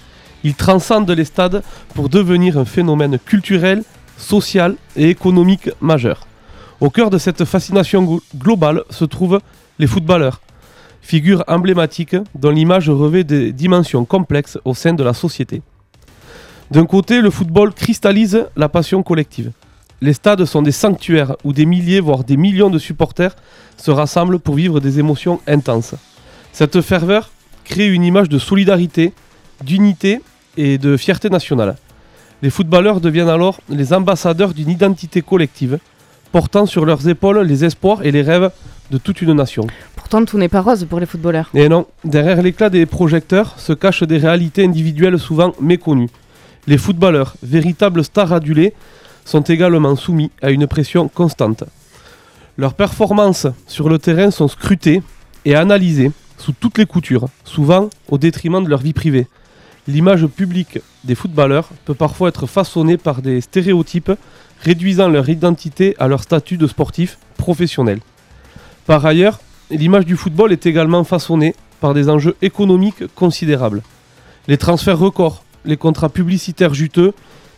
Il 0.45 0.55
transcende 0.55 1.11
les 1.11 1.25
stades 1.25 1.63
pour 1.95 2.09
devenir 2.09 2.59
un 2.59 2.65
phénomène 2.65 3.19
culturel, 3.19 3.83
social 4.19 4.77
et 4.97 5.09
économique 5.11 5.71
majeur. 5.81 6.27
Au 6.81 6.91
cœur 6.91 7.09
de 7.11 7.19
cette 7.19 7.45
fascination 7.45 8.03
glo- 8.05 8.23
globale 8.37 8.83
se 8.91 9.05
trouvent 9.05 9.41
les 9.79 9.87
footballeurs, 9.87 10.41
figures 11.07 11.45
emblématiques 11.47 12.17
dont 12.35 12.51
l'image 12.51 12.91
revêt 12.91 13.23
des 13.23 13.53
dimensions 13.53 14.05
complexes 14.05 14.59
au 14.65 14.75
sein 14.75 14.93
de 14.93 15.05
la 15.05 15.15
société. 15.15 15.63
D'un 16.73 16.85
côté, 16.85 17.21
le 17.21 17.31
football 17.31 17.73
cristallise 17.73 18.47
la 18.57 18.69
passion 18.69 19.05
collective. 19.05 19.53
Les 20.01 20.13
stades 20.13 20.45
sont 20.45 20.63
des 20.63 20.73
sanctuaires 20.73 21.37
où 21.45 21.53
des 21.53 21.65
milliers, 21.65 22.01
voire 22.01 22.25
des 22.25 22.37
millions 22.37 22.71
de 22.71 22.79
supporters 22.81 23.37
se 23.77 23.93
rassemblent 23.93 24.41
pour 24.41 24.57
vivre 24.57 24.81
des 24.81 24.99
émotions 24.99 25.41
intenses. 25.47 25.95
Cette 26.53 26.81
ferveur 26.81 27.31
crée 27.63 27.87
une 27.87 28.03
image 28.03 28.29
de 28.29 28.39
solidarité, 28.39 29.13
d'unité 29.65 30.21
et 30.57 30.77
de 30.77 30.97
fierté 30.97 31.31
nationale. 31.31 31.77
Les 32.43 32.51
footballeurs 32.51 33.01
deviennent 33.01 33.29
alors 33.29 33.61
les 33.69 33.93
ambassadeurs 33.93 34.55
d'une 34.55 34.71
identité 34.71 35.23
collective, 35.23 35.79
portant 36.33 36.67
sur 36.67 36.85
leurs 36.85 37.09
épaules 37.09 37.41
les 37.41 37.65
espoirs 37.65 38.05
et 38.05 38.11
les 38.11 38.23
rêves 38.23 38.51
de 38.91 38.99
toute 38.99 39.23
une 39.23 39.33
nation. 39.33 39.67
Pourtant, 39.97 40.25
tout 40.25 40.39
n'est 40.39 40.49
pas 40.49 40.61
rose 40.61 40.87
pour 40.89 41.01
les 41.01 41.07
footballeurs. 41.07 41.51
Et 41.55 41.69
non, 41.69 41.87
derrière 42.05 42.41
l'éclat 42.43 42.71
des 42.71 42.87
projecteurs 42.87 43.59
se 43.59 43.73
cachent 43.73 44.05
des 44.05 44.19
réalités 44.19 44.65
individuelles 44.65 45.19
souvent 45.19 45.53
méconnues. 45.61 46.11
Les 46.67 46.79
footballeurs, 46.79 47.35
véritables 47.43 48.05
stars 48.05 48.33
adulées, 48.33 48.73
sont 49.25 49.41
également 49.43 49.97
soumis 49.97 50.31
à 50.41 50.51
une 50.51 50.67
pression 50.67 51.09
constante. 51.09 51.65
Leurs 52.57 52.75
performances 52.75 53.47
sur 53.67 53.89
le 53.89 53.99
terrain 53.99 54.31
sont 54.31 54.49
scrutées 54.49 55.03
et 55.45 55.55
analysées 55.55 56.13
sous 56.39 56.53
toutes 56.53 56.79
les 56.79 56.87
coutures, 56.87 57.27
souvent 57.45 57.91
au 58.09 58.19
détriment 58.19 58.63
de 58.63 58.69
leur 58.69 58.81
vie 58.81 58.93
privée. 58.93 59.27
L'image 59.89 60.27
publique 60.27 60.81
des 61.05 61.15
footballeurs 61.15 61.69
peut 61.85 61.95
parfois 61.95 62.29
être 62.29 62.47
façonnée 62.47 62.97
par 62.97 63.23
des 63.23 63.41
stéréotypes 63.41 64.13
réduisant 64.61 65.09
leur 65.09 65.29
identité 65.29 65.95
à 65.99 66.09
leur 66.09 66.23
statut 66.23 66.57
de 66.57 66.67
sportif 66.67 67.19
professionnel. 67.37 68.01
Par 68.87 69.05
ailleurs, 69.05 69.41
l'image 69.71 70.07
du 70.07 70.17
football 70.17 70.53
est 70.53 70.67
également 70.67 71.05
façonnée 71.05 71.55
par 71.81 71.95
des 71.95 72.09
enjeux 72.09 72.37
économiques 72.43 73.07
considérables. 73.15 73.83
Les 74.49 74.59
transferts 74.59 74.99
records, 74.99 75.45
les 75.65 75.77
contrats 75.77 76.09
publicitaires 76.09 76.75
juteux 76.75 77.13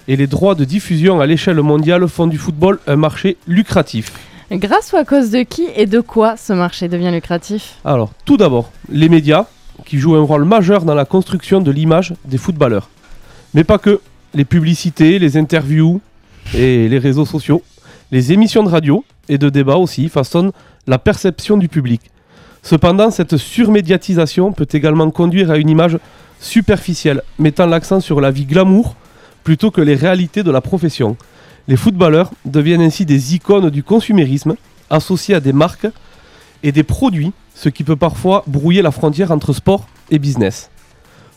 et 0.08 0.16
les 0.16 0.26
droits 0.26 0.54
de 0.54 0.64
diffusion 0.64 1.20
à 1.20 1.26
l'échelle 1.26 1.60
mondiale 1.60 2.08
font 2.08 2.26
du 2.26 2.38
football 2.38 2.78
un 2.86 2.96
marché 2.96 3.36
lucratif. 3.46 4.12
Grâce 4.50 4.92
ou 4.92 4.96
à 4.96 5.04
cause 5.04 5.30
de 5.30 5.42
qui 5.42 5.66
et 5.76 5.84
de 5.84 6.00
quoi 6.00 6.38
ce 6.38 6.54
marché 6.54 6.88
devient 6.88 7.10
lucratif? 7.10 7.74
Alors, 7.84 8.10
tout 8.24 8.38
d'abord, 8.38 8.72
les 8.90 9.10
médias, 9.10 9.46
qui 9.84 9.98
jouent 9.98 10.16
un 10.16 10.22
rôle 10.22 10.44
majeur 10.44 10.84
dans 10.84 10.94
la 10.94 11.04
construction 11.04 11.60
de 11.60 11.70
l'image 11.70 12.14
des 12.24 12.38
footballeurs. 12.38 12.88
Mais 13.54 13.64
pas 13.64 13.78
que. 13.78 14.00
Les 14.34 14.44
publicités, 14.44 15.18
les 15.18 15.38
interviews 15.38 16.02
et 16.54 16.88
les 16.88 16.98
réseaux 16.98 17.26
sociaux, 17.26 17.62
les 18.10 18.32
émissions 18.32 18.62
de 18.62 18.68
radio 18.68 19.04
et 19.28 19.38
de 19.38 19.48
débat 19.48 19.76
aussi 19.76 20.08
façonnent 20.08 20.52
la 20.86 20.98
perception 20.98 21.56
du 21.56 21.68
public. 21.68 22.00
Cependant, 22.62 23.10
cette 23.10 23.36
surmédiatisation 23.36 24.52
peut 24.52 24.68
également 24.72 25.10
conduire 25.10 25.50
à 25.50 25.58
une 25.58 25.68
image 25.68 25.98
superficielle, 26.40 27.22
mettant 27.38 27.66
l'accent 27.66 28.00
sur 28.00 28.20
la 28.20 28.30
vie 28.30 28.46
glamour 28.46 28.96
plutôt 29.44 29.70
que 29.70 29.80
les 29.80 29.94
réalités 29.94 30.42
de 30.42 30.50
la 30.50 30.60
profession. 30.60 31.16
Les 31.68 31.76
footballeurs 31.76 32.32
deviennent 32.44 32.80
ainsi 32.80 33.04
des 33.04 33.34
icônes 33.34 33.70
du 33.70 33.82
consumérisme, 33.82 34.56
associés 34.90 35.34
à 35.34 35.40
des 35.40 35.52
marques 35.52 35.86
et 36.62 36.72
des 36.72 36.82
produits, 36.82 37.32
ce 37.54 37.68
qui 37.68 37.84
peut 37.84 37.96
parfois 37.96 38.42
brouiller 38.46 38.82
la 38.82 38.90
frontière 38.90 39.30
entre 39.30 39.52
sport 39.52 39.86
et 40.10 40.18
business. 40.18 40.70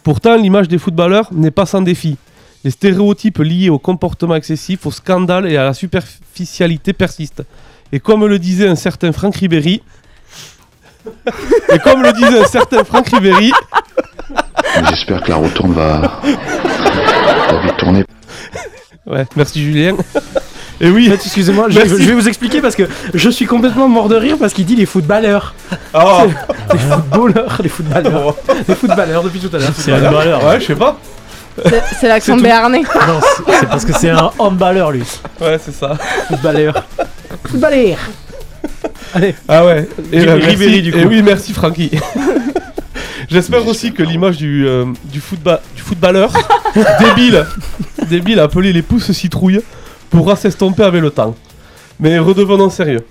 Pourtant, 0.03 0.35
l'image 0.35 0.67
des 0.67 0.77
footballeurs 0.77 1.29
n'est 1.33 1.51
pas 1.51 1.65
sans 1.65 1.81
défi. 1.81 2.17
Les 2.63 2.71
stéréotypes 2.71 3.39
liés 3.39 3.69
au 3.69 3.79
comportement 3.79 4.35
excessif, 4.35 4.85
au 4.85 4.91
scandale 4.91 5.51
et 5.51 5.57
à 5.57 5.63
la 5.63 5.73
superficialité 5.73 6.93
persistent. 6.93 7.43
Et 7.91 7.99
comme 7.99 8.25
le 8.25 8.39
disait 8.39 8.67
un 8.67 8.75
certain 8.75 9.11
Franck 9.11 9.35
Ribéry, 9.35 9.81
et 11.73 11.79
comme 11.79 12.03
le 12.03 12.13
disait 12.13 12.39
un 12.39 12.45
certain 12.45 12.83
Franck 12.83 13.09
Ribéry, 13.09 13.51
J'espère 14.89 15.21
que 15.21 15.29
la 15.29 15.35
rotonde 15.35 15.73
va, 15.73 15.99
va 15.99 17.61
vite 17.61 17.77
tourner. 17.77 18.05
ouais, 19.05 19.25
merci 19.35 19.63
Julien. 19.63 19.95
Et 20.79 20.89
oui, 20.89 21.07
En 21.07 21.11
fait, 21.11 21.25
excusez-moi, 21.25 21.67
je, 21.69 21.79
vais 21.79 22.13
vous 22.13 22.27
expliquer 22.27 22.59
parce 22.59 22.75
que 22.75 22.83
je 23.13 23.29
suis 23.29 23.45
complètement 23.45 23.87
mort 23.87 24.09
de 24.09 24.15
rire 24.15 24.37
parce 24.39 24.53
qu'il 24.53 24.65
dit 24.65 24.75
les 24.75 24.87
footballeurs. 24.87 25.53
Ah. 25.93 26.23
les 26.73 26.79
footballeurs, 26.79 27.59
les 27.61 27.69
footballeurs. 27.69 28.35
les 28.67 28.75
footballeurs 28.75 29.23
depuis 29.23 29.39
tout 29.39 29.55
à 29.55 29.59
l'heure. 29.59 29.71
C'est 29.75 29.91
un 29.91 30.11
ouais, 30.11 30.59
je 30.59 30.65
sais 30.65 30.75
pas. 30.75 30.97
C'est 31.99 32.07
l'accent 32.07 32.37
béarnais. 32.37 32.81
Non, 32.81 33.19
c'est- 33.21 33.65
parce 33.67 33.85
que 33.85 33.93
c'est 33.93 34.09
un 34.09 34.31
handballeur 34.39 34.91
lui. 34.91 35.03
Ouais, 35.39 35.57
c'est 35.63 35.73
ça. 35.73 35.95
Footballeurs. 36.27 36.83
Footballeurs. 37.45 37.97
Allez. 39.13 39.35
Ah 39.47 39.65
ouais. 39.65 39.87
Et 40.11 40.25
bah, 40.25 40.33
Ribéry, 40.35 40.57
merci. 40.57 40.81
du 40.81 40.91
coup. 40.91 40.97
Et 40.99 41.05
oui, 41.05 41.21
merci 41.21 41.53
Francky. 41.53 41.91
J'espère 43.29 43.65
aussi 43.67 43.93
que 43.93 44.03
l'image 44.03 44.37
du, 44.37 44.67
euh, 44.67 44.85
du, 45.05 45.19
footba- 45.19 45.61
du 45.75 45.81
footballeur 45.81 46.31
débile, 46.99 47.45
débile 48.09 48.39
appelé 48.39 48.73
les 48.73 48.81
pouces 48.81 49.11
citrouilles 49.11 49.61
pourra 50.09 50.35
s'estomper 50.35 50.83
avec 50.83 51.01
le 51.01 51.11
temps. 51.11 51.35
Mais 51.99 52.19
redevenons 52.19 52.69
sérieux. 52.69 53.05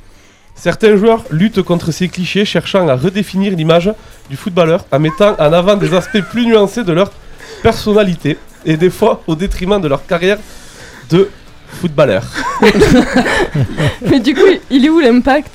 Certains 0.55 0.97
joueurs 0.97 1.24
luttent 1.30 1.62
contre 1.62 1.91
ces 1.91 2.09
clichés 2.09 2.45
cherchant 2.45 2.86
à 2.88 2.97
redéfinir 2.97 3.55
l'image 3.57 3.91
du 4.28 4.36
footballeur 4.36 4.84
en 4.93 4.99
mettant 4.99 5.34
en 5.38 5.53
avant 5.53 5.76
des 5.76 5.95
aspects 5.95 6.20
plus 6.30 6.45
nuancés 6.47 6.84
de 6.84 6.93
leur 6.93 7.11
personnalité 7.63 8.39
et 8.65 8.77
des 8.77 8.91
fois 8.91 9.23
au 9.27 9.35
détriment 9.35 9.81
de 9.81 9.89
leur 9.89 10.07
carrière 10.07 10.39
de 11.11 11.31
footballeur. 11.69 12.25
Mais 14.11 14.21
du 14.21 14.35
coup, 14.35 14.41
il 14.71 14.85
est 14.85 14.89
où 14.89 15.01
l'impact? 15.01 15.51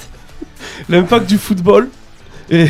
L'impact 0.90 1.28
du 1.28 1.38
football 1.38 1.90
et, 2.50 2.62
et 2.64 2.70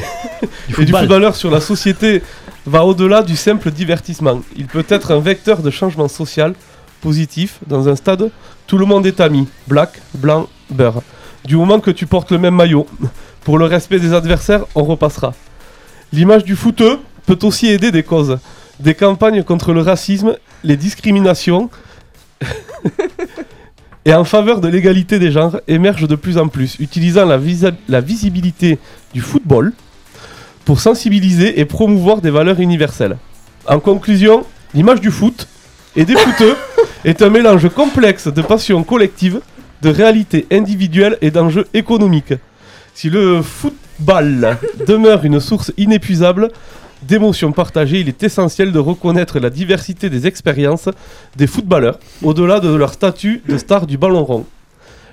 du 0.67 0.73
football. 0.73 0.99
footballeur 1.01 1.35
sur 1.35 1.51
la 1.51 1.61
société 1.61 2.21
va 2.65 2.83
au-delà 2.85 3.21
du 3.21 3.35
simple 3.35 3.71
divertissement. 3.71 4.41
Il 4.55 4.65
peut 4.65 4.85
être 4.89 5.11
un 5.11 5.19
vecteur 5.19 5.61
de 5.61 5.69
changement 5.69 6.07
social 6.07 6.53
positif 7.01 7.59
dans 7.67 7.87
un 7.87 7.95
stade. 7.95 8.31
Tout 8.67 8.77
le 8.77 8.85
monde 8.85 9.05
est 9.05 9.19
ami. 9.19 9.47
Black, 9.67 10.01
blanc, 10.15 10.47
beurre. 10.69 11.01
Du 11.45 11.55
moment 11.55 11.79
que 11.79 11.91
tu 11.91 12.07
portes 12.07 12.31
le 12.31 12.39
même 12.39 12.55
maillot. 12.55 12.87
Pour 13.43 13.59
le 13.59 13.65
respect 13.65 13.99
des 13.99 14.13
adversaires, 14.13 14.65
on 14.73 14.83
repassera. 14.83 15.33
L'image 16.11 16.43
du 16.43 16.55
footeux 16.55 16.97
peut 17.27 17.37
aussi 17.43 17.67
aider 17.67 17.91
des 17.91 18.01
causes. 18.01 18.39
Des 18.79 18.93
campagnes 18.93 19.43
contre 19.43 19.73
le 19.73 19.81
racisme, 19.81 20.35
les 20.63 20.75
discriminations 20.77 21.69
et 24.05 24.13
en 24.13 24.23
faveur 24.23 24.61
de 24.61 24.67
l'égalité 24.67 25.17
des 25.17 25.31
genres 25.31 25.59
émergent 25.67 26.07
de 26.07 26.15
plus 26.15 26.37
en 26.37 26.47
plus, 26.47 26.75
utilisant 26.79 27.25
la, 27.25 27.37
visa- 27.37 27.71
la 27.87 28.01
visibilité 28.01 28.77
du 29.13 29.21
football 29.21 29.73
pour 30.65 30.79
sensibiliser 30.79 31.59
et 31.59 31.65
promouvoir 31.65 32.21
des 32.21 32.31
valeurs 32.31 32.59
universelles. 32.59 33.17
En 33.67 33.79
conclusion, 33.79 34.45
l'image 34.73 34.99
du 35.01 35.09
foot 35.11 35.47
et 35.95 36.05
des 36.05 36.15
footeux 36.15 36.55
est 37.05 37.21
un 37.21 37.29
mélange 37.29 37.69
complexe 37.69 38.27
de 38.27 38.41
passions 38.41 38.83
collectives, 38.83 39.39
de 39.81 39.89
réalités 39.89 40.45
individuelles 40.51 41.17
et 41.21 41.31
d'enjeux 41.31 41.67
économiques. 41.73 42.33
Si 42.93 43.09
le 43.09 43.41
football 43.41 44.57
demeure 44.87 45.23
une 45.25 45.39
source 45.39 45.71
inépuisable 45.77 46.49
d'émotions 47.07 47.51
partagées, 47.51 47.99
il 47.99 48.09
est 48.09 48.23
essentiel 48.23 48.71
de 48.71 48.79
reconnaître 48.79 49.39
la 49.39 49.49
diversité 49.49 50.09
des 50.09 50.27
expériences 50.27 50.89
des 51.35 51.47
footballeurs, 51.47 51.99
au-delà 52.23 52.59
de 52.59 52.73
leur 52.73 52.93
statut 52.93 53.41
de 53.47 53.57
star 53.57 53.87
du 53.87 53.97
ballon 53.97 54.23
rond. 54.23 54.45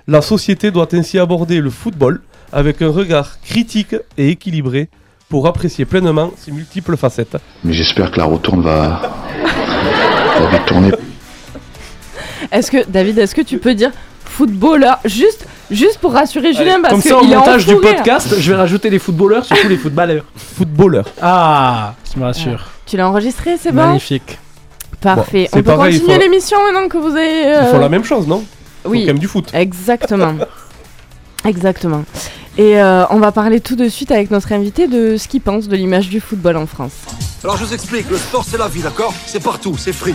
La 0.08 0.22
société 0.22 0.70
doit 0.70 0.88
ainsi 0.92 1.18
aborder 1.18 1.60
le 1.60 1.70
football 1.70 2.20
avec 2.52 2.82
un 2.82 2.88
regard 2.88 3.40
critique 3.40 3.94
et 4.18 4.30
équilibré 4.30 4.88
pour 5.28 5.46
apprécier 5.46 5.84
pleinement 5.84 6.32
ses 6.36 6.50
multiples 6.50 6.96
facettes. 6.96 7.36
Mais 7.64 7.72
j'espère 7.72 8.10
que 8.10 8.18
la 8.18 8.24
rotonde 8.24 8.62
va, 8.62 9.00
va 10.38 10.50
vite 10.50 10.66
tourner. 10.66 10.90
Est-ce 12.50 12.70
que, 12.70 12.84
David, 12.88 13.18
est-ce 13.18 13.34
que 13.34 13.40
tu 13.40 13.58
peux 13.58 13.74
dire 13.74 13.92
footballeur 14.24 14.98
juste, 15.04 15.46
juste 15.70 15.98
pour 15.98 16.12
rassurer 16.12 16.52
Julien 16.52 16.80
parce 16.80 16.92
Comme 16.94 17.02
que 17.02 17.08
ça, 17.08 17.18
au 17.18 17.22
il 17.24 17.32
est 17.32 17.36
en 17.36 17.40
montage 17.40 17.66
du 17.66 17.72
fou 17.74 17.78
rire. 17.80 17.96
podcast, 17.96 18.34
je 18.38 18.50
vais 18.52 18.56
rajouter 18.56 18.90
les 18.90 18.98
footballeurs, 18.98 19.44
surtout 19.44 19.68
les 19.68 19.76
footballeurs. 19.76 20.24
Footballeur. 20.56 21.04
Ah, 21.20 21.94
ça 22.04 22.18
me 22.18 22.24
rassure. 22.24 22.66
Tu 22.86 22.96
l'as 22.96 23.08
enregistré, 23.08 23.56
c'est 23.60 23.70
bon 23.72 23.86
Magnifique. 23.86 24.38
Parfait. 25.00 25.42
Bon, 25.44 25.48
c'est 25.52 25.58
On 25.58 25.62
peut 25.62 25.62
pareil, 25.76 25.94
il 25.94 26.00
continuer 26.00 26.16
faut- 26.18 26.22
l'émission 26.22 26.58
maintenant 26.64 26.88
que 26.88 26.98
vous 26.98 27.16
avez. 27.16 27.40
Ils 27.42 27.46
euh, 27.48 27.70
font 27.72 27.78
la 27.78 27.88
même 27.88 28.04
chose, 28.04 28.26
non? 28.26 28.44
Ils 28.44 28.82
font 28.84 28.90
Oui. 28.90 29.00
quand 29.00 29.06
même 29.08 29.18
du 29.18 29.28
foot. 29.28 29.48
Exactement. 29.54 30.34
Exactement. 31.44 32.04
Et 32.58 32.80
euh, 32.80 33.04
on 33.10 33.18
va 33.18 33.32
parler 33.32 33.60
tout 33.60 33.76
de 33.76 33.88
suite 33.88 34.10
avec 34.12 34.30
notre 34.30 34.52
invité 34.52 34.86
de 34.86 35.16
ce 35.16 35.26
qu'il 35.26 35.40
pense 35.40 35.68
de 35.68 35.74
l'image 35.76 36.08
du 36.08 36.20
football 36.20 36.56
en 36.58 36.66
France. 36.66 36.92
Alors 37.42 37.56
je 37.56 37.64
vous 37.64 37.74
explique, 37.74 38.08
le 38.10 38.18
sport 38.18 38.44
c'est 38.48 38.58
la 38.58 38.68
vie, 38.68 38.82
d'accord? 38.82 39.12
C'est 39.26 39.42
partout, 39.42 39.74
c'est 39.78 39.92
free. 39.94 40.14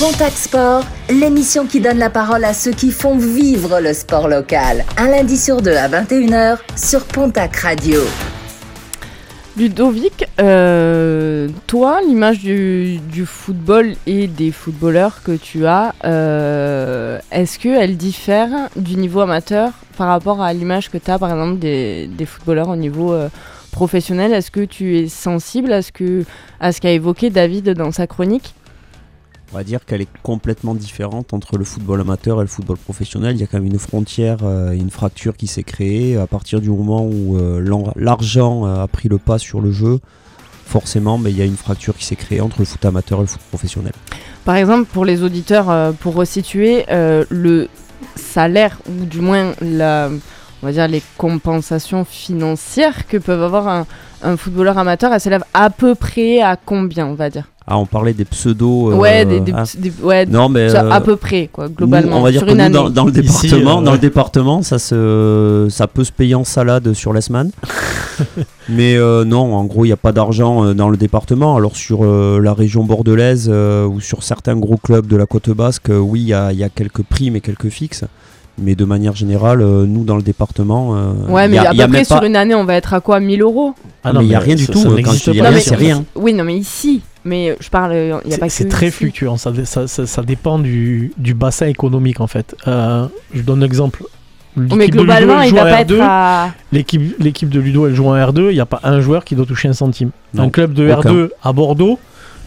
Pontac 0.00 0.32
Sport, 0.32 0.82
l'émission 1.08 1.66
qui 1.66 1.80
donne 1.80 1.98
la 1.98 2.10
parole 2.10 2.44
à 2.44 2.52
ceux 2.52 2.72
qui 2.72 2.90
font 2.90 3.16
vivre 3.16 3.78
le 3.78 3.92
sport 3.92 4.26
local. 4.26 4.84
Un 4.96 5.06
lundi 5.06 5.36
sur 5.36 5.62
deux 5.62 5.76
à 5.76 5.88
21h 5.88 6.58
sur 6.76 7.04
Pontac 7.04 7.54
Radio. 7.54 8.00
Ludovic, 9.56 10.26
euh, 10.40 11.48
toi, 11.68 12.00
l'image 12.04 12.40
du, 12.40 12.98
football 13.24 13.94
et 14.08 14.26
des 14.26 14.50
footballeurs 14.50 15.22
que 15.22 15.36
tu 15.36 15.64
as, 15.64 15.94
euh, 16.04 17.20
est-ce 17.30 17.60
qu'elle 17.60 17.96
diffère 17.96 18.50
du 18.74 18.96
niveau 18.96 19.20
amateur 19.20 19.70
par 19.96 20.08
rapport 20.08 20.42
à 20.42 20.52
l'image 20.52 20.90
que 20.90 20.98
tu 20.98 21.08
as, 21.08 21.20
par 21.20 21.30
exemple, 21.30 21.60
des, 21.60 22.10
footballeurs 22.26 22.68
au 22.68 22.76
niveau 22.76 23.12
euh, 23.12 23.28
professionnel? 23.70 24.32
Est-ce 24.32 24.50
que 24.50 24.64
tu 24.64 24.98
es 24.98 25.06
sensible 25.06 25.72
à 25.72 25.82
ce 25.82 25.92
que 25.92 26.24
à 26.58 26.72
ce 26.72 26.80
qu'a 26.80 26.90
évoqué 26.90 27.30
David 27.30 27.70
dans 27.70 27.92
sa 27.92 28.08
chronique? 28.08 28.54
On 29.52 29.56
va 29.56 29.64
dire 29.64 29.84
qu'elle 29.84 30.00
est 30.00 30.08
complètement 30.22 30.74
différente 30.74 31.32
entre 31.32 31.58
le 31.58 31.64
football 31.64 32.00
amateur 32.00 32.38
et 32.38 32.40
le 32.42 32.48
football 32.48 32.76
professionnel. 32.76 33.36
Il 33.36 33.40
y 33.40 33.44
a 33.44 33.46
quand 33.46 33.58
même 33.58 33.70
une 33.70 33.78
frontière, 33.78 34.38
euh, 34.42 34.72
une 34.72 34.90
fracture 34.90 35.36
qui 35.36 35.46
s'est 35.46 35.62
créée 35.62 36.16
à 36.16 36.26
partir 36.26 36.60
du 36.60 36.70
moment 36.70 37.06
où 37.06 37.38
euh, 37.38 37.92
l'argent 37.96 38.66
euh, 38.66 38.82
a 38.82 38.88
pris 38.88 39.08
le 39.08 39.18
pas 39.18 39.38
sur 39.38 39.60
le 39.60 39.70
jeu. 39.70 40.00
Forcément, 40.66 41.18
mais 41.18 41.30
il 41.30 41.36
y 41.36 41.42
a 41.42 41.44
une 41.44 41.58
fracture 41.58 41.94
qui 41.94 42.04
s'est 42.04 42.16
créée 42.16 42.40
entre 42.40 42.58
le 42.60 42.64
foot 42.64 42.84
amateur 42.84 43.18
et 43.18 43.22
le 43.22 43.26
foot 43.28 43.42
professionnel. 43.50 43.92
Par 44.46 44.56
exemple, 44.56 44.86
pour 44.90 45.04
les 45.04 45.22
auditeurs, 45.22 45.92
pour 46.00 46.14
resituer, 46.14 46.86
le 46.88 47.68
salaire, 48.16 48.78
ou 48.88 49.04
du 49.04 49.20
moins 49.20 49.52
la, 49.60 50.08
on 50.64 50.66
va 50.68 50.72
dire, 50.72 50.88
les 50.88 51.02
compensations 51.18 52.06
financières 52.06 53.06
que 53.06 53.18
peuvent 53.18 53.42
avoir 53.42 53.68
un, 53.68 53.86
un 54.22 54.38
footballeur 54.38 54.78
amateur, 54.78 55.12
elles 55.12 55.20
s'élèvent 55.20 55.44
à 55.52 55.68
peu 55.68 55.94
près 55.94 56.40
à 56.40 56.56
combien, 56.56 57.06
on 57.06 57.12
va 57.12 57.28
dire? 57.28 57.44
Ah, 57.66 57.76
on 57.78 57.84
parlait 57.86 58.14
des 58.14 58.24
pseudos. 58.24 58.92
euh, 58.92 58.96
Ouais, 58.96 59.24
des, 59.26 59.40
des- 59.40 59.52
des- 59.78 59.92
ouais, 60.02 60.24
Non, 60.26 60.48
mais 60.48 60.70
ça, 60.70 60.84
euh, 60.84 60.90
à 60.90 61.00
peu 61.02 61.16
près, 61.16 61.48
quoi, 61.52 61.68
globalement, 61.68 62.12
nous, 62.12 62.16
on 62.16 62.22
va 62.22 62.30
dire 62.30 62.40
sur 62.40 62.48
que 62.48 62.52
une 62.54 62.66
nous, 62.66 62.72
dans, 62.72 62.88
dans 62.90 63.04
le 63.04 63.10
Ici, 63.10 63.46
département, 63.48 63.80
euh, 63.80 63.84
dans 63.84 63.92
le 63.92 63.98
département, 63.98 64.62
ça 64.62 64.78
se, 64.78 65.66
ça 65.70 65.86
peut 65.86 66.04
se 66.04 66.12
payer 66.12 66.34
en 66.34 66.44
salade 66.44 66.92
sur 66.94 67.12
l'Esman. 67.12 67.50
mais 68.68 68.96
euh, 68.96 69.24
non, 69.24 69.54
en 69.54 69.64
gros, 69.64 69.84
il 69.84 69.88
n'y 69.88 69.92
a 69.92 69.96
pas 69.98 70.12
d'argent 70.12 70.64
euh, 70.64 70.74
dans 70.74 70.88
le 70.88 70.96
département. 70.96 71.56
Alors 71.56 71.76
sur 71.76 72.04
euh, 72.04 72.38
la 72.42 72.54
région 72.54 72.84
bordelaise 72.84 73.48
euh, 73.52 73.86
ou 73.86 74.00
sur 74.00 74.22
certains 74.22 74.56
gros 74.56 74.76
clubs 74.76 75.06
de 75.06 75.16
la 75.16 75.26
côte 75.26 75.50
basque, 75.50 75.90
euh, 75.90 75.98
oui, 75.98 76.20
il 76.22 76.28
y 76.28 76.34
a, 76.34 76.52
il 76.52 76.58
y 76.58 76.64
a 76.64 76.68
quelques 76.70 77.02
primes 77.02 77.36
et 77.36 77.40
quelques 77.40 77.68
fixes. 77.70 78.04
Mais 78.58 78.74
de 78.76 78.84
manière 78.84 79.16
générale, 79.16 79.62
euh, 79.62 79.84
nous 79.86 80.04
dans 80.04 80.16
le 80.16 80.22
département, 80.22 80.94
euh, 80.96 81.12
Ouais, 81.28 81.48
mais 81.48 81.56
y 81.56 81.58
a- 81.58 81.70
à 81.70 81.72
il 81.72 81.78
y 81.78 81.82
a 81.82 81.86
peu 81.86 81.92
près 81.94 82.04
sur 82.04 82.20
pas- 82.20 82.26
une 82.26 82.36
année, 82.36 82.54
on 82.54 82.64
va 82.64 82.74
être 82.74 82.94
à 82.94 83.00
quoi 83.00 83.18
1000 83.18 83.42
euros? 83.42 83.74
Ah 84.04 84.12
non, 84.12 84.20
mais 84.20 84.26
il 84.26 84.28
n'y 84.28 84.34
a 84.34 84.38
rien 84.38 84.54
du 84.54 84.64
ça- 84.64 84.72
tout. 84.72 84.78
ça 84.78 84.86
euh, 84.86 84.90
Quand 84.90 84.96
n'existe 84.96 85.24
je 85.26 85.30
dis 85.32 85.38
pas. 85.40 85.48
rien, 85.48 85.60
c'est 85.60 85.74
rien. 85.74 86.04
Oui, 86.14 86.32
non, 86.34 86.44
mais 86.44 86.56
ici. 86.56 87.02
Mais 87.24 87.56
je 87.58 87.68
parle, 87.70 87.94
il 87.94 88.12
a 88.12 88.20
C'est- 88.28 88.38
pas 88.38 88.46
que. 88.46 88.52
C'est 88.52 88.68
très 88.68 88.88
ici. 88.88 88.96
fluctuant, 88.98 89.36
ça, 89.36 89.50
ça, 89.64 89.88
ça- 89.88 90.06
ça 90.06 90.22
dépend 90.22 90.58
du, 90.58 91.12
du 91.16 91.34
bassin 91.34 91.66
économique 91.66 92.20
en 92.20 92.26
fait. 92.26 92.54
Euh, 92.68 93.06
je 93.34 93.42
donne 93.42 93.62
un 93.62 93.66
exemple. 93.66 94.04
L'équipe 94.56 94.76
Mais 94.76 94.86
de 94.86 94.92
Ludo, 94.92 95.02
globalement, 95.04 95.40
elle 95.40 95.46
il 95.46 95.50
joue 95.50 95.56
va 95.56 95.62
en 95.62 95.64
pas 95.70 95.82
R2. 95.82 95.94
être 95.96 96.00
à. 96.02 96.48
L'équipe, 96.70 97.16
l'équipe 97.18 97.48
de 97.48 97.58
Ludo, 97.58 97.88
elle 97.88 97.94
joue 97.96 98.06
en 98.06 98.14
R2, 98.14 98.50
il 98.50 98.54
n'y 98.54 98.60
a 98.60 98.66
pas 98.66 98.78
un 98.84 99.00
joueur 99.00 99.24
qui 99.24 99.34
doit 99.34 99.46
toucher 99.46 99.66
un 99.66 99.72
centime. 99.72 100.10
Non, 100.32 100.44
un 100.44 100.48
club 100.50 100.74
de 100.74 100.84
aucun. 100.92 101.00
R2 101.10 101.30
à 101.42 101.52
Bordeaux, 101.52 101.98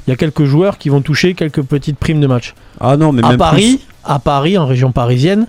il 0.08 0.12
y 0.12 0.14
a 0.14 0.16
quelques 0.16 0.45
joueurs 0.45 0.78
qui 0.78 0.88
vont 0.88 1.01
toucher 1.01 1.34
quelques 1.34 1.64
petites 1.64 1.97
primes 1.97 2.22
de 2.22 2.28
match. 2.28 2.53
Ah 2.80 2.95
non, 2.95 3.12
mais 3.12 3.26
à 3.26 3.30
même 3.30 3.38
Paris, 3.38 3.82
à 4.05 4.20
Paris, 4.20 4.58
en 4.58 4.66
région 4.68 4.93
parisienne, 4.93 5.47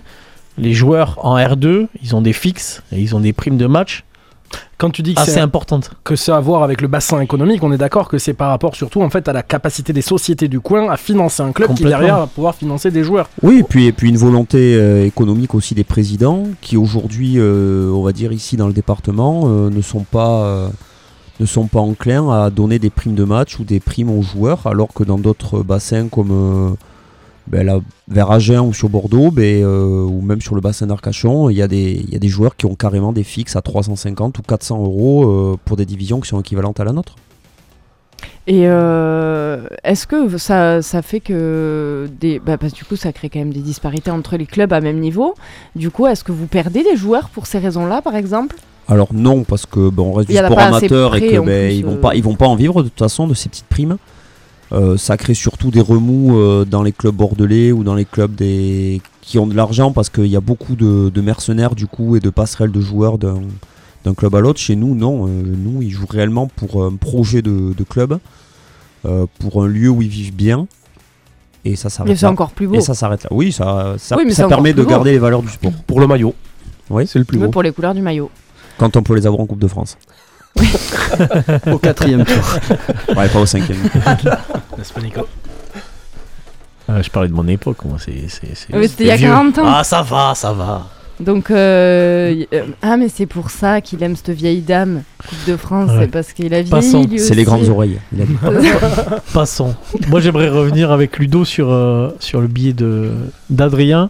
les 0.59 0.73
joueurs 0.73 1.17
en 1.23 1.37
R2, 1.37 1.87
ils 2.03 2.15
ont 2.15 2.21
des 2.21 2.33
fixes 2.33 2.83
et 2.91 2.99
ils 2.99 3.15
ont 3.15 3.19
des 3.19 3.33
primes 3.33 3.57
de 3.57 3.65
match 3.65 4.03
Quand 4.77 4.89
tu 4.89 5.01
dis 5.01 5.13
que 5.13 5.21
c'est 5.21 5.39
importantes. 5.39 5.91
que 6.03 6.15
ça 6.15 6.35
a 6.35 6.37
à 6.37 6.41
voir 6.41 6.63
avec 6.63 6.81
le 6.81 6.87
bassin 6.87 7.19
économique, 7.21 7.63
on 7.63 7.71
est 7.71 7.77
d'accord 7.77 8.07
que 8.07 8.17
c'est 8.17 8.33
par 8.33 8.49
rapport 8.49 8.75
surtout 8.75 9.01
en 9.01 9.09
fait 9.09 9.27
à 9.27 9.33
la 9.33 9.43
capacité 9.43 9.93
des 9.93 10.01
sociétés 10.01 10.47
du 10.47 10.59
coin 10.59 10.89
à 10.89 10.97
financer 10.97 11.41
un 11.43 11.51
club 11.51 11.73
qui 11.73 11.83
derrière 11.83 12.19
va 12.19 12.27
pouvoir 12.27 12.55
financer 12.55 12.91
des 12.91 13.03
joueurs. 13.03 13.29
Oui, 13.41 13.59
et 13.59 13.63
puis, 13.63 13.87
et 13.87 13.91
puis 13.91 14.09
une 14.09 14.17
volonté 14.17 14.75
euh, 14.75 15.05
économique 15.05 15.53
aussi 15.55 15.75
des 15.75 15.83
présidents 15.83 16.43
qui 16.61 16.77
aujourd'hui, 16.77 17.35
euh, 17.37 17.91
on 17.91 18.03
va 18.03 18.11
dire 18.11 18.31
ici 18.31 18.57
dans 18.57 18.67
le 18.67 18.73
département, 18.73 19.43
euh, 19.45 19.69
ne 19.69 19.81
sont 19.81 20.03
pas 20.03 20.43
euh, 20.43 20.69
ne 21.39 21.45
sont 21.45 21.67
pas 21.67 21.79
enclins 21.79 22.29
à 22.31 22.49
donner 22.49 22.79
des 22.79 22.89
primes 22.89 23.15
de 23.15 23.23
match 23.23 23.59
ou 23.59 23.63
des 23.63 23.79
primes 23.79 24.09
aux 24.09 24.21
joueurs, 24.21 24.67
alors 24.67 24.89
que 24.93 25.03
dans 25.03 25.17
d'autres 25.17 25.63
bassins 25.63 26.07
comme 26.09 26.31
euh, 26.31 26.75
ben 27.49 27.65
là, 27.65 27.79
vers 28.07 28.29
Agen 28.31 28.59
ou 28.59 28.73
sur 28.73 28.89
Bordeaux, 28.89 29.31
ben, 29.31 29.63
euh, 29.63 30.03
ou 30.03 30.21
même 30.21 30.41
sur 30.41 30.55
le 30.55 30.61
bassin 30.61 30.87
d'Arcachon, 30.87 31.49
il 31.49 31.57
y, 31.57 31.61
a 31.61 31.67
des- 31.67 32.03
il 32.07 32.09
y 32.11 32.15
a 32.15 32.19
des 32.19 32.27
joueurs 32.27 32.55
qui 32.55 32.65
ont 32.65 32.75
carrément 32.75 33.11
des 33.13 33.23
fixes 33.23 33.55
à 33.55 33.61
350 33.61 34.37
ou 34.37 34.41
400 34.43 34.83
euros 34.83 35.25
euh, 35.25 35.57
pour 35.65 35.75
des 35.77 35.85
divisions 35.85 36.19
qui 36.19 36.29
sont 36.29 36.39
équivalentes 36.39 36.79
à 36.79 36.83
la 36.83 36.91
nôtre. 36.91 37.15
Et 38.47 38.63
euh, 38.65 39.63
est-ce 39.83 40.07
que 40.07 40.37
ça, 40.37 40.81
ça 40.81 41.01
fait 41.01 41.19
que 41.19 42.09
des. 42.19 42.39
Bah, 42.39 42.57
parce 42.57 42.73
que 42.73 42.77
du 42.79 42.83
coup, 42.83 42.95
ça 42.95 43.13
crée 43.13 43.29
quand 43.29 43.39
même 43.39 43.53
des 43.53 43.61
disparités 43.61 44.09
entre 44.11 44.37
les 44.37 44.45
clubs 44.45 44.73
à 44.73 44.81
même 44.81 44.99
niveau. 44.99 45.35
Du 45.75 45.91
coup, 45.91 46.07
est-ce 46.07 46.23
que 46.23 46.31
vous 46.31 46.47
perdez 46.47 46.83
des 46.83 46.95
joueurs 46.97 47.29
pour 47.29 47.45
ces 47.45 47.59
raisons-là, 47.59 48.01
par 48.01 48.15
exemple? 48.15 48.55
Alors 48.87 49.13
non, 49.13 49.43
parce 49.43 49.67
que 49.67 49.91
on 49.99 50.13
reste 50.13 50.29
du 50.29 50.35
sport 50.35 50.57
amateur 50.59 51.15
et 51.15 51.37
en 51.37 51.45
ben, 51.45 51.71
ils 51.71 51.85
vont 51.85 51.97
pas, 51.97 52.15
ils 52.15 52.23
vont 52.23 52.33
pas 52.35 52.47
en 52.47 52.55
vivre 52.55 52.81
de 52.81 52.89
toute 52.89 52.97
façon 52.97 53.27
de 53.27 53.35
ces 53.35 53.47
petites 53.47 53.67
primes. 53.67 53.97
Euh, 54.71 54.97
ça 54.97 55.17
crée 55.17 55.33
surtout 55.33 55.71
des 55.71 55.81
remous 55.81 56.37
euh, 56.37 56.63
dans 56.63 56.83
les 56.83 56.91
clubs 56.91 57.15
bordelais 57.15 57.71
ou 57.71 57.83
dans 57.83 57.95
les 57.95 58.05
clubs 58.05 58.35
des 58.35 59.01
qui 59.21 59.39
ont 59.39 59.47
de 59.47 59.55
l'argent 59.55 59.91
parce 59.91 60.09
qu'il 60.09 60.27
y 60.27 60.35
a 60.35 60.41
beaucoup 60.41 60.75
de, 60.75 61.09
de 61.09 61.21
mercenaires 61.21 61.73
du 61.75 61.87
coup 61.87 62.15
et 62.15 62.19
de 62.19 62.29
passerelles 62.29 62.71
de 62.71 62.81
joueurs 62.81 63.17
d'un 63.17 63.39
d'un 64.05 64.13
club 64.13 64.33
à 64.35 64.39
l'autre. 64.39 64.59
Chez 64.59 64.75
nous, 64.75 64.95
non. 64.95 65.27
euh, 65.27 65.29
nous, 65.43 65.81
ils 65.81 65.89
jouent 65.91 66.05
réellement 66.09 66.47
pour 66.47 66.83
un 66.83 66.95
projet 66.95 67.41
de, 67.41 67.73
de 67.75 67.83
club, 67.83 68.19
euh, 69.05 69.25
pour 69.39 69.63
un 69.63 69.67
lieu 69.67 69.89
où 69.89 70.01
ils 70.01 70.07
vivent 70.07 70.35
bien. 70.35 70.67
Et 71.65 71.75
ça 71.75 71.89
s'arrête 71.89 72.11
Mais 72.11 72.15
c'est 72.15 72.25
là. 72.27 72.31
encore 72.31 72.51
plus 72.51 72.67
beau. 72.67 72.75
Et 72.75 72.81
ça 72.81 72.93
s'arrête 72.93 73.23
là. 73.23 73.29
Oui, 73.33 73.51
ça, 73.51 73.95
ça, 73.97 74.15
Oui, 74.17 74.31
permet 74.47 74.71
de 74.73 74.83
beau. 74.83 74.89
garder 74.89 75.11
les 75.11 75.17
valeurs 75.19 75.41
du 75.41 75.49
sport. 75.49 75.73
Pour 75.85 75.99
le 75.99 76.07
maillot, 76.07 76.33
Oui, 76.89 77.05
c'est 77.07 77.19
le 77.19 77.25
plus 77.25 77.37
Oui, 77.37 77.45
beau. 77.45 77.51
pour 77.51 77.61
les 77.63 77.71
couleurs 77.73 77.93
du 77.93 78.01
maillot. 78.01 78.29
quand 78.77 78.95
on 78.95 79.03
peut 79.03 79.15
les 79.15 79.25
avoir 79.27 79.41
en 79.41 79.45
Coupe 79.45 79.59
de 79.59 79.67
France. 79.67 79.97
Au 81.71 81.77
quatrième 81.77 82.25
tour. 82.25 82.59
Ouais, 83.15 83.27
pas 83.29 83.39
au 83.39 83.45
cinquième. 83.45 83.77
N'est-ce 84.77 84.93
pas 84.93 85.01
Nico 85.01 85.27
Euh, 86.89 87.01
je 87.03 87.09
parlais 87.09 87.29
de 87.29 87.33
mon 87.33 87.47
époque, 87.47 87.85
moi, 87.85 87.97
c'est. 87.99 88.27
c'est- 88.29 88.55
c'est- 88.55 88.75
Oui, 88.75 88.87
c'était 88.87 89.03
il 89.05 89.07
y 89.07 89.11
a 89.11 89.15
vieux. 89.15 89.27
40 89.29 89.57
ans. 89.59 89.63
Ah, 89.65 89.83
ça 89.83 90.01
va, 90.01 90.33
ça 90.35 90.51
va. 90.53 90.87
Donc, 91.19 91.51
euh, 91.51 92.33
y- 92.33 92.47
euh, 92.55 92.63
ah, 92.81 92.95
mais 92.95 93.09
c'est 93.09 93.25
pour 93.25 93.49
ça 93.51 93.81
qu'il 93.81 94.01
aime 94.03 94.15
cette 94.15 94.29
vieille 94.29 94.61
dame, 94.61 95.03
Coupe 95.27 95.45
de 95.47 95.57
France, 95.57 95.91
Ouais. 95.91 95.97
c'est 96.03 96.07
parce 96.07 96.31
qu'il 96.33 96.53
a 96.53 96.63
Passons. 96.63 96.99
vieilli. 97.01 97.07
lui 97.07 97.19
C'est 97.19 97.35
les 97.35 97.41
aussi. 97.41 97.45
grandes 97.45 97.67
oreilles. 97.69 97.99
il 98.13 98.21
a 98.21 98.25
dit. 98.25 98.37
Passons. 99.33 99.75
Moi, 100.07 100.21
j'aimerais 100.21 100.47
revenir 100.49 100.91
avec 100.91 101.19
Ludo 101.19 101.43
sur, 101.45 101.69
euh, 101.71 102.09
sur 102.19 102.39
le 102.41 102.47
billet 102.47 102.73
de- 102.73 103.11
d'Adrien. 103.49 104.09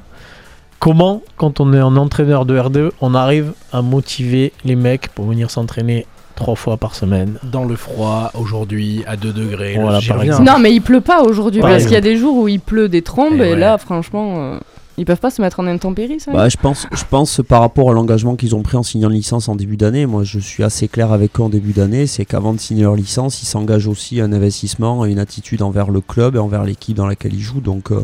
Comment, 0.78 1.24
quand 1.36 1.60
on 1.60 1.74
est 1.74 1.80
un 1.80 1.98
entraîneur 1.98 2.46
de 2.46 2.58
R2, 2.58 2.92
on 3.02 3.14
arrive 3.16 3.52
à 3.74 3.82
motiver 3.82 4.54
les 4.64 4.76
mecs 4.76 5.10
pour 5.10 5.26
venir 5.26 5.50
s'entraîner 5.52 6.06
trois 6.40 6.56
fois 6.56 6.78
par 6.78 6.96
semaine 6.96 7.38
Dans 7.44 7.66
le 7.66 7.76
froid, 7.76 8.32
aujourd'hui, 8.34 9.04
à 9.06 9.16
2 9.16 9.32
degrés. 9.32 9.78
Voilà, 9.80 10.00
par 10.08 10.24
exemple. 10.24 10.44
Non, 10.44 10.58
mais 10.60 10.74
il 10.74 10.82
pleut 10.82 11.02
pas 11.02 11.22
aujourd'hui, 11.22 11.62
Par 11.62 11.70
parce 11.70 11.84
qu'il 11.84 11.94
y 11.94 11.98
a 11.98 12.02
des 12.02 12.18
jours 12.18 12.36
où 12.38 12.48
il 12.48 12.60
pleut 12.60 12.90
des 12.90 13.04
trombes, 13.04 13.34
Eh 13.36 13.50
et, 13.50 13.52
ouais. 13.52 13.56
là, 13.56 13.78
franchement, 13.78 14.36
euh, 14.38 14.60
ils 14.98 15.06
peuvent 15.06 15.20
pas 15.20 15.30
se 15.30 15.42
mettre 15.42 15.60
en 15.60 15.68
intempéries, 15.68 16.20
ça 16.20 16.32
Bah, 16.32 16.50
je 16.50 16.58
pense, 16.58 16.88
je 16.92 17.04
pense 17.10 17.42
par 17.48 17.62
rapport 17.62 17.92
à 17.92 17.94
l'engagement 17.94 18.36
qu'ils 18.36 18.56
ont 18.56 18.64
pris 18.64 18.76
en 18.78 18.84
signant 18.84 19.10
une 19.10 19.16
licence 19.16 19.48
en 19.48 19.56
début 19.56 19.78
d'année, 19.78 20.06
moi 20.06 20.24
je 20.24 20.40
suis 20.40 20.64
assez 20.64 20.88
clair 20.90 21.12
avec 21.14 21.40
eux 21.40 21.44
en 21.44 21.50
début 21.50 21.72
d'année, 21.72 22.06
c'est 22.08 22.26
qu'avant 22.26 22.54
de 22.54 22.60
signer 22.60 22.84
leur 22.84 22.96
licence, 22.96 23.42
ils 23.42 23.46
s'engagent 23.46 23.88
aussi 23.88 24.20
à 24.20 24.26
un 24.26 24.34
investissement, 24.34 25.04
à 25.04 25.08
une 25.08 25.20
attitude 25.20 25.62
envers 25.62 25.90
le 25.92 26.02
club 26.02 26.36
et 26.36 26.40
envers 26.40 26.64
l'équipe 26.64 26.98
dans 26.98 27.08
laquelle 27.08 27.34
ils 27.34 27.40
jouent. 27.42 27.62
Donc, 27.62 27.92
euh, 27.92 28.04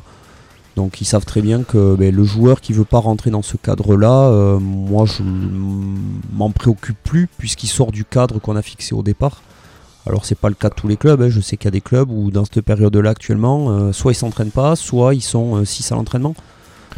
donc 0.75 1.01
ils 1.01 1.05
savent 1.05 1.25
très 1.25 1.41
bien 1.41 1.63
que 1.63 1.95
ben, 1.95 2.13
le 2.13 2.23
joueur 2.23 2.61
qui 2.61 2.73
veut 2.73 2.85
pas 2.85 2.99
rentrer 2.99 3.31
dans 3.31 3.41
ce 3.41 3.57
cadre-là, 3.57 4.29
euh, 4.29 4.59
moi 4.59 5.05
je 5.05 5.23
m'en 6.33 6.51
préoccupe 6.51 6.97
plus 7.03 7.27
puisqu'il 7.37 7.67
sort 7.67 7.91
du 7.91 8.05
cadre 8.05 8.39
qu'on 8.39 8.55
a 8.55 8.61
fixé 8.61 8.93
au 8.93 9.03
départ. 9.03 9.41
Alors 10.05 10.25
c'est 10.25 10.37
pas 10.37 10.49
le 10.49 10.55
cas 10.55 10.69
de 10.69 10.75
tous 10.75 10.87
les 10.87 10.97
clubs, 10.97 11.21
hein. 11.21 11.29
je 11.29 11.41
sais 11.41 11.57
qu'il 11.57 11.65
y 11.65 11.69
a 11.69 11.71
des 11.71 11.81
clubs 11.81 12.11
où 12.11 12.29
dans 12.29 12.45
cette 12.45 12.61
période-là 12.61 13.09
actuellement, 13.09 13.71
euh, 13.71 13.91
soit 13.91 14.11
ils 14.11 14.15
s'entraînent 14.15 14.51
pas, 14.51 14.75
soit 14.75 15.15
ils 15.15 15.23
sont 15.23 15.65
6 15.65 15.91
à 15.91 15.95
l'entraînement. 15.95 16.35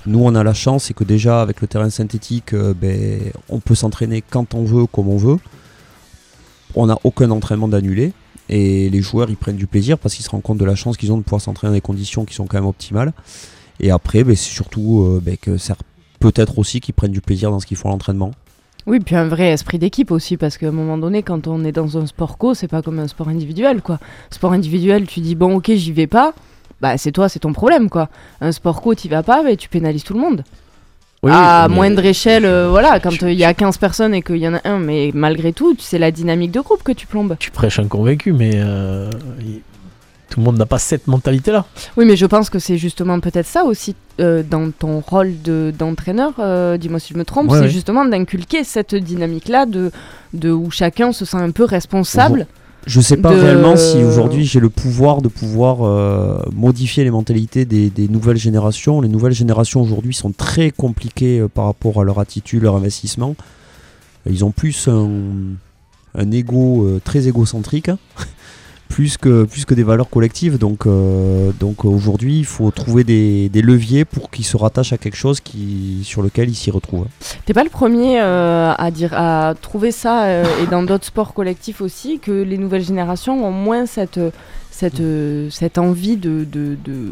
Nous, 0.08 0.20
on 0.20 0.36
a 0.36 0.44
la 0.44 0.54
chance, 0.54 0.86
c'est 0.86 0.94
que 0.94 1.04
déjà 1.04 1.42
avec 1.42 1.60
le 1.60 1.68
terrain 1.68 1.90
synthétique, 1.90 2.54
euh, 2.54 2.74
ben, 2.74 3.20
on 3.50 3.60
peut 3.60 3.76
s'entraîner 3.76 4.24
quand 4.28 4.54
on 4.54 4.64
veut, 4.64 4.86
comme 4.86 5.10
on 5.10 5.18
veut. 5.18 5.38
On 6.76 6.86
n'a 6.86 6.98
aucun 7.04 7.30
entraînement 7.30 7.68
d'annulé. 7.68 8.14
Et 8.48 8.90
les 8.90 9.02
joueurs, 9.02 9.30
ils 9.30 9.36
prennent 9.36 9.58
du 9.58 9.68
plaisir 9.68 9.98
parce 9.98 10.16
qu'ils 10.16 10.24
se 10.24 10.30
rendent 10.30 10.44
compte 10.44 10.58
de 10.58 10.66
la 10.66 10.76
chance 10.76 10.96
qu'ils 10.96 11.12
ont 11.12 11.18
de 11.18 11.24
pouvoir 11.24 11.42
s'entraîner 11.42 11.72
dans 11.72 11.76
des 11.76 11.82
conditions 11.82 12.24
qui 12.24 12.34
sont 12.34 12.46
quand 12.46 12.58
même 12.58 12.68
optimales. 12.68 13.12
Et 13.80 13.92
après, 13.92 14.24
ben, 14.24 14.36
c'est 14.36 14.52
surtout 14.52 15.04
euh, 15.06 15.22
ben, 15.24 15.38
que 15.38 15.58
c'est 15.58 15.74
peut-être 16.20 16.58
aussi 16.60 16.80
qu'ils 16.80 16.94
prennent 16.94 17.12
du 17.12 17.22
plaisir 17.22 17.52
dans 17.52 17.60
ce 17.60 17.66
qu'ils 17.66 17.78
font 17.78 17.90
à 17.90 17.92
l'entraînement. 17.92 18.32
Oui, 18.88 19.00
puis 19.02 19.16
un 19.16 19.28
vrai 19.28 19.50
esprit 19.50 19.80
d'équipe 19.80 20.12
aussi, 20.12 20.38
parce 20.38 20.58
qu'à 20.58 20.70
un 20.70 20.72
moment 20.72 20.98
donné, 20.98 21.22
quand 21.22 21.48
on 21.48 21.64
est 21.66 21.74
dans 21.74 21.98
un 21.98 22.06
sport 22.06 22.38
co, 22.38 22.54
c'est 22.54 22.70
pas 22.70 22.82
comme 22.82 23.00
un 23.00 23.08
sport 23.08 23.28
individuel, 23.28 23.82
quoi. 23.82 24.00
Sport 24.30 24.54
individuel, 24.54 25.06
tu 25.08 25.20
dis, 25.20 25.36
bon, 25.36 25.58
ok, 25.58 25.72
j'y 25.74 25.92
vais 25.92 26.08
pas, 26.08 26.34
bah 26.80 26.98
c'est 26.98 27.12
toi, 27.12 27.28
c'est 27.28 27.40
ton 27.40 27.52
problème, 27.52 27.90
quoi. 27.90 28.08
Un 28.40 28.54
sport 28.54 28.82
co, 28.82 28.96
t'y 28.96 29.10
vas 29.10 29.24
pas, 29.24 29.44
bah, 29.44 29.56
tu 29.58 29.68
pénalises 29.68 30.04
tout 30.06 30.14
le 30.14 30.22
monde. 30.22 30.44
Oui, 31.24 31.32
à 31.34 31.68
mais- 31.68 31.76
moindre 31.76 32.06
échelle, 32.06 32.46
euh, 32.46 32.70
voilà, 32.70 33.00
quand 33.02 33.12
il 33.24 33.34
y 33.34 33.44
a 33.44 33.54
15 33.54 33.78
personnes 33.78 34.14
et 34.14 34.22
qu'il 34.22 34.38
y 34.38 34.48
en 34.48 34.54
a 34.54 34.62
un, 34.64 34.80
mais 34.80 35.12
malgré 35.14 35.52
tout, 35.52 35.76
c'est 35.80 36.00
la 36.00 36.12
dynamique 36.12 36.52
de 36.52 36.62
groupe 36.62 36.84
que 36.84 36.92
tu 36.94 37.08
plombes. 37.08 37.36
Tu 37.40 37.52
prêches 37.52 37.80
un 37.80 37.88
convaincu, 37.88 38.32
mais 38.32 38.52
euh, 38.56 39.10
tout 40.30 40.40
le 40.40 40.46
monde 40.46 40.58
n'a 40.58 40.66
pas 40.66 40.78
cette 40.80 41.08
mentalité-là. 41.08 41.66
Oui, 41.96 42.06
mais 42.06 42.16
je 42.18 42.26
pense 42.26 42.50
que 42.50 42.60
c'est 42.60 42.78
justement 42.78 43.20
peut-être 43.20 43.46
ça 43.48 43.64
aussi 43.64 43.96
euh, 44.20 44.44
dans 44.44 44.72
ton 44.72 45.00
rôle 45.00 45.42
de- 45.42 45.74
d'entraîneur, 45.78 46.34
euh, 46.40 46.78
dis-moi 46.78 47.00
si 47.00 47.14
je 47.14 47.18
me 47.20 47.24
trompe, 47.26 47.50
Ouais, 47.52 47.58
c'est 47.60 47.64
ouais. 47.66 47.70
justement 47.70 48.04
d'inculquer 48.06 48.64
cette 48.64 48.94
dynamique-là 48.96 49.66
de, 49.66 49.92
de 50.34 50.52
où 50.52 50.70
chacun 50.72 51.12
se 51.14 51.24
sent 51.26 51.38
un 51.38 51.52
peu 51.52 51.64
responsable. 51.64 52.46
Je 52.86 53.02
sais 53.02 53.18
pas 53.18 53.34
de- 53.36 53.40
réellement 53.42 53.76
si 53.76 53.98
aujourd'hui 54.04 54.46
j'ai 54.46 54.60
le 54.62 54.70
pouvoir 54.70 55.22
de 55.22 55.28
pouvoir 55.28 55.84
euh, 55.84 56.40
modifier 56.54 57.04
les 57.04 57.12
mentalités 57.12 57.66
des, 57.66 57.90
des 57.90 58.08
nouvelles 58.08 58.38
générations. 58.38 59.02
Les 59.02 59.10
nouvelles 59.10 59.34
générations 59.34 59.82
aujourd'hui 59.82 60.14
sont 60.14 60.32
très 60.32 60.72
compliquées 60.72 61.46
par 61.54 61.66
rapport 61.66 62.00
à 62.02 62.04
leur 62.06 62.20
attitude, 62.20 62.64
leur 62.64 62.76
investissement. 62.78 63.36
Ils 64.30 64.44
ont 64.46 64.52
plus 64.52 64.88
un, 64.88 65.10
un 66.18 66.32
ego 66.32 67.00
très 67.04 67.28
égocentrique, 67.28 67.92
plus 68.88 69.18
que, 69.18 69.44
plus 69.44 69.66
que 69.66 69.74
des 69.74 69.84
valeurs 69.84 70.10
collectives. 70.10 70.58
Donc, 70.58 70.86
euh, 70.86 71.52
donc 71.60 71.86
euh, 71.86 71.90
aujourd'hui, 71.90 72.40
il 72.40 72.46
faut 72.46 72.72
trouver 72.72 73.04
des, 73.04 73.50
des 73.50 73.62
leviers 73.62 74.06
pour 74.06 74.32
qu'ils 74.32 74.46
se 74.46 74.58
rattachent 74.58 74.94
à 74.94 74.98
quelque 74.98 75.18
chose 75.18 75.40
qui, 75.40 76.02
sur 76.04 76.22
lequel 76.22 76.50
ils 76.50 76.56
s'y 76.56 76.72
retrouvent. 76.72 77.08
T'es 77.46 77.54
pas 77.54 77.64
le 77.64 77.70
premier 77.70 78.20
euh, 78.20 78.74
à 78.78 78.92
dire 78.92 79.14
à 79.14 79.54
trouver 79.62 79.92
ça 79.92 80.42
et 80.42 80.68
dans 80.70 80.84
d'autres 80.84 81.06
sports 81.06 81.34
collectifs 81.34 81.82
aussi 81.82 82.20
que 82.20 82.32
les 82.32 82.58
nouvelles 82.58 82.84
générations 82.84 83.46
ont 83.46 83.52
moins 83.52 83.86
cette 83.86 84.20
cette, 84.78 85.00
euh, 85.00 85.50
cette 85.50 85.80
envie 85.80 86.18
de, 86.18 86.46
de, 86.52 86.78
de, 86.86 87.10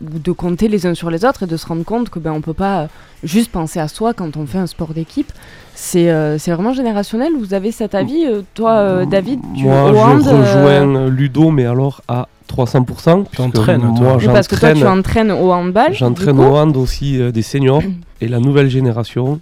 de 0.00 0.32
compter 0.32 0.68
les 0.68 0.86
uns 0.86 0.94
sur 0.94 1.10
les 1.10 1.24
autres 1.24 1.42
et 1.42 1.46
de 1.46 1.56
se 1.56 1.66
rendre 1.66 1.84
compte 1.84 2.10
que 2.10 2.20
ben, 2.20 2.30
on 2.30 2.40
peut 2.40 2.52
pas 2.54 2.82
euh, 2.82 2.86
juste 3.24 3.50
penser 3.50 3.80
à 3.80 3.88
soi 3.88 4.14
quand 4.14 4.36
on 4.36 4.46
fait 4.46 4.58
un 4.58 4.68
sport 4.68 4.94
d'équipe. 4.94 5.32
C'est 5.74 6.10
euh, 6.10 6.38
c'est 6.38 6.52
vraiment 6.52 6.72
générationnel. 6.72 7.32
Vous 7.36 7.54
avez 7.54 7.72
cet 7.72 7.96
avis, 7.96 8.24
euh, 8.24 8.42
toi, 8.54 8.72
euh, 8.78 9.04
David? 9.04 9.40
Tu, 9.56 9.64
Moi, 9.64 9.92
je 10.22 10.28
euh, 10.28 10.40
rejoins 10.42 11.08
Ludo, 11.08 11.50
mais 11.50 11.66
alors 11.66 12.02
à 12.06 12.28
300%. 12.48 12.84
puisque 13.24 13.36
T'entraînes, 13.36 13.80
toi. 13.80 13.90
Moi, 13.90 14.16
oui, 14.18 14.26
parce 14.26 14.46
que 14.46 14.54
toi, 14.54 14.72
tu 14.72 14.78
j'entraîne 14.78 15.30
entraînes 15.30 15.32
au 15.32 15.50
handball. 15.52 15.94
j'entraîne 15.94 16.38
au 16.38 16.56
hand 16.56 16.76
aussi 16.76 17.20
euh, 17.20 17.32
des 17.32 17.42
seniors. 17.42 17.82
et 18.20 18.28
la 18.28 18.38
nouvelle 18.38 18.70
génération 18.70 19.40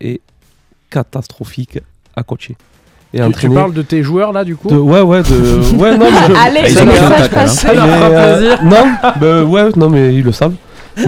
est 0.00 0.20
catastrophique 0.90 1.80
à 2.14 2.22
coacher. 2.22 2.56
Et 3.16 3.32
Tu, 3.38 3.50
parles 3.50 3.72
de 3.72 3.82
tes 3.82 4.02
joueurs 4.02 4.32
là 4.32 4.44
du 4.44 4.56
coup 4.56 4.68
de- 4.68 4.76
ouais, 4.76 5.00
ouais, 5.00 5.22
de. 5.22 5.76
Ouais, 5.78 5.96
non, 5.96 6.06
mais 6.10 6.34
je- 6.34 6.34
Allez, 6.46 6.68
ça 6.70 6.82
hein. 6.82 7.88
euh, 7.88 8.36
plaisir. 8.38 8.58
non, 8.64 9.12
bah, 9.20 9.42
ouais, 9.44 9.70
non, 9.76 9.88
mais 9.88 10.14
ils 10.14 10.22
le 10.24 10.32
savent. 10.32 10.54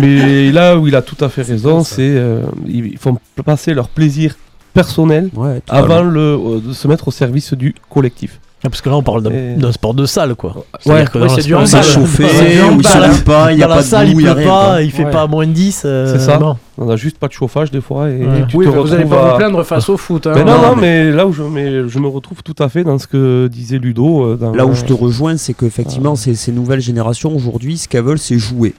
Mais 0.01 0.51
là 0.53 0.77
où 0.77 0.87
il 0.87 0.95
a 0.95 1.03
tout 1.03 1.23
à 1.25 1.29
fait 1.29 1.43
raison, 1.43 1.83
c'est 1.83 2.03
euh, 2.03 2.43
ils 2.67 2.99
font 2.99 3.17
passer 3.45 3.73
leur 3.75 3.89
plaisir 3.89 4.35
personnel 4.75 5.31
Ouais, 5.35 5.61
avant 5.69 6.03
le, 6.03 6.21
euh, 6.21 6.61
de 6.69 6.73
se 6.73 6.87
mettre 6.89 7.09
au 7.09 7.11
service 7.11 7.55
du 7.55 7.75
collectif. 7.91 8.39
Ah, 8.65 8.69
Parce 8.71 8.81
que 8.83 8.89
là, 8.91 8.97
on 8.97 9.03
parle 9.03 9.23
d'un 9.23 9.31
Et- 9.31 9.73
sport 9.73 9.95
de 9.95 10.05
salle, 10.05 10.35
quoi. 10.35 10.51
Ouais, 10.57 10.63
C'est-à-dire 10.81 11.11
que 11.13 11.19
ouais, 11.19 11.27
dans 11.29 11.35
c'est 11.35 11.37
le 11.37 11.43
du 11.45 11.49
sport- 11.51 11.61
handball. 11.63 11.85
C'est 11.85 11.91
chauffé, 11.93 12.25
C'est 12.29 12.45
du 12.45 12.51
où 12.51 12.51
il 12.57 12.63
handball. 12.63 12.85
sourit 12.85 13.23
pas, 13.25 13.53
il 13.53 13.57
n'y 13.57 13.63
a 13.63 13.67
Dans 13.67 13.71
pas 13.71 13.77
la 13.77 13.83
de 13.83 13.87
salle, 13.87 14.07
boue, 14.13 14.21
il 14.21 14.25
pleut 14.25 14.33
rien. 14.33 14.49
pas, 14.49 14.83
il 14.83 14.91
fait 14.91 15.05
Ouais. 15.05 15.11
pas 15.11 15.27
moins 15.27 15.47
de 15.47 15.53
10. 15.53 15.83
euh, 15.85 16.13
C'est 16.13 16.19
ça. 16.25 16.39
On 16.81 16.89
a 16.89 16.97
juste 16.97 17.19
pas 17.19 17.27
de 17.27 17.33
chauffage 17.33 17.71
des 17.73 17.81
fois 17.81 18.09
et 18.09 18.25
Ouais. 18.25 18.47
tu 18.49 18.57
Oui, 18.57 18.65
te 18.67 18.71
vous 18.71 18.93
allez 18.93 19.03
retrouves 19.03 19.11
pas 19.11 19.29
à- 19.29 19.31
vous 19.33 19.37
plaindre 19.39 19.65
face 19.65 19.89
au 19.89 19.97
foot. 19.97 20.27
hein. 20.29 20.33
Mais 20.37 20.45
non, 20.45 20.53
Non, 20.63 20.63
non, 20.69 20.77
mais 20.77 21.11
là 21.11 21.27
où 21.27 21.33
je, 21.33 21.43
mais 21.43 21.89
je 21.89 21.99
me 21.99 22.07
retrouve 22.07 22.43
tout 22.45 22.55
à 22.59 22.69
fait 22.69 22.85
dans 22.85 22.99
ce 22.99 23.07
que 23.09 23.49
disait 23.49 23.79
Ludo. 23.79 24.25
euh, 24.25 24.37
dans 24.37 24.53
Là 24.55 24.65
où 24.65 24.71
euh, 24.71 24.75
je 24.75 24.85
te 24.85 24.93
rejoins, 24.93 25.37
c'est 25.37 25.55
qu'effectivement, 25.55 26.15
ces, 26.15 26.35
ces 26.37 26.53
nouvelles 26.53 26.81
générations 26.81 27.35
aujourd'hui, 27.35 27.79
ce 27.79 27.89
qu'elles 27.89 28.05
veulent, 28.05 28.19
c'est 28.19 28.39
jouer. 28.39 28.75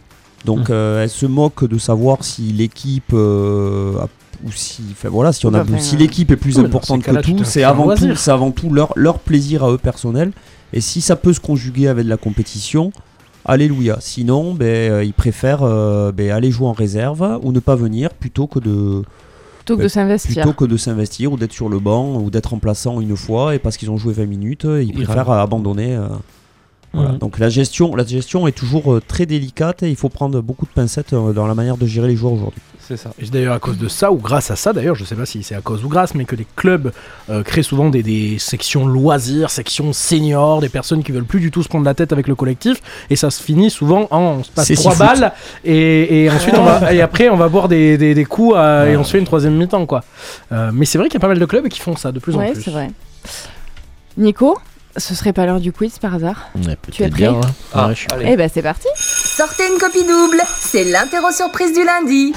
Donc, 0.45 0.69
euh, 0.69 1.03
elles 1.03 1.09
se 1.09 1.25
moquent 1.25 1.67
de 1.67 1.77
savoir 1.77 2.23
si 2.23 2.43
l'équipe. 2.53 3.11
euh, 3.13 3.97
a- 3.99 4.07
ou 4.45 4.51
si, 4.53 4.81
enfin, 4.93 5.09
voilà, 5.09 5.33
si, 5.33 5.45
on 5.45 5.53
a, 5.53 5.63
Enfin, 5.63 5.79
si 5.79 5.97
l'équipe 5.97 6.31
est 6.31 6.37
plus 6.37 6.57
oui, 6.59 6.65
importante 6.65 7.03
que 7.03 7.11
tout, 7.21 7.43
c'est 7.43 7.63
avant, 7.63 7.83
tout, 7.83 7.87
loisir. 7.89 8.17
c'est 8.17 8.31
avant 8.31 8.51
tout 8.51 8.69
leur, 8.73 8.93
leur 8.95 9.19
plaisir 9.19 9.65
à 9.65 9.71
eux 9.71 9.77
personnel. 9.77 10.31
Et 10.71 10.79
si 10.79 11.01
ça 11.01 11.17
peut 11.17 11.33
se 11.33 11.41
conjuguer 11.41 11.89
avec 11.89 12.05
de 12.05 12.09
la 12.09 12.15
compétition, 12.15 12.93
alléluia. 13.45 13.97
Sinon, 13.99 14.53
ben, 14.53 14.65
euh, 14.91 15.03
ils 15.03 15.13
préfèrent 15.13 15.63
euh, 15.63 16.11
ben, 16.11 16.31
aller 16.31 16.51
jouer 16.51 16.67
en 16.67 16.73
réserve 16.73 17.39
ou 17.43 17.51
ne 17.51 17.59
pas 17.59 17.75
venir 17.75 18.11
plutôt 18.13 18.47
que 18.47 18.59
de, 18.59 19.03
Plutôt 19.59 19.77
que 19.77 19.83
de 19.83 19.87
s'investir. 19.87 20.43
plutôt 20.43 20.53
que 20.53 20.65
de 20.65 20.77
s'investir 20.77 21.31
ou 21.31 21.37
d'être 21.37 21.53
sur 21.53 21.69
le 21.69 21.79
banc 21.79 22.15
ou 22.15 22.29
d'être 22.29 22.47
remplaçant 22.51 23.01
une 23.01 23.15
fois 23.15 23.55
et 23.55 23.59
parce 23.59 23.77
qu'ils 23.77 23.91
ont 23.91 23.97
joué 23.97 24.13
20 24.13 24.25
minutes, 24.25 24.65
euh, 24.65 24.81
ils 24.81 24.89
Ils 24.89 24.93
préfèrent 25.03 25.29
abandonner. 25.31 25.95
euh, 25.95 26.07
voilà. 26.93 27.11
Mhm. 27.11 27.17
Donc 27.19 27.39
la 27.39 27.49
gestion, 27.49 27.95
la 27.95 28.05
gestion 28.05 28.47
est 28.47 28.51
toujours 28.51 28.93
euh, 28.93 29.01
très 29.05 29.25
délicate 29.25 29.83
et 29.83 29.89
il 29.89 29.95
faut 29.95 30.09
prendre 30.09 30.41
beaucoup 30.41 30.65
de 30.65 30.71
pincettes 30.71 31.13
euh, 31.13 31.33
dans 31.33 31.47
la 31.47 31.53
manière 31.55 31.77
de 31.77 31.85
gérer 31.85 32.07
les 32.07 32.15
joueurs 32.15 32.33
aujourd'hui. 32.33 32.61
C'est 32.89 32.97
ça. 32.97 33.11
Et 33.19 33.25
c'est 33.25 33.31
d'ailleurs 33.31 33.53
à 33.53 33.59
cause 33.59 33.77
de 33.77 33.87
ça, 33.87 34.11
ou 34.11 34.15
grâce 34.15 34.49
à 34.49 34.55
ça 34.55 34.73
d'ailleurs, 34.73 34.95
je 34.95 35.05
sais 35.05 35.13
pas 35.13 35.27
si 35.27 35.43
c'est 35.43 35.53
à 35.53 35.61
cause 35.61 35.85
ou 35.85 35.89
grâce, 35.89 36.15
mais 36.15 36.25
que 36.25 36.35
les 36.35 36.47
clubs 36.55 36.91
euh, 37.29 37.43
créent 37.43 37.61
souvent 37.61 37.89
des, 37.89 38.01
des 38.01 38.39
sections 38.39 38.87
loisirs, 38.87 39.51
sections 39.51 39.93
seniors, 39.93 40.59
des 40.59 40.69
personnes 40.69 41.03
qui 41.03 41.11
veulent 41.11 41.23
plus 41.23 41.39
du 41.39 41.51
tout 41.51 41.61
se 41.61 41.69
prendre 41.69 41.85
la 41.85 41.93
tête 41.93 42.11
avec 42.11 42.27
le 42.27 42.33
collectif, 42.33 42.81
et 43.11 43.15
ça 43.15 43.29
se 43.29 43.43
finit 43.43 43.69
souvent 43.69 44.07
en 44.09 44.19
on 44.39 44.43
se 44.43 44.49
passe 44.49 44.71
trois 44.73 44.95
balles, 44.95 45.33
et, 45.63 46.23
et 46.23 46.31
ensuite 46.31 46.55
on 46.57 46.63
va, 46.63 46.91
et 46.93 47.01
après 47.01 47.29
on 47.29 47.37
va 47.37 47.47
boire 47.47 47.67
des, 47.67 47.99
des, 47.99 48.15
des 48.15 48.25
coups 48.25 48.55
euh, 48.57 48.91
et 48.91 48.97
on 48.97 49.03
se 49.03 49.11
fait 49.11 49.19
une 49.19 49.25
troisième 49.25 49.55
mi-temps 49.55 49.85
quoi. 49.85 50.03
Euh, 50.51 50.71
mais 50.73 50.85
c'est 50.85 50.97
vrai 50.97 51.09
qu'il 51.09 51.13
y 51.13 51.17
a 51.17 51.21
pas 51.21 51.27
mal 51.27 51.37
de 51.37 51.45
clubs 51.45 51.67
qui 51.67 51.79
font 51.79 51.95
ça 51.95 52.11
de 52.11 52.17
plus 52.17 52.35
en 52.35 52.39
plus. 52.39 52.59
c'est 52.59 52.71
vrai. 52.71 52.89
Nico, 54.17 54.57
ce 54.97 55.15
serait 55.15 55.33
pas 55.33 55.45
l'heure 55.45 55.59
du 55.59 55.71
quiz 55.71 55.99
par 55.99 56.15
hasard 56.15 56.49
Ouais, 56.55 56.77
Tu 56.91 57.03
es 57.03 57.09
peut-être 57.09 57.11
prêt 57.11 57.21
bien, 57.29 57.31
hein. 57.35 57.41
Ah, 57.73 57.87
Ouais, 57.87 57.95
je 57.95 57.99
suis- 57.99 58.07
allez. 58.11 58.25
Eh 58.29 58.35
ben 58.37 58.49
c'est 58.53 58.61
parti. 58.61 58.87
Sortez 58.95 59.63
une 59.71 59.79
copie 59.79 60.03
double, 60.03 60.41
c'est 60.59 60.83
l'interro 60.85 61.31
surprise 61.31 61.73
du 61.73 61.83
lundi. 61.85 62.33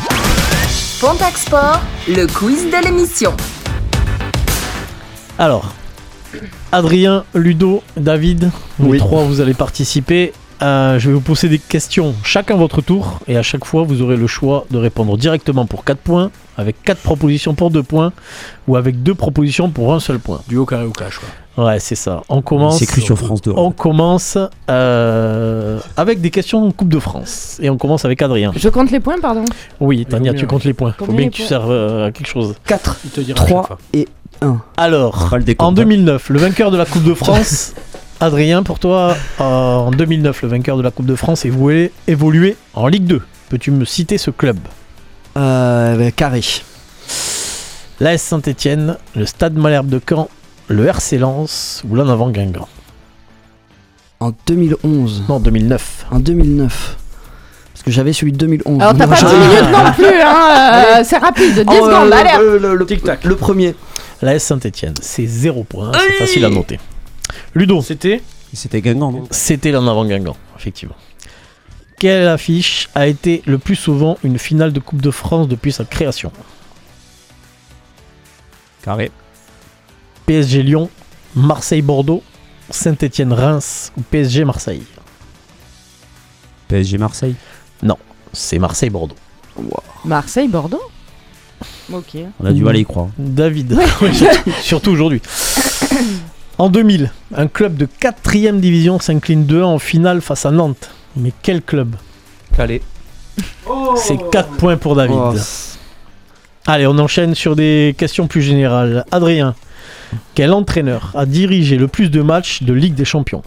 Pontac 1.01 1.37
Sport, 1.37 1.81
le 2.09 2.27
quiz 2.27 2.65
de 2.67 2.85
l'émission. 2.85 3.35
Alors, 5.39 5.73
Adrien, 6.71 7.25
Ludo, 7.35 7.83
David, 7.97 8.51
vous 8.79 8.91
Oui. 8.91 8.99
trois, 8.99 9.25
vous 9.25 9.41
allez 9.41 9.55
participer. 9.55 10.33
Euh, 10.63 10.99
je 10.99 11.09
vais 11.09 11.15
vous 11.15 11.21
poser 11.21 11.49
des 11.49 11.59
questions 11.59 12.15
chacun 12.23 12.55
votre 12.57 12.83
tour 12.83 13.19
et 13.27 13.37
à 13.37 13.43
chaque 13.43 13.65
fois 13.65 13.83
vous 13.83 14.01
aurez 14.01 14.17
le 14.17 14.29
choix 14.29 14.65
de 14.71 14.79
répondre 14.79 15.19
directement 15.19 15.67
pour 15.67 15.85
4 15.85 15.99
points, 15.99 16.31
avec 16.57 16.81
4 16.85 17.01
propositions 17.01 17.55
pour 17.55 17.71
2 17.71 17.83
points 17.83 18.13
ou 18.69 18.77
avec 18.77 19.03
2 19.03 19.15
propositions 19.15 19.71
pour 19.71 19.93
un 19.93 19.99
seul 19.99 20.21
point. 20.21 20.41
Du 20.47 20.57
haut 20.59 20.67
carré 20.67 20.85
au 20.85 20.93
cash 20.93 21.19
quoi. 21.19 21.29
Ouais, 21.57 21.79
c'est 21.81 21.97
ça. 21.97 22.23
On 22.29 22.41
commence. 22.41 22.79
C'est 22.79 22.85
écrit 22.85 23.03
sur 23.03 23.19
France 23.19 23.43
2. 23.43 23.53
On 23.55 23.73
commence 23.73 24.39
euh, 24.71 25.79
avec 25.97 26.21
des 26.21 26.31
questions 26.31 26.71
Coupe 26.71 26.89
de 26.89 26.99
France 26.99 27.59
et 27.61 27.69
on 27.69 27.77
commence 27.77 28.05
avec 28.05 28.23
Adrien. 28.23 28.53
Je 28.57 28.69
compte 28.71 28.91
les 28.91 29.01
points, 29.01 29.21
pardon. 29.21 29.45
Oui, 29.81 30.07
Tania, 30.07 30.33
tu 30.33 30.47
comptes 30.47 30.65
les 30.65 30.73
points. 30.73 30.95
Faut 30.97 31.05
Combien 31.05 31.17
bien 31.17 31.25
les 31.27 31.31
que 31.31 31.37
tu 31.37 31.43
serves 31.43 31.71
euh, 31.71 32.07
à 32.07 32.11
quelque 32.13 32.29
chose. 32.29 32.55
4, 32.67 33.01
Il 33.05 33.11
te 33.11 33.21
dira 33.21 33.39
à 33.39 33.43
chaque 33.43 33.49
3 33.51 33.67
fois. 33.67 33.79
et 33.93 34.09
1. 34.41 34.61
Alors, 34.77 35.35
en 35.59 35.69
hein. 35.69 35.73
2009, 35.73 36.31
le 36.31 36.39
vainqueur 36.39 36.71
de 36.71 36.77
la 36.79 36.87
Coupe 36.87 37.05
de 37.05 37.15
France, 37.15 37.75
Adrien, 38.23 38.63
pour 38.63 38.79
toi, 38.79 39.17
euh, 39.41 39.43
en 39.45 39.91
2009, 39.91 40.43
le 40.43 40.49
vainqueur 40.49 40.77
de 40.77 40.83
la 40.83 40.93
Coupe 40.93 41.07
de 41.07 41.17
France 41.17 41.45
évolué, 41.45 41.91
évolué 42.07 42.57
en 42.75 42.87
Ligue 42.87 43.05
2. 43.05 43.21
Peux-tu 43.49 43.73
me 43.73 43.85
citer 43.85 44.17
ce 44.17 44.31
club? 44.31 44.59
Euh, 45.37 45.97
bah, 45.97 46.11
carré. 46.13 46.41
L'AS 47.99 48.19
Saint-Etienne, 48.19 48.97
le 49.17 49.27
Stade 49.27 49.55
Malherbe 49.57 49.89
de 49.89 50.01
Caen, 50.09 50.29
le 50.69 50.87
RC 50.87 51.19
Lens 51.19 51.83
ou 51.89 51.97
l'en 51.97 52.09
avant 52.09 52.31
Guingamp? 52.31 52.69
En 54.21 54.33
2011. 54.47 55.25
Non, 55.29 55.41
2009. 55.41 56.07
En 56.13 56.21
2009. 56.21 56.97
Parce 57.73 57.83
que 57.83 57.91
j'avais 57.91 58.13
celui 58.13 58.31
de 58.31 58.39
2011. 58.39 58.81
Alors 58.81 58.97
t'as 58.97 59.09
pas 59.09 59.17
10 59.17 59.21
j'ai- 59.21 59.37
minutes 59.37 59.73
non 59.73 59.93
plus, 59.95 60.21
hein. 60.23 60.75
euh, 61.01 61.03
c'est 61.05 61.19
rapide, 61.19 61.55
10 61.55 61.65
Oh, 61.67 61.73
euh, 61.73 61.91
secondes, 61.91 62.07
le- 62.07 62.13
allez. 62.15 62.39
le, 62.45 62.59
le- 62.59 62.75
le- 62.77 62.87
Tic-tac. 62.87 63.25
le 63.25 63.35
premier. 63.35 63.75
L'AS 64.21 64.39
Saint-Etienne, 64.39 64.95
c'est 65.01 65.27
0 65.27 65.65
points, 65.65 65.91
c'est 65.95 66.13
facile 66.25 66.45
à 66.45 66.51
noter. 66.51 66.79
Ludo, 67.55 67.83
C'était 67.83 68.23
C'était 68.53 68.81
Guingamp, 68.81 69.13
non 69.13 69.25
c'était 69.31 69.73
l'en 69.73 69.87
avant 69.87 70.05
Guingamp, 70.05 70.37
effectivement. 70.57 70.97
Quelle 71.99 72.27
affiche 72.29 72.89
a 72.95 73.07
été 73.07 73.43
le 73.47 73.59
plus 73.59 73.77
souvent 73.77 74.19
une 74.25 74.39
finale 74.39 74.73
de 74.73 74.81
Coupe 74.81 75.03
de 75.03 75.11
France 75.11 75.49
depuis 75.49 75.73
sa 75.73 75.85
création? 75.85 76.33
Carré. 78.83 79.11
PSG 80.27 80.63
Lyon, 80.63 80.91
Marseille 81.37 81.83
Bordeaux, 81.83 82.23
Saint-Etienne 82.71 83.33
Reims 83.33 83.93
ou 83.97 84.03
PSG 84.03 84.45
Marseille? 84.45 84.83
PSG 86.69 86.99
Marseille. 86.99 87.37
C'est 88.33 88.59
Marseille 88.59 88.91
Bordeaux. 88.91 89.17
Marseille, 90.05 90.49
Bordeaux? 90.49 90.83
Ok. 91.93 92.17
On 92.41 92.47
a 92.47 92.53
du 92.53 92.63
mal 92.65 92.77
à 92.77 92.79
y 92.79 92.85
croire. 92.85 93.09
David, 93.19 93.79
surtout 94.63 94.91
aujourd'hui. 94.91 95.21
En 96.59 96.69
2000, 96.69 97.11
un 97.35 97.47
club 97.49 97.77
de 97.77 97.87
4ème 97.87 98.61
division 98.61 99.01
s'incline 99.01 99.45
2 99.47 99.63
en 99.63 99.79
finale 99.79 100.21
face 100.21 100.47
à 100.47 100.51
Nantes. 100.51 100.91
Mais 101.17 101.33
quel 101.43 101.63
club? 101.63 101.97
Calais. 102.57 102.83
C'est 103.97 104.19
4 104.31 104.49
points 104.57 104.77
pour 104.77 104.95
David. 104.95 105.17
Oh, 105.19 105.35
Allez, 106.67 106.87
on 106.87 106.99
enchaîne 106.99 107.35
sur 107.35 107.57
des 107.57 107.95
questions 107.99 108.27
plus 108.29 108.43
générales. 108.43 109.05
Adrien, 109.11 109.55
quel 110.35 110.53
entraîneur 110.53 111.13
a 111.17 111.27
dirigé 111.27 111.77
le 111.77 111.89
plus 111.89 112.09
de 112.11 112.23
matchs 112.23 112.63
de 112.63 112.73
Ligue 112.73 112.95
des 112.95 113.05
Champions? 113.05 113.43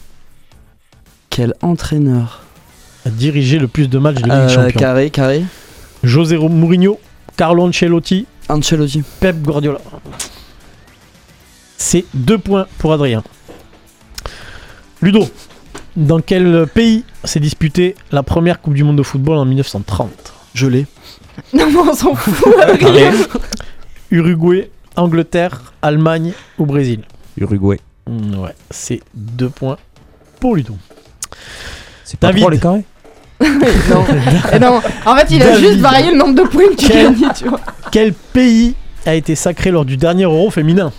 Quel 1.30 1.53
entraîneur. 1.62 2.41
A 3.06 3.10
dirigé 3.10 3.60
le 3.60 3.68
plus 3.68 3.88
de 3.88 3.99
matchs 3.99 4.16
de 4.18 4.24
Ligue 4.24 4.32
Euh, 4.34 4.47
des 4.47 4.53
Champions? 4.53 4.80
Carré, 4.80 5.10
carré. 5.12 5.43
José 6.03 6.38
Mourinho, 6.38 6.99
Carlo 7.38 7.64
Ancelotti, 7.68 8.26
Ancelotti. 8.49 9.03
Pep 9.20 9.41
Guardiola. 9.41 9.80
C'est 11.78 12.05
2 12.13 12.38
points 12.38 12.67
pour 12.78 12.93
Adrien. 12.93 13.23
Ludo, 15.01 15.28
dans 15.95 16.19
quel 16.21 16.65
pays 16.73 17.03
s'est 17.23 17.39
disputée 17.39 17.95
la 18.11 18.23
première 18.23 18.61
Coupe 18.61 18.73
du 18.73 18.84
Monde 18.84 18.97
de 18.97 19.03
football 19.03 19.38
en 19.38 19.45
1930 19.45 20.09
Je 20.53 20.67
l'ai. 20.67 20.86
Non, 21.53 21.69
mais 21.69 21.78
on 21.80 21.93
s'en 21.93 22.15
fout, 22.15 22.53
Adrien. 22.61 23.11
Uruguay, 24.09 24.69
Angleterre, 24.95 25.73
Allemagne 25.82 26.32
ou 26.57 26.65
Brésil? 26.65 27.01
Uruguay. 27.38 27.78
Mm, 28.07 28.36
Ouais, 28.39 28.55
c'est 28.71 29.01
2 29.15 29.49
points 29.49 29.78
pour 30.39 30.55
Ludo. 30.55 30.76
C'est 32.05 32.17
pas 32.17 32.28
David. 32.28 32.41
trois 32.41 32.51
les 32.51 32.59
carrés? 32.59 32.86
Non. 33.89 34.05
Et 34.53 34.59
non, 34.59 34.82
en 35.05 35.15
fait, 35.17 35.28
il 35.32 35.41
a 35.41 35.45
David. 35.51 35.65
juste 35.67 35.80
varié 35.82 36.11
le 36.11 36.17
nombre 36.17 36.36
de 36.36 36.47
points 36.47 36.69
que 36.69 36.76
tu 36.76 36.88
Quel- 36.88 37.13
gagnes, 37.19 37.32
tu 37.36 37.49
vois. 37.49 37.59
Quel 37.91 38.13
pays 38.13 38.76
a 39.05 39.13
été 39.13 39.36
sacré 39.36 39.71
lors 39.71 39.84
du 39.84 39.97
dernier 39.97 40.23
Euro 40.23 40.49
féminin? 40.51 40.93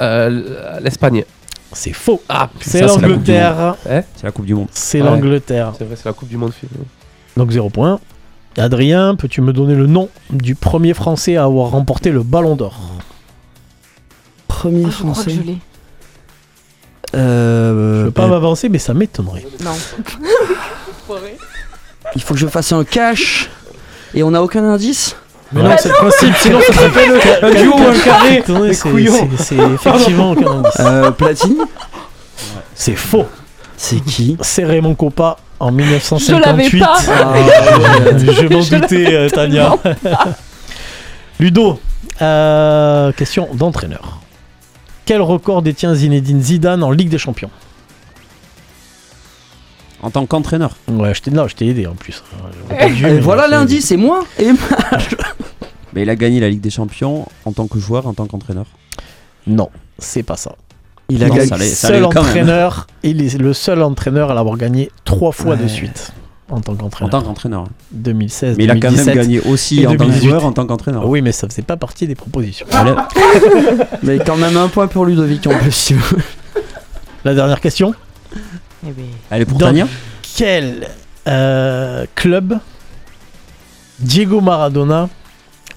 Euh, 0.00 0.80
L'Espagne. 0.80 1.24
C'est 1.72 1.92
faux. 1.92 2.22
Ah, 2.28 2.48
C'est 2.60 2.80
l'Angleterre. 2.82 3.76
C'est 3.84 4.24
la 4.24 4.30
Coupe 4.32 4.46
du 4.46 4.54
Monde. 4.54 4.68
C'est 4.72 5.00
Ouais. 5.02 5.06
l'Angleterre. 5.08 5.72
C'est 5.76 5.84
vrai, 5.84 5.96
c'est 5.96 6.06
la 6.06 6.12
Coupe 6.12 6.28
du 6.28 6.36
Monde. 6.36 6.52
Donc 7.36 7.50
0 7.50 7.68
points. 7.70 8.00
Adrien, 8.56 9.14
peux-tu 9.14 9.40
me 9.40 9.52
donner 9.52 9.74
le 9.74 9.86
nom 9.86 10.08
du 10.30 10.54
premier 10.54 10.94
Français 10.94 11.36
à 11.36 11.44
avoir 11.44 11.70
remporté 11.70 12.10
le 12.10 12.22
Ballon 12.22 12.56
d'Or? 12.56 12.80
Premier 14.48 14.84
Oh, 14.86 14.90
je 14.90 14.96
crois 14.98 15.10
que 15.10 15.14
français. 15.20 15.30
je 15.30 15.42
l'ai. 15.42 15.58
Euh, 17.14 18.00
Je 18.00 18.04
veux 18.06 18.10
pas 18.10 18.24
euh, 18.24 18.28
m'avancer, 18.28 18.68
mais 18.68 18.78
ça 18.78 18.94
m'étonnerait. 18.94 19.46
Non. 19.62 19.70
il 22.16 22.22
faut 22.22 22.34
que 22.34 22.40
je 22.40 22.46
fasse 22.46 22.72
un 22.72 22.84
cash. 22.84 23.50
Et 24.14 24.22
on 24.22 24.32
a 24.34 24.40
aucun 24.40 24.64
indice? 24.64 25.14
Mais 25.52 25.62
non, 25.62 25.70
c'est 25.78 25.88
le 25.88 25.94
principe, 25.94 26.34
sinon 26.40 26.60
ça 26.60 26.72
s'appelle 26.74 27.10
un 27.42 27.50
duo 27.62 27.72
ou 27.74 27.82
un 27.82 27.98
carré. 27.98 28.42
C'est- 28.72 28.88
couillons. 28.90 29.28
c'est- 29.38 29.44
C'est 29.56 29.90
effectivement 29.90 30.32
aucun 30.32 30.50
indice. 30.58 30.72
euh, 30.80 31.10
Platini 31.10 31.56
C'est 32.74 32.96
faux. 32.96 33.26
C'est 33.76 34.00
qui 34.04 34.36
C'est 34.40 34.64
Raymond 34.64 34.94
Coppa 34.94 35.36
en 35.60 35.70
Je 35.70 35.76
l'avais 35.76 35.84
1958. 35.84 36.80
pas. 36.80 36.96
Ah, 37.08 37.34
je 38.18 38.46
m'en 38.54 38.60
Je 38.60 38.76
doutais, 38.76 39.14
euh, 39.14 39.28
Tania. 39.30 39.74
Ludo, 41.40 41.80
euh, 42.20 43.12
question 43.12 43.48
d'entraîneur. 43.54 44.18
Quel 45.06 45.22
record 45.22 45.62
détient 45.62 45.94
Zinedine 45.94 46.42
Zidane 46.42 46.82
en 46.82 46.90
Ligue 46.90 47.08
des 47.08 47.18
Champions? 47.18 47.50
En 50.02 50.10
tant 50.10 50.26
qu'entraîneur. 50.26 50.76
Ouais, 50.88 51.12
je 51.14 51.22
t'ai 51.22 51.30
là, 51.32 51.46
je 51.48 51.54
t'ai 51.56 51.66
aidé 51.66 51.86
en 51.86 51.94
plus. 51.94 52.22
Et 52.80 52.88
mais 53.02 53.18
voilà 53.20 53.48
l'indice, 53.48 53.86
c'est 53.86 53.96
moi 53.96 54.20
et 54.38 54.50
Mais 55.92 56.02
il 56.02 56.10
a 56.10 56.14
gagné 56.16 56.38
la 56.40 56.48
Ligue 56.48 56.60
des 56.60 56.70
Champions 56.70 57.26
en 57.44 57.52
tant 57.52 57.66
que 57.66 57.78
joueur, 57.80 58.06
en 58.06 58.14
tant 58.14 58.26
qu'entraîneur. 58.26 58.66
Non, 59.46 59.70
c'est 59.98 60.22
pas 60.22 60.36
ça. 60.36 60.52
Il 61.08 61.24
a 61.24 61.28
Non, 61.28 61.34
gagné. 61.34 61.48
ça 61.48 61.56
l'est- 61.56 61.74
ça 61.74 61.88
seul 61.88 61.96
l'est 61.96 62.02
quand 62.02 62.14
même. 62.14 62.24
entraîneur, 62.24 62.86
il 63.02 63.22
est 63.24 63.36
le 63.38 63.52
seul 63.54 63.82
entraîneur 63.82 64.30
à 64.30 64.34
l'avoir 64.34 64.56
gagné 64.58 64.90
trois 65.04 65.32
fois 65.32 65.56
de 65.56 65.62
Ouais. 65.62 65.68
suite 65.68 66.12
en 66.50 66.60
tant 66.60 66.72
En 66.72 66.76
qu'entraîneur. 66.76 67.10
tant 67.10 67.22
qu'entraîneur. 67.22 67.64
2016, 67.92 68.56
Mais 68.58 68.64
il 68.64 68.70
a 68.70 68.74
quand 68.74 68.90
même 68.92 69.04
2017. 69.04 69.14
gagné 69.16 69.40
aussi 69.40 69.80
et 69.80 69.86
en 69.86 69.90
tant 69.92 69.96
que 69.96 70.02
2018. 70.04 70.28
joueur, 70.28 70.44
en 70.44 70.52
tant 70.52 70.66
qu'entraîneur. 70.66 71.08
Oui, 71.08 71.22
mais 71.22 71.32
ça 71.32 71.48
faisait 71.48 71.62
pas 71.62 71.76
partie 71.78 72.06
des 72.06 72.14
propositions. 72.14 72.66
Allez. 72.72 72.92
Mais 74.02 74.18
quand 74.18 74.36
même 74.36 74.56
un 74.56 74.68
point 74.68 74.86
pour 74.86 75.06
Ludovic 75.06 75.46
en 75.46 75.58
plus. 75.58 75.72
si 75.72 75.94
vous- 75.94 76.16
La 77.24 77.34
dernière 77.34 77.60
question? 77.60 77.94
Eh 78.86 78.90
ben, 78.90 79.04
Elle 79.30 79.42
est 79.42 79.44
pour 79.44 79.58
Dans 79.58 79.66
Tania 79.66 79.86
Quel 80.36 80.88
euh, 81.26 82.06
club 82.14 82.58
Diego 83.98 84.40
Maradona 84.40 85.08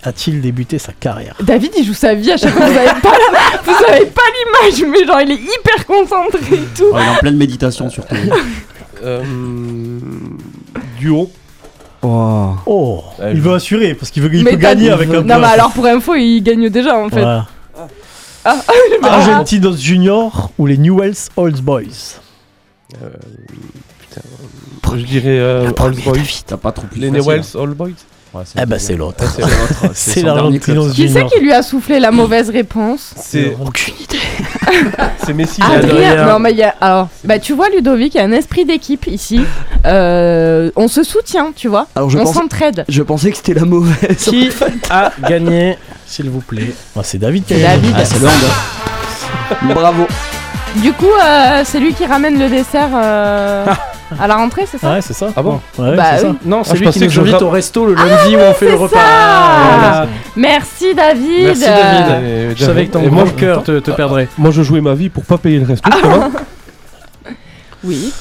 a-t-il 0.03 0.41
débuté 0.41 0.79
sa 0.79 0.93
carrière? 0.93 1.35
David, 1.41 1.71
il 1.77 1.85
joue 1.85 1.93
sa 1.93 2.15
vie 2.15 2.31
à 2.31 2.37
chaque 2.37 2.53
fois. 2.53 2.65
Vous 2.65 2.77
avez 2.77 2.99
pas, 3.01 3.11
la- 3.11 3.61
vous 3.63 3.83
avez 3.87 4.05
pas 4.07 4.21
l'image, 4.63 4.89
mais 4.91 5.05
genre, 5.05 5.21
il 5.21 5.31
est 5.31 5.35
hyper 5.35 5.85
concentré 5.85 6.55
et 6.55 6.75
tout. 6.75 6.85
Ouais, 6.85 7.01
Il 7.01 7.05
est 7.05 7.09
en 7.09 7.15
pleine 7.15 7.37
méditation 7.37 7.89
surtout. 7.89 8.15
Euh, 9.03 9.23
duo. 10.99 11.31
Oh. 12.03 12.51
Oh, 12.67 13.03
il 13.33 13.41
veut 13.41 13.53
assurer 13.55 13.95
parce 13.95 14.11
qu'il 14.11 14.21
veut 14.21 14.29
il 14.31 14.43
peut 14.43 14.55
gagner 14.57 14.91
avec 14.91 15.09
un 15.09 15.21
Non, 15.23 15.39
mais 15.39 15.47
alors 15.47 15.71
pour 15.71 15.87
info, 15.87 16.13
il 16.13 16.41
gagne 16.41 16.69
déjà 16.69 16.95
en 16.95 17.09
fait. 17.09 17.21
Voilà. 17.21 17.47
Ah, 18.45 18.57
Argentinos 19.01 19.77
Junior 19.79 20.51
ou 20.59 20.67
les 20.67 20.77
Newell's 20.77 21.29
Old 21.35 21.61
Boys? 21.61 22.19
Putain. 22.91 24.21
Je 24.97 25.05
dirais 25.05 25.39
euh, 25.39 25.71
All 25.79 25.95
Boys. 26.03 26.17
T'as 26.45 26.57
pas 26.57 26.71
trop 26.71 26.85
plus 26.87 26.99
Les 26.99 27.07
facile, 27.09 27.23
Newells 27.23 27.45
hein. 27.55 27.59
All 27.61 27.69
Boys. 27.69 27.89
Ouais, 28.33 28.43
Eh 28.61 28.65
ben 28.65 28.79
c'est 28.79 28.95
l'autre. 28.95 29.25
Ah, 29.41 29.87
c'est 29.93 30.21
l'Argentinos 30.21 30.87
ça. 30.89 30.93
Qui 30.93 31.09
c'est 31.09 31.25
qui 31.25 31.39
lui 31.41 31.51
a 31.51 31.61
soufflé 31.61 31.99
la 31.99 32.11
mauvaise 32.11 32.49
réponse 32.49 33.13
C'est 33.17 33.57
Aucune 33.59 33.93
idée. 33.95 34.19
c'est 35.25 35.33
Messi. 35.33 35.61
Ah. 35.61 36.25
Non, 36.27 36.39
mais 36.39 36.51
il 36.51 36.57
y 36.57 36.63
a. 36.63 36.73
Alors, 36.79 37.09
bah, 37.25 37.39
tu 37.39 37.53
vois, 37.53 37.69
Ludovic, 37.69 38.15
il 38.15 38.17
y 38.19 38.21
a 38.21 38.23
un 38.23 38.31
esprit 38.31 38.63
d'équipe 38.63 39.05
ici. 39.07 39.41
Euh, 39.85 40.71
on 40.77 40.87
se 40.87 41.03
soutient, 41.03 41.51
tu 41.53 41.67
vois. 41.67 41.87
Alors 41.93 42.09
je, 42.09 42.17
on 42.19 42.23
pense... 42.23 42.35
s'entraide. 42.35 42.85
je 42.87 43.03
pensais 43.03 43.31
que 43.31 43.37
c'était 43.37 43.53
la 43.53 43.65
mauvaise. 43.65 44.15
Qui 44.17 44.49
a 44.89 45.11
gagné, 45.27 45.77
s'il 46.07 46.29
vous 46.29 46.39
plaît 46.41 46.73
Ah, 46.95 47.01
c'est 47.03 47.17
David 47.17 47.43
qui 47.45 47.53
a 47.53 47.57
C'est 47.57 47.63
gagné. 47.63 47.91
David. 47.91 47.95
Ah, 47.97 48.05
c'est. 49.59 49.73
Bravo. 49.73 50.07
Du 50.77 50.93
coup, 50.93 51.05
euh, 51.05 51.61
c'est 51.65 51.79
lui 51.79 51.93
qui 51.93 52.05
ramène 52.05 52.39
le 52.39 52.49
dessert 52.49 52.89
euh, 52.93 53.65
à 54.19 54.27
la 54.27 54.35
rentrée, 54.35 54.63
c'est 54.65 54.77
ça 54.77 54.93
Ouais, 54.93 55.01
c'est 55.01 55.13
ça. 55.13 55.27
Ah 55.35 55.41
bon 55.43 55.59
Ouais, 55.77 55.95
Bah 55.95 56.17
c'est 56.17 56.25
oui. 56.27 56.31
ça. 56.33 56.37
Non, 56.45 56.59
Ah, 56.61 56.63
c'est 56.63 56.73
je 56.75 56.79
lui 56.79 56.85
pensais 56.85 56.99
qui 56.99 57.03
nous 57.05 57.09
que 57.09 57.13
je 57.15 57.21
invite 57.21 57.35
ra- 57.35 57.43
au 57.43 57.49
resto 57.49 57.85
le 57.85 57.93
lundi 57.95 58.35
où 58.35 58.39
on 58.39 58.53
fait 58.53 58.69
le 58.69 58.75
repas. 58.75 60.07
Merci 60.35 60.95
David. 60.95 61.43
Merci 61.45 61.61
David. 61.61 62.23
Et- 62.25 62.55
Je 62.55 62.65
savais 62.65 62.87
que 62.87 62.93
ton 62.93 63.03
grand 63.07 63.25
cœur 63.35 63.63
te, 63.63 63.79
te 63.79 63.91
perdrait. 63.91 64.27
Moi, 64.37 64.51
je 64.51 64.61
jouais 64.63 64.81
ma 64.81 64.93
vie 64.93 65.09
pour 65.09 65.25
pas 65.25 65.37
payer 65.37 65.59
le 65.59 65.65
resto. 65.65 65.89
Ah. 65.93 66.29
Oui. 67.83 68.13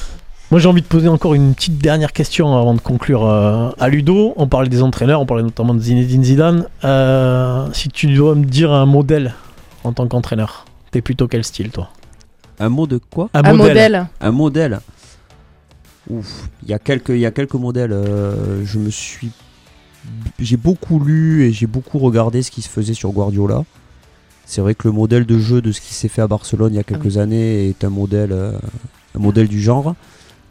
Moi 0.49 0.59
j'ai 0.59 0.67
envie 0.67 0.81
de 0.81 0.87
poser 0.87 1.07
encore 1.07 1.35
une 1.35 1.53
petite 1.53 1.77
dernière 1.77 2.11
question 2.13 2.57
avant 2.57 2.73
de 2.73 2.81
conclure 2.81 3.27
euh, 3.27 3.69
à 3.79 3.89
Ludo. 3.89 4.33
On 4.37 4.47
parlait 4.47 4.69
des 4.69 4.81
entraîneurs, 4.81 5.21
on 5.21 5.27
parlait 5.27 5.43
notamment 5.43 5.75
de 5.75 5.79
Zinedine 5.79 6.23
Zidane. 6.23 6.65
Euh, 6.83 7.67
si 7.71 7.89
tu 7.89 8.07
dois 8.07 8.33
me 8.33 8.43
dire 8.43 8.71
un 8.73 8.87
modèle 8.87 9.35
en 9.83 9.93
tant 9.93 10.07
qu'entraîneur, 10.07 10.65
t'es 10.89 11.01
plutôt 11.01 11.27
quel 11.27 11.43
style 11.43 11.69
toi? 11.69 11.89
Un 12.61 12.69
mot 12.69 12.85
de 12.87 12.99
quoi 13.09 13.29
Un 13.33 13.53
modèle. 13.53 14.07
Un 14.21 14.31
modèle. 14.31 14.79
Ouf, 16.09 16.49
il 16.63 16.69
y 16.69 16.73
a 16.73 16.79
quelques, 16.79 17.09
il 17.09 17.19
y 17.19 17.25
a 17.25 17.31
quelques 17.31 17.55
modèles. 17.55 17.91
euh, 17.91 18.63
je 18.65 18.77
me 18.79 18.89
suis, 18.89 19.31
j'ai 20.39 20.57
beaucoup 20.57 20.99
lu 20.99 21.43
et 21.45 21.51
j'ai 21.51 21.67
beaucoup 21.67 21.99
regardé 21.99 22.43
ce 22.43 22.51
qui 22.51 22.61
se 22.61 22.69
faisait 22.69 22.93
sur 22.93 23.11
Guardiola. 23.11 23.63
C'est 24.45 24.61
vrai 24.61 24.75
que 24.75 24.87
le 24.87 24.91
modèle 24.93 25.25
de 25.25 25.39
jeu 25.39 25.61
de 25.61 25.71
ce 25.71 25.81
qui 25.81 25.93
s'est 25.93 26.07
fait 26.07 26.21
à 26.21 26.27
Barcelone 26.27 26.73
il 26.73 26.75
y 26.75 26.79
a 26.79 26.83
quelques 26.83 27.17
années 27.17 27.69
est 27.69 27.83
un 27.83 27.89
modèle, 27.89 28.31
euh, 28.31 28.51
un 29.15 29.19
modèle 29.19 29.47
du 29.47 29.61
genre. 29.61 29.95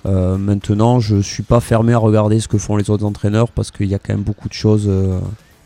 Euh, 0.07 0.39
maintenant, 0.39 0.99
je 0.99 1.21
suis 1.21 1.43
pas 1.43 1.61
fermé 1.61 1.93
à 1.93 1.99
regarder 1.99 2.41
ce 2.41 2.49
que 2.49 2.59
font 2.59 2.77
les 2.77 2.89
autres 2.91 3.05
entraîneurs 3.05 3.51
parce 3.53 3.71
qu'il 3.71 3.87
y 3.87 3.95
a 3.95 3.99
quand 3.99 4.15
même 4.15 4.23
beaucoup 4.23 4.49
de 4.49 4.55
choses 4.55 4.87
euh, 4.89 5.19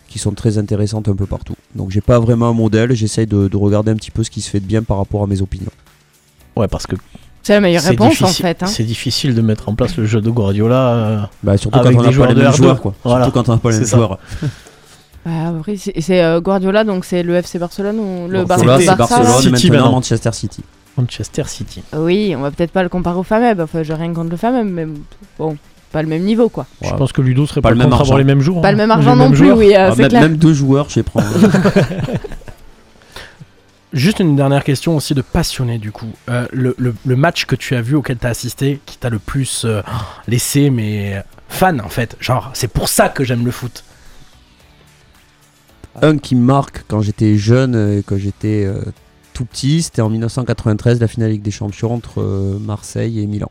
qui 0.09 0.19
sont 0.19 0.33
très 0.33 0.59
intéressantes 0.59 1.09
un 1.09 1.15
peu 1.15 1.27
partout. 1.27 1.55
Donc, 1.77 1.91
j'ai 1.91 2.01
pas 2.01 2.19
vraiment 2.19 2.49
un 2.49 2.53
modèle. 2.55 2.93
J'essaye 2.95 3.27
de, 3.27 3.47
de 3.49 3.57
regarder 3.57 3.93
un 3.93 3.97
petit 3.97 4.11
peu 4.11 4.25
ce 4.25 4.31
qui 4.31 4.41
se 4.41 4.51
fait 4.51 4.61
de 4.61 4.67
bien 4.67 4.83
par 4.83 4.97
rapport 4.97 5.23
à 5.23 5.27
mes 5.29 5.41
opinions. 5.41 5.71
Ouais, 6.57 6.69
parce 6.69 6.87
que 6.87 6.97
C'est 7.43 7.55
la 7.55 7.61
meilleure 7.61 7.83
réponse 7.83 8.23
en 8.23 8.27
fait. 8.29 8.63
hein. 8.63 8.67
c'est 8.67 8.85
difficile 8.85 9.35
de 9.35 9.43
mettre 9.43 9.69
en 9.69 9.75
place 9.75 9.97
le 9.97 10.07
jeu 10.07 10.21
de 10.21 10.31
Guardiola. 10.31 10.89
euh, 10.95 11.19
Bah, 11.43 11.57
surtout 11.57 11.79
Avec 11.79 11.93
quand 11.93 11.99
on 11.99 12.03
des 12.03 12.07
n'a 12.07 12.09
pas 12.11 12.15
joueurs 12.15 12.29
les 12.29 12.35
mêmes 12.43 12.51
R2, 12.53 12.57
joueurs, 12.57 12.81
quoi. 12.81 12.95
voilà. 13.05 13.25
Surtout 13.25 13.39
quand 13.41 13.49
on 13.49 13.53
n'a 13.55 13.59
pas 13.59 13.71
les 13.71 13.85
C'est 13.85 13.97
mêmes 13.97 14.05
joueurs. 14.07 14.19
Bah, 15.27 15.53
c'est 16.01 16.23
euh, 16.23 16.39
Guardiola, 16.43 16.85
donc 16.85 17.07
c'est 17.07 17.23
le 17.23 17.35
FC 17.37 17.59
Barcelone 17.59 17.99
ou 17.99 18.29
le 18.29 18.45
Bar- 18.45 18.59
c'est 18.59 18.67
Barça 18.67 18.95
Barcelone, 18.95 19.27
City 19.41 19.71
maintenant 19.71 19.85
maintenant. 19.85 19.93
Manchester 19.93 20.31
City. 20.33 20.63
Manchester 20.99 21.45
City. 21.47 21.83
Oui, 21.97 22.35
on 22.37 22.43
va 22.43 22.51
peut-être 22.51 22.73
pas 22.73 22.83
le 22.83 22.91
comparer 22.91 23.19
au 23.19 23.23
FAMEB. 23.23 23.59
Enfin, 23.61 23.83
j'ai 23.83 23.95
rien 23.95 24.13
contre 24.13 24.31
le 24.31 24.37
FAMEB, 24.37 24.67
mais 24.71 24.87
bon, 25.39 25.57
pas 25.93 26.03
le 26.03 26.09
même 26.09 26.25
niveau 26.25 26.51
quoi. 26.51 26.67
Je 26.83 26.91
pense 26.93 27.13
que 27.13 27.23
Ludo 27.23 27.47
serait 27.47 27.63
Pas 27.63 27.71
pas, 27.71 27.75
le 27.75 27.79
même 27.79 27.91
argent. 27.95 28.19
les 28.19 28.25
mêmes 28.25 28.41
jours. 28.41 28.61
Pas 28.61 28.69
hein. 28.69 28.73
le 28.73 28.77
même 28.77 28.91
argent 28.91 29.17
non 29.17 29.31
mêmes 29.31 29.33
plus, 29.39 29.51
oui, 29.53 29.75
euh, 29.75 29.89
Ah, 29.89 29.93
c'est 29.93 30.03
même, 30.03 30.09
clair. 30.11 30.21
même 30.23 30.37
deux 30.37 30.53
joueurs, 30.53 30.91
je 30.91 30.97
vais 30.97 31.03
prendre. 31.03 31.27
Juste 33.95 34.19
une 34.19 34.35
dernière 34.35 34.65
question 34.65 34.97
aussi 34.97 35.15
de 35.15 35.23
passionné 35.23 35.79
du 35.79 35.93
coup. 35.93 36.11
Euh, 36.29 36.49
le, 36.53 37.17
match 37.17 37.47
que 37.47 37.55
tu 37.55 37.77
as 37.77 37.81
vu 37.81 37.95
auquel 37.95 38.19
tu 38.19 38.27
as 38.27 38.31
assisté, 38.31 38.81
qui 38.87 38.99
t'a 38.99 39.09
le 39.09 39.21
plus 39.21 39.65
euh, 39.65 39.83
laissé, 40.27 40.69
mais 40.69 41.23
fan 41.49 41.81
en 41.81 41.89
fait. 41.89 42.17
Genre, 42.19 42.51
c'est 42.55 42.67
pour 42.67 42.89
ça 42.89 43.09
que 43.09 43.23
j'aime 43.23 43.45
le 43.45 43.53
foot. 43.53 43.85
un 46.03 46.19
qui 46.19 46.35
marque 46.35 46.85
quand 46.89 47.03
j'étais 47.03 47.37
jeune, 47.37 47.77
euh, 47.77 48.03
quand 48.05 48.19
j'étais 48.19 48.65
euh, 48.67 48.83
tout 49.33 49.45
petit, 49.45 49.83
c'était 49.83 50.03
en 50.03 50.11
1993, 50.11 50.99
la 50.99 51.07
finale 51.07 51.31
Ligue 51.31 51.43
des 51.43 51.53
Champions 51.53 51.95
entre 51.95 52.21
Marseille 52.61 53.21
et 53.21 53.27
Milan. 53.29 53.51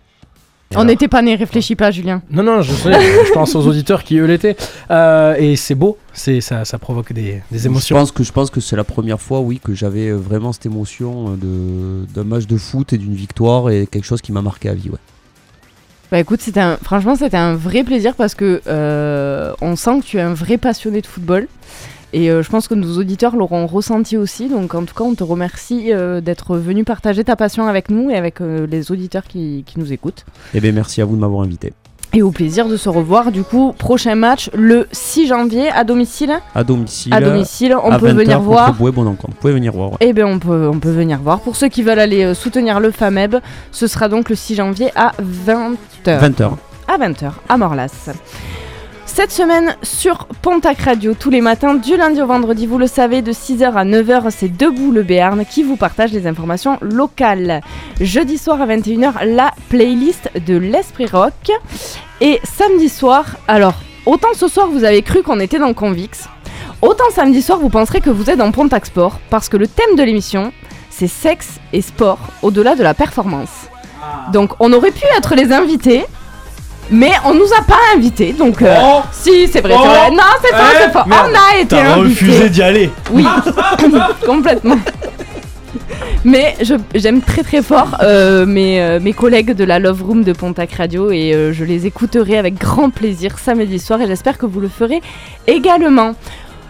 On 0.75 0.85
n'était 0.85 1.07
pas 1.07 1.21
né, 1.21 1.35
réfléchis 1.35 1.75
pas, 1.75 1.91
Julien. 1.91 2.21
Non, 2.29 2.43
non, 2.43 2.61
je 2.61 2.71
sais, 2.73 2.91
je 2.91 3.31
pense 3.33 3.55
aux 3.55 3.65
auditeurs 3.67 4.03
qui 4.03 4.17
eux 4.17 4.25
l'étaient. 4.25 4.55
Euh, 4.91 5.35
et 5.37 5.55
c'est 5.55 5.75
beau, 5.75 5.97
c'est, 6.13 6.41
ça, 6.41 6.65
ça 6.65 6.77
provoque 6.77 7.13
des, 7.13 7.41
des 7.51 7.59
Je 7.59 7.65
émotions. 7.67 7.95
pense 7.95 8.11
que 8.11 8.23
je 8.23 8.31
pense 8.31 8.49
que 8.49 8.59
c'est 8.59 8.75
la 8.75 8.83
première 8.83 9.19
fois, 9.21 9.39
oui, 9.41 9.59
que 9.63 9.73
j'avais 9.73 10.09
euh, 10.09 10.15
vraiment 10.15 10.53
cette 10.53 10.65
émotion 10.65 11.29
euh, 11.29 11.35
de 12.05 12.13
d'un 12.13 12.23
match 12.23 12.45
de 12.47 12.57
foot 12.57 12.93
et 12.93 12.97
d'une 12.97 13.15
victoire 13.15 13.69
et 13.69 13.87
quelque 13.87 14.05
chose 14.05 14.21
qui 14.21 14.31
m'a 14.31 14.41
marqué 14.41 14.69
à 14.69 14.73
vie. 14.73 14.89
Ouais. 14.89 14.97
Bah 16.11 16.19
écoute, 16.19 16.41
c'était 16.41 16.59
un... 16.59 16.77
franchement, 16.77 17.15
c'était 17.15 17.37
un 17.37 17.55
vrai 17.55 17.83
plaisir 17.83 18.13
parce 18.15 18.35
que 18.35 18.61
euh, 18.67 19.53
on 19.61 19.75
sent 19.75 20.01
que 20.01 20.05
tu 20.05 20.17
es 20.17 20.21
un 20.21 20.33
vrai 20.33 20.57
passionné 20.57 21.01
de 21.01 21.07
football. 21.07 21.47
Et 22.13 22.29
euh, 22.29 22.43
je 22.43 22.49
pense 22.49 22.67
que 22.67 22.75
nos 22.75 22.97
auditeurs 22.99 23.35
l'auront 23.35 23.65
ressenti 23.65 24.17
aussi. 24.17 24.47
Donc 24.47 24.75
en 24.75 24.83
tout 24.83 24.93
cas, 24.93 25.03
on 25.03 25.15
te 25.15 25.23
remercie 25.23 25.91
euh, 25.91 26.21
d'être 26.21 26.55
venu 26.57 26.83
partager 26.83 27.23
ta 27.23 27.35
passion 27.35 27.67
avec 27.67 27.89
nous 27.89 28.09
et 28.11 28.15
avec 28.15 28.39
euh, 28.39 28.67
les 28.69 28.91
auditeurs 28.91 29.23
qui, 29.23 29.63
qui 29.65 29.79
nous 29.79 29.91
écoutent. 29.91 30.23
Et 30.53 30.59
bien 30.59 30.71
merci 30.71 31.01
à 31.01 31.05
vous 31.05 31.15
de 31.15 31.21
m'avoir 31.21 31.41
invité. 31.43 31.73
Et 32.15 32.21
au 32.21 32.29
plaisir 32.29 32.67
de 32.67 32.77
se 32.77 32.89
revoir. 32.89 33.31
Du 33.31 33.41
coup, 33.41 33.73
prochain 33.75 34.13
match 34.13 34.51
le 34.53 34.85
6 34.91 35.25
janvier 35.25 35.69
à 35.71 35.83
domicile. 35.83 36.33
À 36.53 36.63
domicile. 36.63 37.11
À 37.11 37.19
domicile, 37.19 37.75
on 37.83 37.89
à 37.89 37.97
peut 37.97 38.09
20 38.09 38.13
venir 38.13 38.39
voir. 38.39 38.73
Boué, 38.73 38.91
bon 38.91 39.07
encontre. 39.07 39.33
Vous 39.33 39.39
pouvez 39.41 39.53
venir 39.53 39.73
voir. 39.73 39.93
ouais. 39.93 39.97
Eh 40.01 40.13
bien, 40.13 40.27
on 40.27 40.37
peut, 40.37 40.69
on 40.71 40.77
peut 40.77 40.91
venir 40.91 41.17
voir. 41.19 41.39
Pour 41.39 41.55
ceux 41.55 41.69
qui 41.69 41.81
veulent 41.81 41.97
aller 41.97 42.35
soutenir 42.35 42.79
le 42.79 42.91
FAMEB, 42.91 43.37
ce 43.71 43.87
sera 43.87 44.09
donc 44.09 44.29
le 44.29 44.35
6 44.35 44.53
janvier 44.53 44.91
à 44.95 45.13
20h. 45.23 46.19
20 46.19 46.41
heures. 46.41 46.57
À 46.87 46.99
20h, 46.99 47.31
à 47.49 47.57
Morlas. 47.57 48.11
Cette 49.15 49.31
semaine 49.31 49.75
sur 49.83 50.25
Pontac 50.41 50.81
Radio, 50.81 51.13
tous 51.13 51.29
les 51.29 51.41
matins, 51.41 51.75
du 51.75 51.95
lundi 51.95 52.19
au 52.21 52.25
vendredi, 52.25 52.65
vous 52.65 52.79
le 52.79 52.87
savez, 52.87 53.21
de 53.21 53.31
6h 53.31 53.73
à 53.73 53.85
9h, 53.85 54.31
c'est 54.31 54.49
Debout 54.49 54.91
le 54.91 55.03
Béarn 55.03 55.45
qui 55.45 55.61
vous 55.61 55.75
partage 55.75 56.11
les 56.11 56.25
informations 56.25 56.79
locales. 56.81 57.61
Jeudi 58.01 58.39
soir 58.39 58.59
à 58.61 58.65
21h, 58.65 59.23
la 59.25 59.51
playlist 59.69 60.31
de 60.47 60.57
l'Esprit 60.57 61.05
Rock. 61.05 61.51
Et 62.21 62.39
samedi 62.43 62.89
soir, 62.89 63.25
alors, 63.47 63.75
autant 64.07 64.33
ce 64.33 64.47
soir 64.47 64.67
vous 64.67 64.83
avez 64.83 65.03
cru 65.03 65.21
qu'on 65.21 65.39
était 65.39 65.59
dans 65.59 65.75
Convix, 65.75 66.27
autant 66.81 67.11
samedi 67.11 67.43
soir 67.43 67.59
vous 67.59 67.69
penserez 67.69 68.01
que 68.01 68.09
vous 68.09 68.31
êtes 68.31 68.39
dans 68.39 68.51
Pontac 68.51 68.87
Sport, 68.87 69.19
parce 69.29 69.47
que 69.47 69.57
le 69.57 69.67
thème 69.67 69.95
de 69.95 70.03
l'émission, 70.03 70.51
c'est 70.55 70.73
c'est 70.93 71.07
sexe 71.07 71.59
et 71.73 71.81
sport 71.81 72.19
au-delà 72.43 72.75
de 72.75 72.83
la 72.83 72.93
performance. 72.93 73.67
Donc 74.31 74.51
on 74.59 74.71
aurait 74.71 74.91
pu 74.91 75.05
être 75.17 75.35
les 75.35 75.51
invités, 75.51 76.05
mais 76.91 77.11
on 77.25 77.33
nous 77.33 77.51
a 77.57 77.63
pas 77.63 77.79
invités. 77.95 78.33
Donc 78.33 78.61
euh, 78.61 78.75
Oh. 78.81 79.01
si 79.11 79.47
c'est 79.47 79.61
vrai, 79.61 79.73
Oh. 79.77 79.81
c'est 79.83 79.89
vrai. 79.89 80.11
Non, 80.11 80.23
c'est 80.43 80.51
pas, 80.51 80.57
Eh, 80.73 80.77
c'est 80.83 80.91
pas. 80.91 81.05
merde. 81.07 81.27
On 81.31 81.35
a 81.35 81.57
été 81.59 81.67
T'as 81.75 81.93
invités. 81.95 82.09
refusé 82.25 82.49
d'y 82.49 82.61
aller. 82.61 82.89
Oui, 83.11 83.25
complètement. 84.25 84.77
Mais 86.25 86.55
je- 86.61 86.75
j'aime 86.95 87.21
très 87.21 87.43
très 87.43 87.61
fort 87.61 87.97
euh, 88.01 88.45
mes, 88.45 88.81
euh, 88.81 88.99
mes 89.01 89.11
collègues 89.11 89.51
de 89.53 89.63
la 89.65 89.79
Love 89.79 90.03
Room 90.03 90.23
de 90.23 90.31
Pontac 90.31 90.71
Radio 90.73 91.11
et 91.11 91.33
euh, 91.33 91.51
je 91.51 91.65
les 91.65 91.85
écouterai 91.85 92.37
avec 92.37 92.53
grand 92.57 92.89
plaisir 92.91 93.37
samedi 93.39 93.77
soir 93.77 93.99
et 94.01 94.07
j'espère 94.07 94.37
que 94.37 94.45
vous 94.45 94.61
le 94.61 94.69
ferez 94.69 95.01
également. 95.47 96.13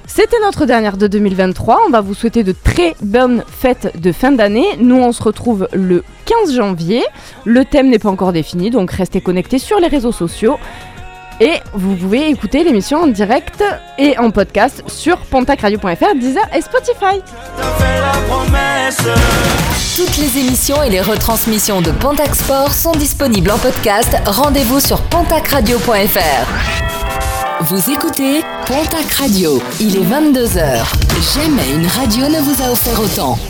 C'était 0.07 0.39
notre 0.43 0.65
dernière 0.65 0.97
de 0.97 1.07
2023. 1.07 1.83
On 1.87 1.89
va 1.89 2.01
vous 2.01 2.13
souhaiter 2.13 2.43
de 2.43 2.51
très 2.51 2.95
bonnes 3.01 3.43
fêtes 3.47 3.99
de 3.99 4.11
fin 4.11 4.31
d'année. 4.31 4.65
Nous, 4.79 4.97
on 4.97 5.11
se 5.11 5.23
retrouve 5.23 5.67
le 5.73 6.03
15 6.25 6.55
janvier. 6.55 7.03
Le 7.45 7.65
thème 7.65 7.89
n'est 7.89 7.99
pas 7.99 8.09
encore 8.09 8.33
défini, 8.33 8.69
donc 8.69 8.91
restez 8.91 9.21
connectés 9.21 9.59
sur 9.59 9.79
les 9.79 9.87
réseaux 9.87 10.11
sociaux. 10.11 10.57
Et 11.39 11.53
vous 11.73 11.95
pouvez 11.95 12.29
écouter 12.29 12.63
l'émission 12.63 13.03
en 13.03 13.07
direct 13.07 13.63
et 13.97 14.17
en 14.19 14.29
podcast 14.29 14.83
sur 14.87 15.17
pontacradio.fr, 15.17 16.15
Deezer 16.15 16.43
et 16.55 16.61
Spotify. 16.61 17.21
Toutes 19.95 20.17
les 20.17 20.39
émissions 20.39 20.81
et 20.83 20.89
les 20.89 21.01
retransmissions 21.01 21.81
de 21.81 21.91
Pontac 21.91 22.35
Sport 22.35 22.73
sont 22.73 22.91
disponibles 22.93 23.51
en 23.51 23.57
podcast. 23.57 24.15
Rendez-vous 24.25 24.79
sur 24.79 25.01
pontacradio.fr. 25.03 27.12
Vous 27.65 27.91
écoutez 27.91 28.41
Pontac 28.65 29.09
Radio. 29.13 29.61
Il 29.79 29.95
est 29.95 30.03
22h. 30.03 30.83
Jamais 31.33 31.73
une 31.73 31.87
radio 31.87 32.27
ne 32.27 32.41
vous 32.41 32.61
a 32.61 32.71
offert 32.71 32.99
autant. 32.99 33.37